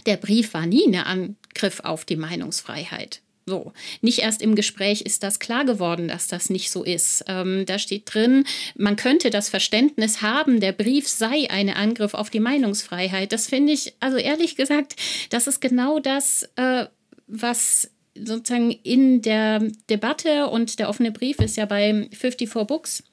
der 0.06 0.16
Brief 0.16 0.54
war 0.54 0.64
nie 0.64 0.86
ein 0.86 0.94
Angriff 0.94 1.80
auf 1.80 2.06
die 2.06 2.16
Meinungsfreiheit. 2.16 3.20
So, 3.48 3.72
nicht 4.00 4.18
erst 4.18 4.42
im 4.42 4.56
Gespräch 4.56 5.02
ist 5.02 5.22
das 5.22 5.38
klar 5.38 5.64
geworden, 5.64 6.08
dass 6.08 6.26
das 6.26 6.50
nicht 6.50 6.68
so 6.68 6.82
ist. 6.82 7.24
Ähm, 7.28 7.64
da 7.64 7.78
steht 7.78 8.12
drin, 8.12 8.44
man 8.74 8.96
könnte 8.96 9.30
das 9.30 9.48
Verständnis 9.48 10.20
haben, 10.20 10.58
der 10.58 10.72
Brief 10.72 11.08
sei 11.08 11.48
ein 11.48 11.70
Angriff 11.70 12.14
auf 12.14 12.28
die 12.28 12.40
Meinungsfreiheit. 12.40 13.32
Das 13.32 13.46
finde 13.46 13.72
ich, 13.72 13.94
also 14.00 14.16
ehrlich 14.16 14.56
gesagt, 14.56 14.96
das 15.30 15.46
ist 15.46 15.60
genau 15.60 16.00
das, 16.00 16.48
äh, 16.56 16.86
was 17.28 17.88
sozusagen 18.16 18.72
in 18.72 19.22
der 19.22 19.60
Debatte 19.90 20.48
und 20.48 20.80
der 20.80 20.88
offene 20.88 21.12
Brief 21.12 21.38
ist 21.38 21.56
ja 21.56 21.66
bei 21.66 22.08
54 22.12 22.66
Books 22.66 23.04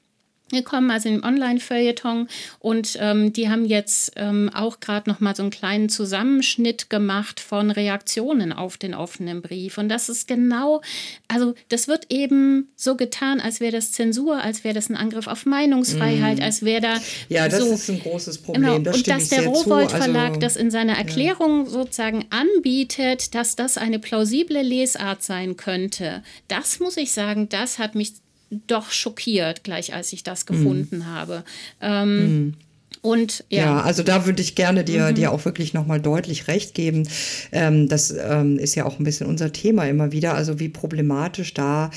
gekommen, 0.50 0.90
also 0.90 1.08
im 1.08 1.22
Online-Feuilleton. 1.22 2.28
Und 2.58 2.96
ähm, 3.00 3.32
die 3.32 3.48
haben 3.48 3.64
jetzt 3.64 4.12
ähm, 4.16 4.50
auch 4.54 4.80
gerade 4.80 5.08
noch 5.08 5.20
mal 5.20 5.34
so 5.34 5.42
einen 5.42 5.50
kleinen 5.50 5.88
Zusammenschnitt 5.88 6.90
gemacht 6.90 7.40
von 7.40 7.70
Reaktionen 7.70 8.52
auf 8.52 8.76
den 8.76 8.94
offenen 8.94 9.42
Brief. 9.42 9.78
Und 9.78 9.88
das 9.88 10.08
ist 10.08 10.28
genau, 10.28 10.82
also 11.28 11.54
das 11.68 11.88
wird 11.88 12.06
eben 12.10 12.68
so 12.76 12.96
getan, 12.96 13.40
als 13.40 13.60
wäre 13.60 13.72
das 13.72 13.92
Zensur, 13.92 14.42
als 14.42 14.64
wäre 14.64 14.74
das 14.74 14.88
ein 14.88 14.96
Angriff 14.96 15.26
auf 15.26 15.46
Meinungsfreiheit, 15.46 16.38
mm. 16.38 16.42
als 16.42 16.62
wäre 16.62 16.80
da. 16.80 16.94
Ja, 17.28 17.48
das 17.48 17.60
so, 17.60 17.72
ist 17.72 17.90
ein 17.90 18.00
großes 18.00 18.38
Problem. 18.38 18.62
Genau. 18.62 18.78
Das 18.78 18.96
und 18.96 19.08
dass 19.08 19.28
der 19.28 19.46
Rowold 19.46 19.90
Verlag 19.90 20.28
also, 20.28 20.40
das 20.40 20.56
in 20.56 20.70
seiner 20.70 20.96
Erklärung 20.96 21.64
ja. 21.64 21.70
sozusagen 21.70 22.26
anbietet, 22.30 23.34
dass 23.34 23.56
das 23.56 23.78
eine 23.78 23.98
plausible 23.98 24.62
Lesart 24.62 25.22
sein 25.22 25.56
könnte, 25.56 26.22
das 26.48 26.80
muss 26.80 26.96
ich 26.96 27.12
sagen, 27.12 27.48
das 27.48 27.78
hat 27.78 27.94
mich 27.94 28.12
doch 28.50 28.90
schockiert, 28.90 29.64
gleich 29.64 29.94
als 29.94 30.12
ich 30.12 30.22
das 30.22 30.46
gefunden 30.46 30.98
mhm. 30.98 31.06
habe. 31.06 31.44
Ähm, 31.80 32.16
mhm. 32.18 32.54
Und 33.02 33.44
ja. 33.50 33.64
ja. 33.64 33.80
also 33.82 34.02
da 34.02 34.24
würde 34.24 34.40
ich 34.40 34.54
gerne 34.54 34.82
dir, 34.82 35.10
mhm. 35.10 35.14
dir 35.14 35.32
auch 35.32 35.44
wirklich 35.44 35.74
nochmal 35.74 36.00
deutlich 36.00 36.48
recht 36.48 36.74
geben. 36.74 37.06
Ähm, 37.52 37.88
das 37.88 38.10
ähm, 38.10 38.58
ist 38.58 38.74
ja 38.76 38.86
auch 38.86 38.98
ein 38.98 39.04
bisschen 39.04 39.26
unser 39.26 39.52
Thema 39.52 39.86
immer 39.86 40.12
wieder. 40.12 40.34
Also 40.34 40.58
wie 40.58 40.70
problematisch 40.70 41.52
da 41.52 41.90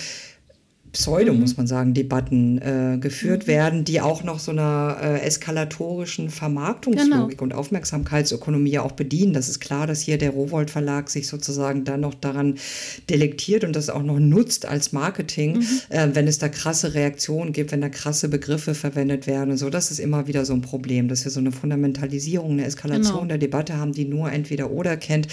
Pseudo, 0.94 1.34
muss 1.34 1.58
man 1.58 1.68
sagen, 1.68 1.94
Debatten 1.94 2.60
äh, 2.60 2.98
geführt 3.00 3.44
mhm. 3.44 3.48
werden, 3.48 3.84
die 3.84 4.02
auch 4.02 4.24
noch 4.24 4.40
so 4.40 4.52
einer 4.52 4.98
äh, 5.02 5.22
eskalatorischen 5.22 6.30
Vermarktungslogik 6.30 7.38
genau. 7.38 7.44
und 7.44 7.54
Aufmerksamkeitsökonomie 7.54 8.72
ja 8.72 8.82
auch 8.84 8.94
bedienen. 8.94 9.34
Das 9.34 9.50
ist 9.50 9.60
klar, 9.60 9.86
dass 9.86 10.02
hier 10.02 10.18
der 10.18 10.32
Rowold 10.32 10.72
Verlag 10.72 11.10
sich 11.10 11.28
sozusagen 11.28 11.84
dann 11.84 12.02
noch 12.02 12.14
daran 12.14 12.56
delektiert 13.10 13.64
und 13.64 13.76
das 13.76 13.90
auch 13.90 14.04
noch 14.04 14.20
nutzt 14.20 14.66
als 14.66 14.94
Marketing, 14.94 15.58
mhm. 15.58 15.66
äh, 15.90 16.08
wenn 16.14 16.28
es 16.28 16.40
da 16.40 16.48
krasse 16.48 16.94
Reaktionen 16.94 17.52
gibt, 17.52 17.72
wenn 17.72 17.82
da 17.82 17.90
krasse 17.90 18.30
Begriffe 18.30 18.74
verwendet 18.74 19.28
werden 19.28 19.52
und 19.52 19.58
so. 19.58 19.70
Das 19.70 19.92
ist 19.92 20.00
immer 20.00 20.28
wieder 20.28 20.46
so 20.46 20.54
ein 20.54 20.62
Problem, 20.62 21.10
dass 21.10 21.26
wir 21.26 21.32
so 21.32 21.40
eine 21.40 21.52
Fundamentalisierung, 21.52 22.52
eine 22.52 22.66
Eskalation 22.66 23.14
genau. 23.14 23.28
der 23.28 23.38
Debatte 23.38 23.78
haben, 23.78 23.92
die 23.92 24.06
nur 24.06 24.32
entweder 24.32 24.72
oder 24.72 24.96
kennt 24.96 25.28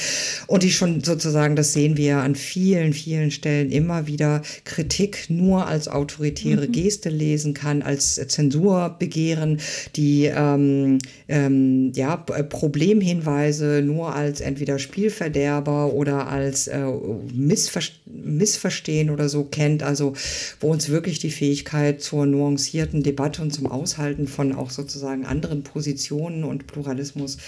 und 0.46 0.62
die 0.62 0.72
schon 0.72 1.02
sozusagen, 1.02 1.54
das 1.54 1.72
sehen 1.72 1.96
wir 1.96 2.18
an 2.18 2.34
vielen, 2.34 2.92
vielen 2.92 3.30
Stellen 3.30 3.70
immer 3.70 4.06
wieder 4.06 4.42
Kritik 4.64 5.26
nur 5.28 5.43
nur 5.44 5.66
als 5.66 5.88
autoritäre 5.88 6.66
mhm. 6.66 6.72
Geste 6.72 7.08
lesen 7.10 7.54
kann, 7.54 7.82
als 7.82 8.14
Zensurbegehren, 8.14 9.60
die 9.96 10.26
ähm, 10.26 10.98
ähm, 11.28 11.92
ja, 11.94 12.16
Problemhinweise 12.16 13.82
nur 13.84 14.14
als 14.14 14.40
entweder 14.40 14.78
Spielverderber 14.78 15.92
oder 15.92 16.28
als 16.28 16.68
äh, 16.68 16.84
Missver 17.32 17.80
Missverstehen 18.06 19.10
oder 19.10 19.28
so 19.28 19.44
kennt. 19.44 19.82
Also 19.82 20.14
wo 20.60 20.70
uns 20.70 20.88
wirklich 20.88 21.18
die 21.18 21.30
Fähigkeit 21.30 22.00
zur 22.00 22.26
nuancierten 22.26 23.02
Debatte 23.02 23.42
und 23.42 23.52
zum 23.52 23.66
Aushalten 23.66 24.26
von 24.26 24.54
auch 24.54 24.70
sozusagen 24.70 25.26
anderen 25.26 25.62
Positionen 25.62 26.44
und 26.44 26.66
Pluralismus 26.66 27.38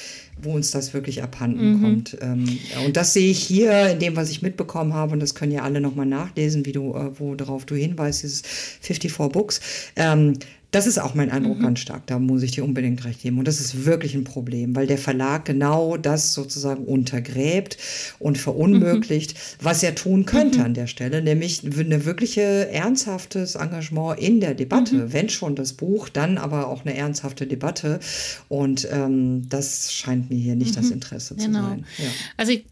wo 0.41 0.53
uns 0.53 0.71
das 0.71 0.95
wirklich 0.95 1.23
abhanden 1.23 1.73
mhm. 1.73 1.83
kommt. 1.83 2.19
Ähm, 2.21 2.59
und 2.85 2.97
das 2.97 3.13
sehe 3.13 3.31
ich 3.31 3.39
hier 3.39 3.91
in 3.91 3.99
dem, 3.99 4.17
was 4.17 4.31
ich 4.31 4.43
mitbekommen 4.43 4.95
habe, 4.95 5.13
und 5.13 5.21
das 5.21 5.35
können 5.35 5.53
ja 5.53 5.63
alle 5.63 5.81
nochmal 5.81 6.07
nachlesen, 6.07 6.67
wie 6.67 6.73
du, 6.73 6.95
äh, 6.95 7.19
worauf 7.19 7.65
du 7.65 7.75
hinweist, 7.75 8.23
dieses 8.23 8.43
54 8.43 9.33
Books. 9.33 9.61
Ähm, 9.97 10.35
das 10.77 10.87
ist 10.87 10.99
auch 10.99 11.15
mein 11.15 11.31
Eindruck 11.31 11.57
mhm. 11.59 11.63
ganz 11.63 11.81
stark. 11.81 12.07
Da 12.07 12.19
muss 12.19 12.43
ich 12.43 12.51
dir 12.51 12.63
unbedingt 12.63 13.03
recht 13.07 13.23
geben. 13.23 13.39
Und 13.39 13.49
das 13.49 13.61
ist 13.61 13.87
wirklich 13.87 14.15
ein 14.15 14.25
Problem, 14.25 14.77
weil 14.77 14.87
der 14.87 14.99
Verlag 14.99 15.47
genau 15.47 15.97
das 15.97 16.35
sozusagen 16.35 16.85
untergräbt 16.85 17.79
und 18.19 18.37
verunmöglicht, 18.37 19.33
mhm. 19.33 19.65
was 19.65 19.83
er 19.83 19.95
tun 19.95 20.27
könnte 20.27 20.59
mhm. 20.59 20.65
an 20.67 20.75
der 20.75 20.87
Stelle, 20.87 21.23
nämlich 21.23 21.63
eine 21.65 22.05
wirkliche 22.05 22.69
ernsthaftes 22.71 23.55
Engagement 23.55 24.21
in 24.21 24.41
der 24.41 24.53
Debatte. 24.53 24.97
Mhm. 24.97 25.13
Wenn 25.15 25.29
schon 25.31 25.57
das 25.57 25.73
Buch, 25.73 26.11
dann 26.11 26.37
aber 26.37 26.69
auch 26.69 26.85
eine 26.85 26.95
ernsthafte 26.95 27.47
Debatte. 27.47 27.99
Und 28.51 28.87
ähm, 28.93 29.49
das 29.49 29.95
scheint 29.95 30.29
mir 30.29 30.37
hier 30.37 30.57
nicht 30.57 30.77
das 30.77 30.89
mhm. 30.89 30.93
Interesse 30.93 31.37
genau. 31.37 31.61
zu 31.61 31.65
sein. 31.69 31.87
Ja. 31.97 32.05
Also 32.37 32.53
ich, 32.53 32.67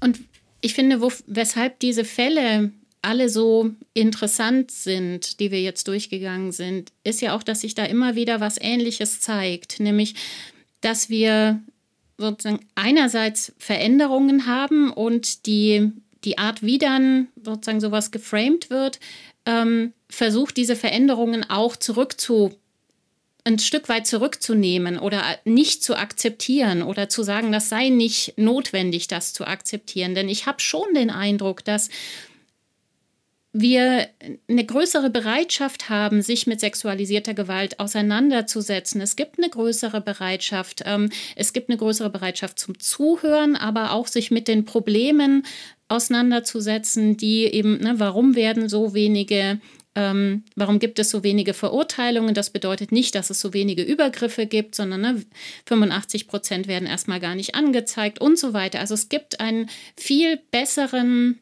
und 0.00 0.18
ich 0.62 0.74
finde, 0.74 1.00
wo, 1.00 1.12
weshalb 1.28 1.78
diese 1.78 2.04
Fälle 2.04 2.72
alle 3.06 3.28
so 3.28 3.70
interessant 3.94 4.72
sind, 4.72 5.38
die 5.38 5.52
wir 5.52 5.62
jetzt 5.62 5.86
durchgegangen 5.86 6.50
sind, 6.50 6.90
ist 7.04 7.20
ja 7.20 7.36
auch, 7.36 7.44
dass 7.44 7.60
sich 7.60 7.76
da 7.76 7.84
immer 7.84 8.16
wieder 8.16 8.40
was 8.40 8.58
Ähnliches 8.60 9.20
zeigt, 9.20 9.78
nämlich, 9.78 10.16
dass 10.80 11.08
wir 11.08 11.62
sozusagen 12.18 12.66
einerseits 12.74 13.52
Veränderungen 13.58 14.46
haben 14.46 14.90
und 14.90 15.46
die, 15.46 15.92
die 16.24 16.38
Art, 16.38 16.62
wie 16.62 16.78
dann 16.78 17.28
sozusagen 17.40 17.80
sowas 17.80 18.10
geframed 18.10 18.70
wird, 18.70 18.98
ähm, 19.44 19.92
versucht, 20.08 20.56
diese 20.56 20.74
Veränderungen 20.74 21.48
auch 21.48 21.76
zurückzu 21.76 22.56
ein 23.44 23.60
Stück 23.60 23.88
weit 23.88 24.08
zurückzunehmen 24.08 24.98
oder 24.98 25.22
nicht 25.44 25.84
zu 25.84 25.94
akzeptieren 25.94 26.82
oder 26.82 27.08
zu 27.08 27.22
sagen, 27.22 27.52
das 27.52 27.68
sei 27.68 27.90
nicht 27.90 28.36
notwendig, 28.36 29.06
das 29.06 29.32
zu 29.32 29.46
akzeptieren. 29.46 30.16
Denn 30.16 30.28
ich 30.28 30.46
habe 30.46 30.58
schon 30.58 30.94
den 30.94 31.10
Eindruck, 31.10 31.64
dass 31.64 31.88
wir 33.60 34.08
eine 34.48 34.64
größere 34.64 35.10
Bereitschaft 35.10 35.88
haben, 35.88 36.22
sich 36.22 36.46
mit 36.46 36.60
sexualisierter 36.60 37.34
Gewalt 37.34 37.80
auseinanderzusetzen. 37.80 39.00
Es 39.00 39.16
gibt 39.16 39.38
eine 39.38 39.48
größere 39.48 40.00
Bereitschaft, 40.00 40.82
ähm, 40.84 41.10
es 41.34 41.52
gibt 41.52 41.68
eine 41.70 41.78
größere 41.78 42.10
Bereitschaft 42.10 42.58
zum 42.58 42.78
Zuhören, 42.78 43.56
aber 43.56 43.92
auch 43.92 44.06
sich 44.06 44.30
mit 44.30 44.48
den 44.48 44.64
Problemen 44.64 45.44
auseinanderzusetzen, 45.88 47.16
die 47.16 47.44
eben, 47.44 47.78
ne, 47.78 47.94
warum 47.98 48.34
werden 48.34 48.68
so 48.68 48.94
wenige 48.94 49.60
ähm, 49.96 50.44
warum 50.54 50.78
gibt 50.78 50.98
es 50.98 51.08
so 51.08 51.24
wenige 51.24 51.54
Verurteilungen? 51.54 52.34
Das 52.34 52.50
bedeutet 52.50 52.92
nicht, 52.92 53.14
dass 53.14 53.30
es 53.30 53.40
so 53.40 53.54
wenige 53.54 53.82
Übergriffe 53.82 54.46
gibt, 54.46 54.74
sondern 54.74 55.00
ne, 55.00 55.22
85 55.64 56.28
Prozent 56.28 56.68
werden 56.68 56.86
erstmal 56.86 57.18
gar 57.18 57.34
nicht 57.34 57.54
angezeigt 57.54 58.20
und 58.20 58.38
so 58.38 58.52
weiter. 58.52 58.78
Also 58.78 58.92
es 58.92 59.08
gibt 59.08 59.40
einen 59.40 59.70
viel 59.96 60.38
besseren 60.50 61.40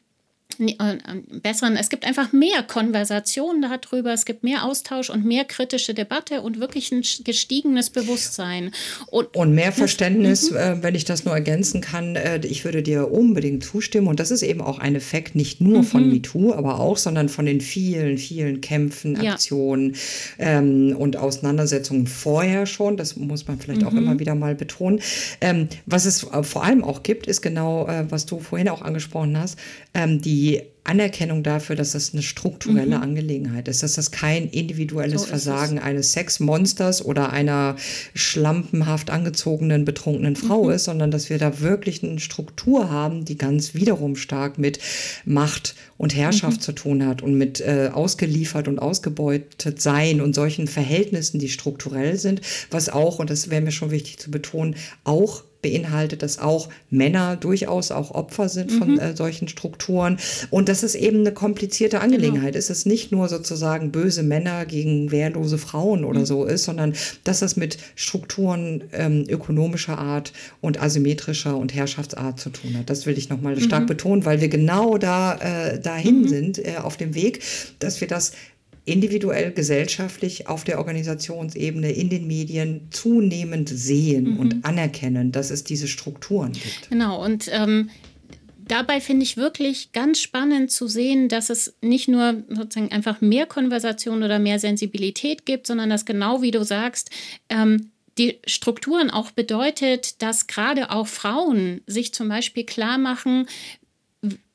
besseren, 0.57 1.75
es 1.75 1.89
gibt 1.89 2.05
einfach 2.05 2.31
mehr 2.31 2.63
Konversation 2.63 3.61
darüber, 3.61 4.13
es 4.13 4.25
gibt 4.25 4.43
mehr 4.43 4.63
Austausch 4.63 5.09
und 5.09 5.25
mehr 5.25 5.43
kritische 5.43 5.93
Debatte 5.93 6.41
und 6.41 6.59
wirklich 6.59 6.91
ein 6.91 7.03
gestiegenes 7.23 7.89
Bewusstsein. 7.89 8.71
Und, 9.07 9.35
und 9.35 9.53
mehr 9.53 9.71
Verständnis, 9.71 10.51
mhm. 10.51 10.57
äh, 10.57 10.83
wenn 10.83 10.95
ich 10.95 11.05
das 11.05 11.25
nur 11.25 11.33
ergänzen 11.33 11.81
kann, 11.81 12.15
äh, 12.15 12.39
ich 12.45 12.63
würde 12.63 12.83
dir 12.83 13.11
unbedingt 13.11 13.63
zustimmen 13.63 14.07
und 14.07 14.19
das 14.19 14.31
ist 14.31 14.43
eben 14.43 14.61
auch 14.61 14.79
ein 14.79 14.95
Effekt 14.95 15.35
nicht 15.35 15.61
nur 15.61 15.79
mhm. 15.79 15.83
von 15.83 16.09
MeToo, 16.09 16.53
aber 16.53 16.79
auch, 16.79 16.97
sondern 16.97 17.29
von 17.29 17.45
den 17.45 17.61
vielen, 17.61 18.17
vielen 18.17 18.61
Kämpfen, 18.61 19.17
Aktionen 19.17 19.95
ja. 20.37 20.59
ähm, 20.59 20.95
und 20.97 21.17
Auseinandersetzungen 21.17 22.07
vorher 22.07 22.65
schon, 22.65 22.97
das 22.97 23.15
muss 23.17 23.47
man 23.47 23.59
vielleicht 23.59 23.81
mhm. 23.81 23.87
auch 23.87 23.93
immer 23.93 24.19
wieder 24.19 24.35
mal 24.35 24.55
betonen. 24.55 25.01
Ähm, 25.41 25.67
was 25.85 26.05
es 26.05 26.23
äh, 26.23 26.43
vor 26.43 26.63
allem 26.63 26.83
auch 26.83 27.03
gibt, 27.03 27.27
ist 27.27 27.41
genau, 27.41 27.87
äh, 27.87 28.09
was 28.09 28.25
du 28.25 28.39
vorhin 28.39 28.69
auch 28.69 28.81
angesprochen 28.81 29.37
hast, 29.37 29.59
ähm, 29.93 30.21
die 30.21 30.34
die 30.35 30.61
Anerkennung 30.83 31.43
dafür, 31.43 31.77
dass 31.77 31.93
das 31.93 32.13
eine 32.13 32.21
strukturelle 32.21 32.97
mhm. 32.97 33.03
Angelegenheit 33.03 33.69
ist, 33.69 33.83
dass 33.83 33.93
das 33.93 34.11
kein 34.11 34.49
individuelles 34.49 35.21
so 35.21 35.27
Versagen 35.27 35.79
eines 35.79 36.11
Sexmonsters 36.11 37.03
oder 37.03 37.31
einer 37.31 37.77
schlampenhaft 38.13 39.09
angezogenen, 39.09 39.85
betrunkenen 39.85 40.35
Frau 40.35 40.65
mhm. 40.65 40.71
ist, 40.71 40.83
sondern 40.83 41.09
dass 41.09 41.29
wir 41.29 41.39
da 41.39 41.61
wirklich 41.61 42.03
eine 42.03 42.19
Struktur 42.19 42.91
haben, 42.91 43.23
die 43.23 43.37
ganz 43.37 43.73
wiederum 43.73 44.17
stark 44.17 44.59
mit 44.59 44.79
Macht 45.23 45.73
und 45.97 46.15
Herrschaft 46.15 46.57
mhm. 46.57 46.63
zu 46.63 46.71
tun 46.73 47.07
hat 47.07 47.21
und 47.21 47.35
mit 47.35 47.61
äh, 47.61 47.89
ausgeliefert 47.93 48.67
und 48.67 48.77
ausgebeutet 48.77 49.81
sein 49.81 50.19
und 50.19 50.35
solchen 50.35 50.67
Verhältnissen, 50.67 51.39
die 51.39 51.49
strukturell 51.49 52.17
sind, 52.17 52.41
was 52.69 52.89
auch, 52.89 53.19
und 53.19 53.29
das 53.29 53.49
wäre 53.49 53.61
mir 53.61 53.71
schon 53.71 53.89
wichtig 53.89 54.19
zu 54.19 54.29
betonen, 54.29 54.75
auch 55.05 55.43
beinhaltet, 55.65 56.21
dass 56.21 56.37
auch 56.37 56.69
Männer 56.91 57.35
durchaus 57.35 57.89
auch 57.89 58.11
Opfer 58.11 58.49
sind 58.49 58.71
von 58.71 58.93
mhm. 58.93 58.99
äh, 58.99 59.15
solchen 59.15 59.47
Strukturen 59.47 60.17
und 60.51 60.69
dass 60.69 60.83
es 60.83 60.93
eben 60.93 61.21
eine 61.21 61.33
komplizierte 61.33 62.01
Angelegenheit 62.01 62.53
genau. 62.53 62.59
ist. 62.59 62.69
Es 62.69 62.85
nicht 62.85 63.11
nur 63.11 63.27
sozusagen 63.29 63.91
böse 63.91 64.21
Männer 64.21 64.65
gegen 64.67 65.11
wehrlose 65.11 65.57
Frauen 65.57 66.05
oder 66.05 66.19
mhm. 66.19 66.25
so 66.25 66.45
ist, 66.45 66.65
sondern 66.65 66.93
dass 67.23 67.39
das 67.39 67.55
mit 67.55 67.79
Strukturen 67.95 68.83
ähm, 68.93 69.25
ökonomischer 69.27 69.97
Art 69.97 70.33
und 70.61 70.79
asymmetrischer 70.81 71.57
und 71.57 71.73
Herrschaftsart 71.73 72.39
zu 72.39 72.51
tun 72.51 72.77
hat. 72.77 72.91
Das 72.91 73.07
will 73.07 73.17
ich 73.17 73.29
nochmal 73.29 73.55
mhm. 73.55 73.61
stark 73.61 73.87
betonen, 73.87 74.25
weil 74.25 74.41
wir 74.41 74.49
genau 74.49 74.99
da 74.99 75.35
äh, 75.37 75.79
dahin 75.79 76.21
mhm. 76.21 76.27
sind 76.27 76.59
äh, 76.59 76.75
auf 76.77 76.95
dem 76.95 77.15
Weg, 77.15 77.41
dass 77.79 78.01
wir 78.01 78.07
das 78.07 78.33
individuell, 78.85 79.51
gesellschaftlich 79.51 80.47
auf 80.47 80.63
der 80.63 80.77
Organisationsebene, 80.77 81.91
in 81.91 82.09
den 82.09 82.27
Medien 82.27 82.87
zunehmend 82.91 83.67
sehen 83.69 84.33
mhm. 84.33 84.39
und 84.39 84.65
anerkennen, 84.65 85.31
dass 85.31 85.49
es 85.49 85.63
diese 85.63 85.87
Strukturen 85.87 86.53
gibt. 86.53 86.89
Genau, 86.89 87.23
und 87.23 87.49
ähm, 87.51 87.89
dabei 88.67 89.01
finde 89.01 89.23
ich 89.23 89.37
wirklich 89.37 89.91
ganz 89.91 90.21
spannend 90.21 90.71
zu 90.71 90.87
sehen, 90.87 91.29
dass 91.29 91.49
es 91.49 91.75
nicht 91.81 92.07
nur 92.07 92.43
sozusagen 92.47 92.91
einfach 92.91 93.21
mehr 93.21 93.47
Konversation 93.47 94.23
oder 94.23 94.37
mehr 94.37 94.59
Sensibilität 94.59 95.45
gibt, 95.45 95.65
sondern 95.65 95.89
dass 95.89 96.05
genau 96.05 96.43
wie 96.43 96.51
du 96.51 96.63
sagst, 96.63 97.09
ähm, 97.49 97.91
die 98.17 98.39
Strukturen 98.45 99.09
auch 99.09 99.31
bedeutet, 99.31 100.21
dass 100.21 100.47
gerade 100.47 100.91
auch 100.91 101.07
Frauen 101.07 101.81
sich 101.85 102.13
zum 102.13 102.29
Beispiel 102.29 102.63
klar 102.63 102.97
machen, 102.97 103.47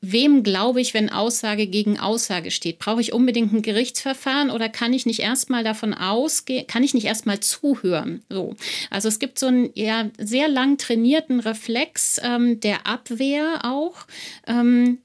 wem 0.01 0.43
glaube 0.43 0.81
ich, 0.81 0.93
wenn 0.93 1.09
Aussage 1.09 1.67
gegen 1.67 1.99
Aussage 1.99 2.51
steht? 2.51 2.79
Brauche 2.79 3.01
ich 3.01 3.13
unbedingt 3.13 3.53
ein 3.53 3.61
Gerichtsverfahren 3.61 4.49
oder 4.49 4.69
kann 4.69 4.93
ich 4.93 5.05
nicht 5.05 5.19
erstmal 5.19 5.63
davon 5.63 5.93
ausgehen, 5.93 6.67
kann 6.67 6.83
ich 6.83 6.93
nicht 6.93 7.05
erstmal 7.05 7.39
zuhören? 7.39 8.23
So. 8.29 8.55
Also 8.89 9.07
es 9.07 9.19
gibt 9.19 9.39
so 9.39 9.47
einen 9.47 9.69
ja, 9.73 10.09
sehr 10.17 10.47
lang 10.47 10.77
trainierten 10.77 11.39
Reflex 11.39 12.19
ähm, 12.23 12.59
der 12.59 12.87
Abwehr 12.87 13.61
auch, 13.63 14.05
ähm, 14.47 14.99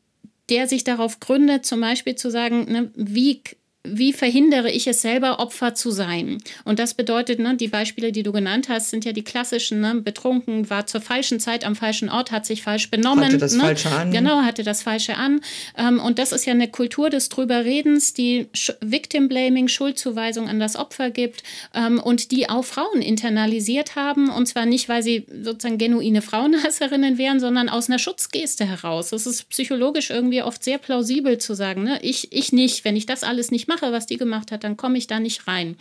der 0.49 0.69
sich 0.69 0.85
darauf 0.85 1.21
gründet, 1.21 1.67
zum 1.67 1.81
Beispiel 1.81 2.15
zu 2.15 2.31
sagen, 2.31 2.71
ne, 2.71 2.91
wie 2.95 3.43
wie 3.87 4.13
verhindere 4.13 4.71
ich 4.71 4.87
es 4.87 5.03
selber, 5.03 5.39
Opfer 5.39 5.75
zu 5.75 5.91
sein? 5.91 6.39
Und 6.65 6.79
das 6.79 6.95
bedeutet, 6.95 7.39
ne, 7.39 7.57
die 7.57 7.69
Beispiele, 7.69 8.13
die 8.13 8.23
du 8.23 8.33
genannt 8.33 8.69
hast, 8.69 8.91
sind 8.91 9.05
ja 9.05 9.13
die 9.13 9.25
klassischen, 9.25 9.81
ne, 9.81 9.95
betrunken, 9.97 10.69
war 10.71 10.87
zur 10.87 11.01
falschen 11.01 11.41
Zeit 11.41 11.65
am 11.65 11.77
falschen 11.77 12.09
Ort, 12.09 12.31
hat 12.31 12.47
sich 12.47 12.63
falsch 12.63 12.91
benommen. 12.91 13.25
Hatte 13.25 13.39
das 13.39 13.55
ne? 13.55 13.61
Falsche 13.61 13.91
an. 13.91 14.11
Genau, 14.11 14.43
hatte 14.43 14.63
das 14.63 14.83
Falsche 14.83 15.17
an. 15.17 15.41
Ähm, 15.77 16.01
und 16.01 16.19
das 16.19 16.33
ist 16.33 16.47
ja 16.47 16.53
eine 16.53 16.69
Kultur 16.69 17.11
des 17.11 17.29
Drüberredens, 17.29 18.15
die 18.15 18.49
Victim 18.81 19.29
Blaming, 19.29 19.69
Schuldzuweisung 19.69 20.49
an 20.49 20.59
das 20.59 20.77
Opfer 20.77 21.11
gibt 21.11 21.43
ähm, 21.75 22.01
und 22.01 22.31
die 22.31 22.49
auch 22.49 22.65
Frauen 22.65 23.03
internalisiert 23.03 23.97
haben. 23.97 24.31
Und 24.31 24.47
zwar 24.47 24.67
nicht, 24.67 24.89
weil 24.89 25.03
sie 25.03 25.27
sozusagen 25.43 25.79
genuine 25.79 26.23
Frauenhasserinnen 26.23 27.19
wären, 27.19 27.41
sondern 27.41 27.69
aus 27.69 27.89
einer 27.89 27.99
Schutzgeste 27.99 28.65
heraus. 28.65 29.11
Das 29.11 29.27
ist 29.27 29.49
psychologisch 29.51 30.11
irgendwie 30.11 30.43
oft 30.43 30.65
sehr 30.65 30.79
plausibel 30.79 31.39
zu 31.39 31.55
sagen, 31.55 31.85
ne? 31.85 31.99
ich, 32.03 32.33
ich 32.33 32.53
nicht, 32.53 32.85
wenn 32.85 32.97
ich 32.97 33.07
das 33.07 33.23
alles 33.23 33.51
nicht 33.51 33.69
mache, 33.69 33.76
mache, 33.77 33.93
was 33.93 34.07
die 34.07 34.17
gemacht 34.17 34.53
hat, 34.53 34.65
dann 34.65 34.77
komme 34.77 34.99
ich 34.99 35.07
da 35.07 35.21
nicht 35.21 35.47
rein. 35.47 35.77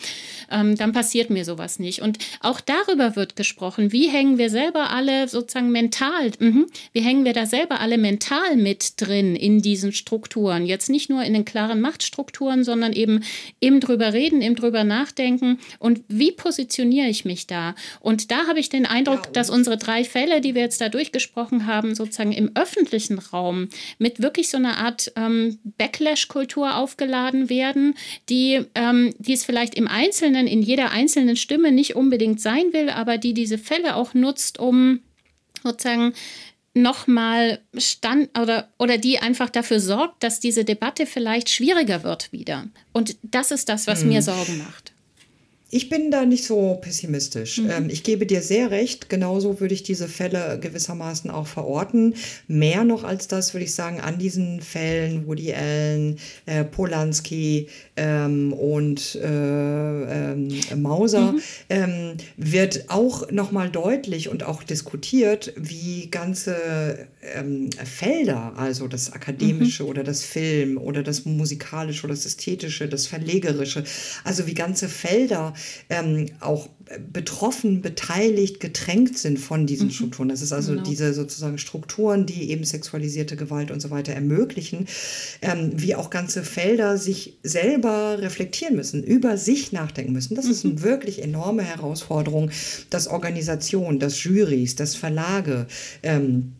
Ähm, 0.52 0.76
dann 0.76 0.92
passiert 0.92 1.30
mir 1.30 1.46
sowas 1.46 1.80
nicht. 1.80 2.02
Und 2.02 2.18
auch 2.42 2.60
darüber 2.60 3.16
wird 3.16 3.36
gesprochen. 3.36 3.92
Wie 3.92 4.10
hängen 4.10 4.38
wir 4.38 4.50
selber 4.50 4.90
alle 4.90 5.28
sozusagen 5.28 5.72
mental, 5.72 6.32
mh, 6.40 6.66
wie 6.92 7.02
hängen 7.02 7.26
wir 7.26 7.34
da 7.34 7.46
selber 7.46 7.80
alle 7.80 7.98
mental 7.98 8.58
mit 8.58 8.94
drin 9.02 9.36
in 9.36 9.62
diesen 9.62 9.94
Strukturen? 9.94 10.66
Jetzt 10.66 10.90
nicht 10.90 11.10
nur 11.10 11.24
in 11.24 11.34
den 11.34 11.46
klaren 11.46 11.82
Machtstrukturen, 11.82 12.64
sondern 12.64 12.94
eben 12.94 13.24
im 13.60 13.80
drüber 13.80 14.14
reden, 14.14 14.42
im 14.42 14.56
drüber 14.56 14.84
nachdenken. 14.84 15.60
Und 15.80 16.02
wie 16.08 16.32
positioniere 16.32 17.08
ich 17.08 17.26
mich 17.26 17.48
da? 17.48 17.76
Und 18.02 18.32
da 18.32 18.48
habe 18.48 18.60
ich 18.60 18.70
den 18.70 18.86
Eindruck, 18.86 19.32
dass 19.34 19.50
unsere 19.50 19.78
drei 19.78 20.04
Fälle, 20.04 20.42
die 20.42 20.56
wir 20.56 20.62
jetzt 20.62 20.82
da 20.82 20.90
durchgesprochen 20.90 21.66
haben, 21.66 21.96
sozusagen 21.96 22.34
im 22.34 22.52
öffentlichen 22.56 23.20
Raum 23.20 23.70
mit 24.00 24.22
wirklich 24.22 24.50
so 24.50 24.58
einer 24.58 24.78
Art 24.78 25.12
ähm, 25.16 25.60
Backlash-Kultur 25.78 26.76
aufgeladen 26.76 27.50
werden 27.50 27.85
die, 28.30 28.66
ähm, 28.74 29.14
die 29.20 29.34
es 29.34 29.46
vielleicht 29.46 29.76
im 29.76 29.88
Einzelnen, 29.88 30.48
in 30.48 30.62
jeder 30.62 30.92
einzelnen 30.92 31.36
Stimme 31.36 31.72
nicht 31.72 31.96
unbedingt 31.96 32.42
sein 32.42 32.74
will, 32.74 32.90
aber 32.90 33.18
die 33.18 33.34
diese 33.34 33.58
Fälle 33.58 33.96
auch 33.96 34.14
nutzt, 34.14 34.60
um 34.60 35.02
sozusagen 35.64 36.14
nochmal 36.74 37.60
stand 37.78 38.38
oder, 38.38 38.68
oder 38.78 38.98
die 38.98 39.20
einfach 39.20 39.50
dafür 39.50 39.80
sorgt, 39.80 40.24
dass 40.24 40.40
diese 40.40 40.66
Debatte 40.66 41.06
vielleicht 41.06 41.50
schwieriger 41.50 42.04
wird 42.04 42.32
wieder. 42.32 42.68
Und 42.92 43.16
das 43.22 43.52
ist 43.52 43.70
das, 43.70 43.88
was 43.88 44.02
hm. 44.02 44.10
mir 44.10 44.22
Sorgen 44.22 44.58
macht. 44.58 44.95
Ich 45.76 45.90
bin 45.90 46.10
da 46.10 46.26
nicht 46.26 46.46
so 46.46 46.76
pessimistisch. 46.76 47.58
Mhm. 47.58 47.70
Ähm, 47.70 47.90
ich 47.90 48.04
gebe 48.04 48.26
dir 48.26 48.42
sehr 48.42 48.72
recht. 48.72 49.10
Genauso 49.10 49.60
würde 49.60 49.74
ich 49.74 49.84
diese 49.84 50.08
Fälle 50.08 50.58
gewissermaßen 50.58 51.30
auch 51.30 51.48
verorten. 51.48 52.16
Mehr 52.48 52.86
noch 52.86 53.04
als 53.04 53.28
das 53.28 53.54
würde 53.54 53.66
ich 53.66 53.74
sagen, 53.74 54.00
an 54.00 54.18
diesen 54.18 54.62
Fällen 54.62 55.28
Woody 55.28 55.54
Allen, 55.54 56.18
äh, 56.46 56.64
Polanski 56.64 57.68
ähm, 57.98 58.54
und 58.54 59.16
äh, 59.16 60.32
ähm, 60.32 60.48
Mauser 60.78 61.34
mhm. 61.34 62.18
wird 62.38 62.86
auch 62.88 63.30
nochmal 63.32 63.70
deutlich 63.70 64.30
und 64.30 64.44
auch 64.44 64.64
diskutiert, 64.64 65.52
wie 65.58 66.08
ganze 66.10 67.08
Felder, 67.84 68.54
also 68.56 68.88
das 68.88 69.12
Akademische 69.12 69.84
mhm. 69.84 69.90
oder 69.90 70.04
das 70.04 70.24
Film 70.24 70.78
oder 70.78 71.02
das 71.02 71.26
Musikalische 71.26 72.06
oder 72.06 72.14
das 72.14 72.26
Ästhetische, 72.26 72.88
das 72.88 73.08
Verlegerische, 73.08 73.84
also 74.24 74.46
wie 74.46 74.54
ganze 74.54 74.88
Felder 74.88 75.54
ähm, 75.90 76.28
auch 76.40 76.70
betroffen, 77.12 77.82
beteiligt, 77.82 78.60
getränkt 78.60 79.18
sind 79.18 79.40
von 79.40 79.66
diesen 79.66 79.88
mhm. 79.88 79.92
Strukturen. 79.92 80.30
Das 80.30 80.42
ist 80.42 80.52
also 80.52 80.74
genau. 80.74 80.84
diese 80.84 81.14
sozusagen 81.14 81.58
Strukturen, 81.58 82.26
die 82.26 82.52
eben 82.52 82.64
sexualisierte 82.64 83.36
Gewalt 83.36 83.72
und 83.72 83.82
so 83.82 83.90
weiter 83.90 84.14
ermöglichen, 84.14 84.88
ähm, 85.42 85.72
wie 85.76 85.96
auch 85.96 86.10
ganze 86.10 86.44
Felder 86.44 86.98
sich 86.98 87.40
selber 87.44 88.20
reflektieren 88.20 88.76
müssen, 88.76 89.04
über 89.04 89.38
sich 89.38 89.72
nachdenken 89.72 90.14
müssen. 90.14 90.36
Das 90.36 90.46
mhm. 90.46 90.52
ist 90.52 90.66
eine 90.66 90.82
wirklich 90.84 91.22
enorme 91.22 91.64
Herausforderung, 91.64 92.52
dass 92.90 93.08
Organisationen, 93.08 94.00
dass 94.00 94.24
Jurys, 94.24 94.76
dass 94.76 94.96
Verlage, 94.96 95.68
ähm, 96.04 96.54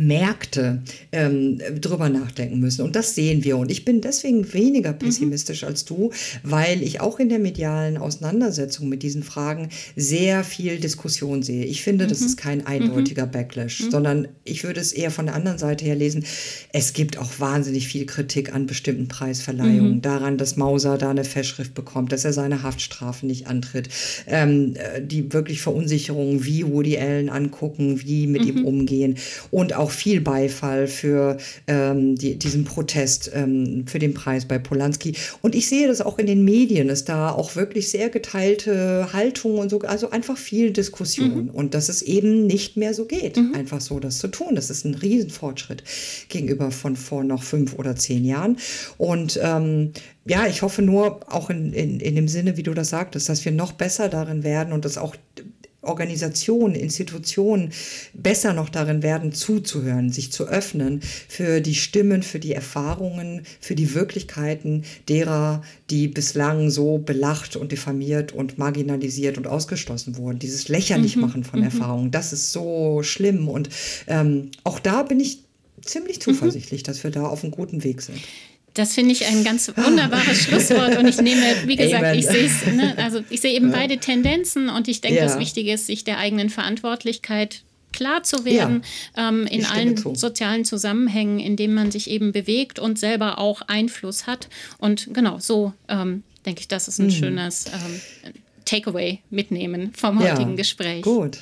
Märkte 0.00 0.82
ähm, 1.12 1.58
drüber 1.80 2.08
nachdenken 2.08 2.58
müssen. 2.60 2.82
Und 2.82 2.96
das 2.96 3.14
sehen 3.14 3.44
wir. 3.44 3.58
Und 3.58 3.70
ich 3.70 3.84
bin 3.84 4.00
deswegen 4.00 4.52
weniger 4.52 4.92
pessimistisch 4.92 5.62
mhm. 5.62 5.68
als 5.68 5.84
du, 5.84 6.10
weil 6.42 6.82
ich 6.82 7.00
auch 7.00 7.20
in 7.20 7.28
der 7.28 7.38
medialen 7.38 7.96
Auseinandersetzung 7.96 8.88
mit 8.88 9.02
diesen 9.02 9.22
Fragen 9.22 9.68
sehr 9.96 10.44
viel 10.44 10.78
Diskussion 10.78 11.42
sehe. 11.42 11.64
Ich 11.64 11.82
finde, 11.82 12.06
mhm. 12.06 12.08
das 12.08 12.20
ist 12.20 12.36
kein 12.36 12.66
eindeutiger 12.66 13.26
mhm. 13.26 13.30
Backlash, 13.30 13.80
mhm. 13.80 13.90
sondern 13.90 14.28
ich 14.44 14.64
würde 14.64 14.80
es 14.80 14.92
eher 14.92 15.10
von 15.10 15.26
der 15.26 15.34
anderen 15.34 15.58
Seite 15.58 15.84
her 15.84 15.96
lesen. 15.96 16.24
Es 16.72 16.92
gibt 16.92 17.18
auch 17.18 17.30
wahnsinnig 17.38 17.86
viel 17.86 18.06
Kritik 18.06 18.54
an 18.54 18.66
bestimmten 18.66 19.08
Preisverleihungen, 19.08 19.96
mhm. 19.96 20.02
daran, 20.02 20.38
dass 20.38 20.56
Mauser 20.56 20.98
da 20.98 21.10
eine 21.10 21.24
Festschrift 21.24 21.74
bekommt, 21.74 22.12
dass 22.12 22.24
er 22.24 22.32
seine 22.32 22.62
Haftstrafe 22.62 23.26
nicht 23.26 23.46
antritt, 23.46 23.88
ähm, 24.26 24.74
äh, 24.76 25.02
die 25.02 25.32
wirklich 25.32 25.60
Verunsicherungen, 25.60 26.44
wie 26.44 26.66
Woody 26.66 26.98
Allen 26.98 27.28
angucken, 27.28 28.00
wie 28.02 28.26
mit 28.26 28.44
ihm 28.44 28.60
mhm. 28.60 28.64
umgehen 28.64 29.16
und 29.50 29.74
auch 29.74 29.89
viel 29.92 30.20
Beifall 30.20 30.86
für 30.86 31.38
ähm, 31.66 32.16
die, 32.16 32.36
diesen 32.36 32.64
Protest 32.64 33.30
ähm, 33.34 33.84
für 33.86 33.98
den 33.98 34.14
Preis 34.14 34.46
bei 34.46 34.58
Polanski. 34.58 35.14
Und 35.42 35.54
ich 35.54 35.68
sehe 35.68 35.86
das 35.86 36.00
auch 36.00 36.18
in 36.18 36.26
den 36.26 36.44
Medien, 36.44 36.88
ist 36.88 37.08
da 37.08 37.30
auch 37.30 37.56
wirklich 37.56 37.90
sehr 37.90 38.10
geteilte 38.10 39.12
Haltung 39.12 39.58
und 39.58 39.70
so, 39.70 39.80
also 39.80 40.10
einfach 40.10 40.36
viel 40.36 40.70
Diskussion. 40.70 41.44
Mhm. 41.44 41.50
Und 41.50 41.74
dass 41.74 41.88
es 41.88 42.02
eben 42.02 42.46
nicht 42.46 42.76
mehr 42.76 42.94
so 42.94 43.04
geht, 43.04 43.36
mhm. 43.36 43.54
einfach 43.54 43.80
so 43.80 44.00
das 44.00 44.18
zu 44.18 44.28
tun. 44.28 44.54
Das 44.54 44.70
ist 44.70 44.84
ein 44.84 44.94
Riesenfortschritt 44.94 45.82
gegenüber 46.28 46.70
von 46.70 46.96
vor 46.96 47.24
noch 47.24 47.42
fünf 47.42 47.78
oder 47.78 47.96
zehn 47.96 48.24
Jahren. 48.24 48.56
Und 48.98 49.38
ähm, 49.42 49.92
ja, 50.26 50.46
ich 50.46 50.62
hoffe 50.62 50.82
nur 50.82 51.20
auch 51.32 51.50
in, 51.50 51.72
in, 51.72 52.00
in 52.00 52.14
dem 52.14 52.28
Sinne, 52.28 52.56
wie 52.56 52.62
du 52.62 52.74
das 52.74 52.90
sagtest, 52.90 53.28
dass 53.28 53.44
wir 53.44 53.52
noch 53.52 53.72
besser 53.72 54.08
darin 54.08 54.44
werden 54.44 54.72
und 54.72 54.84
dass 54.84 54.98
auch 54.98 55.16
Organisationen, 55.82 56.74
Institutionen 56.74 57.72
besser 58.12 58.52
noch 58.52 58.68
darin 58.68 59.02
werden, 59.02 59.32
zuzuhören, 59.32 60.12
sich 60.12 60.30
zu 60.30 60.46
öffnen 60.46 61.00
für 61.00 61.60
die 61.60 61.74
Stimmen, 61.74 62.22
für 62.22 62.38
die 62.38 62.52
Erfahrungen, 62.52 63.42
für 63.60 63.74
die 63.74 63.94
Wirklichkeiten 63.94 64.84
derer, 65.08 65.62
die 65.88 66.08
bislang 66.08 66.70
so 66.70 66.98
belacht 66.98 67.56
und 67.56 67.72
diffamiert 67.72 68.32
und 68.32 68.58
marginalisiert 68.58 69.38
und 69.38 69.46
ausgeschlossen 69.46 70.16
wurden. 70.18 70.38
Dieses 70.38 70.68
Lächerlichmachen 70.68 71.40
mhm, 71.40 71.44
von 71.44 71.60
mhm. 71.60 71.66
Erfahrungen, 71.66 72.10
das 72.10 72.32
ist 72.32 72.52
so 72.52 73.02
schlimm. 73.02 73.48
Und 73.48 73.70
ähm, 74.06 74.50
auch 74.64 74.80
da 74.80 75.02
bin 75.02 75.18
ich 75.18 75.38
ziemlich 75.82 76.18
mhm. 76.18 76.22
zuversichtlich, 76.22 76.82
mhm. 76.82 76.86
dass 76.86 77.04
wir 77.04 77.10
da 77.10 77.26
auf 77.26 77.42
einem 77.42 77.52
guten 77.52 77.84
Weg 77.84 78.02
sind. 78.02 78.18
Das 78.74 78.94
finde 78.94 79.12
ich 79.12 79.26
ein 79.26 79.42
ganz 79.44 79.70
wunderbares 79.76 80.42
Schlusswort 80.44 80.96
und 80.96 81.08
ich 81.08 81.20
nehme, 81.20 81.42
wie 81.66 81.76
gesagt, 81.76 82.04
Amen. 82.04 82.18
ich 82.18 82.26
sehe 82.26 82.46
es, 82.46 82.66
ne, 82.66 82.94
also 82.98 83.20
ich 83.28 83.40
sehe 83.40 83.52
eben 83.52 83.70
ja. 83.70 83.76
beide 83.76 83.98
Tendenzen 83.98 84.68
und 84.68 84.88
ich 84.88 85.00
denke, 85.00 85.18
ja. 85.18 85.24
das 85.24 85.38
Wichtige 85.38 85.72
ist, 85.72 85.86
sich 85.86 86.04
der 86.04 86.18
eigenen 86.18 86.50
Verantwortlichkeit 86.50 87.62
klar 87.92 88.22
zu 88.22 88.44
werden 88.44 88.82
ja, 89.16 89.28
ähm, 89.28 89.46
in 89.46 89.64
allen 89.66 89.96
zu. 89.96 90.14
sozialen 90.14 90.64
Zusammenhängen, 90.64 91.40
in 91.40 91.56
denen 91.56 91.74
man 91.74 91.90
sich 91.90 92.08
eben 92.08 92.32
bewegt 92.32 92.78
und 92.78 92.98
selber 92.98 93.38
auch 93.38 93.62
Einfluss 93.62 94.26
hat. 94.26 94.48
Und 94.78 95.12
genau 95.12 95.38
so 95.38 95.72
ähm, 95.88 96.22
denke 96.46 96.60
ich, 96.60 96.68
das 96.68 96.88
ist 96.88 96.98
ein 96.98 97.06
mhm. 97.06 97.10
schönes 97.10 97.66
ähm, 97.66 98.00
Takeaway 98.64 99.20
mitnehmen 99.30 99.92
vom 99.96 100.20
heutigen 100.20 100.56
Gespräch. 100.56 101.02
Gut. 101.02 101.38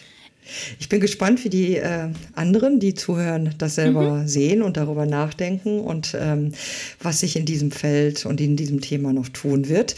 Ich 0.79 0.89
bin 0.89 1.01
gespannt, 1.01 1.45
wie 1.45 1.51
die 1.51 1.77
äh, 1.77 2.09
anderen, 2.35 2.81
die 2.81 2.95
zuhören, 2.95 3.55
das 3.59 3.77
selber 3.77 4.17
mhm. 4.17 4.29
sehen 4.29 4.63
und 4.63 4.77
darüber 4.77 5.07
nachdenken 5.07 5.81
und 5.81 6.17
ähm, 6.19 6.53
was 7.01 7.21
sich 7.21 7.37
in 7.37 7.45
diesem 7.45 7.71
Feld 7.71 8.27
und 8.27 8.41
in 8.41 8.57
diesem 8.57 8.81
Thema 8.81 9.13
noch 9.13 9.29
tun 9.29 9.69
wird. 9.69 9.95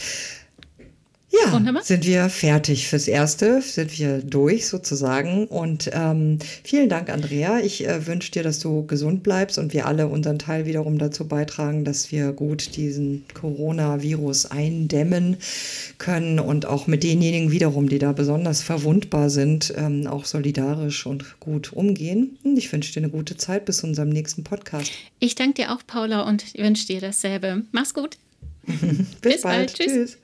Ja, 1.31 1.53
Wunderbar. 1.53 1.81
sind 1.83 2.05
wir 2.05 2.29
fertig 2.29 2.89
fürs 2.89 3.07
Erste, 3.07 3.61
sind 3.61 3.97
wir 3.97 4.21
durch 4.21 4.67
sozusagen. 4.67 5.47
Und 5.47 5.89
ähm, 5.93 6.39
vielen 6.63 6.89
Dank, 6.89 7.09
Andrea. 7.09 7.59
Ich 7.59 7.87
äh, 7.87 8.05
wünsche 8.05 8.31
dir, 8.31 8.43
dass 8.43 8.59
du 8.59 8.85
gesund 8.85 9.23
bleibst 9.23 9.57
und 9.57 9.73
wir 9.73 9.85
alle 9.85 10.07
unseren 10.07 10.39
Teil 10.39 10.65
wiederum 10.65 10.97
dazu 10.97 11.27
beitragen, 11.27 11.85
dass 11.85 12.11
wir 12.11 12.33
gut 12.33 12.75
diesen 12.75 13.23
Coronavirus 13.33 14.47
eindämmen 14.47 15.37
können 15.99 16.39
und 16.39 16.65
auch 16.65 16.87
mit 16.87 17.03
denjenigen 17.03 17.51
wiederum, 17.51 17.87
die 17.87 17.99
da 17.99 18.11
besonders 18.11 18.61
verwundbar 18.61 19.29
sind, 19.29 19.73
ähm, 19.77 20.07
auch 20.07 20.25
solidarisch 20.25 21.05
und 21.05 21.39
gut 21.39 21.71
umgehen. 21.71 22.37
Und 22.43 22.57
ich 22.57 22.71
wünsche 22.73 22.91
dir 22.91 22.99
eine 22.99 23.09
gute 23.09 23.37
Zeit 23.37 23.63
bis 23.63 23.77
zu 23.77 23.87
unserem 23.87 24.09
nächsten 24.09 24.43
Podcast. 24.43 24.91
Ich 25.19 25.35
danke 25.35 25.61
dir 25.61 25.71
auch, 25.71 25.81
Paula, 25.87 26.23
und 26.23 26.53
wünsche 26.57 26.87
dir 26.87 26.99
dasselbe. 26.99 27.63
Mach's 27.71 27.93
gut. 27.93 28.17
bis, 28.65 29.07
bis, 29.21 29.41
bald. 29.41 29.43
bald. 29.43 29.73
Tschüss. 29.75 29.93
Tschüss. 29.93 30.17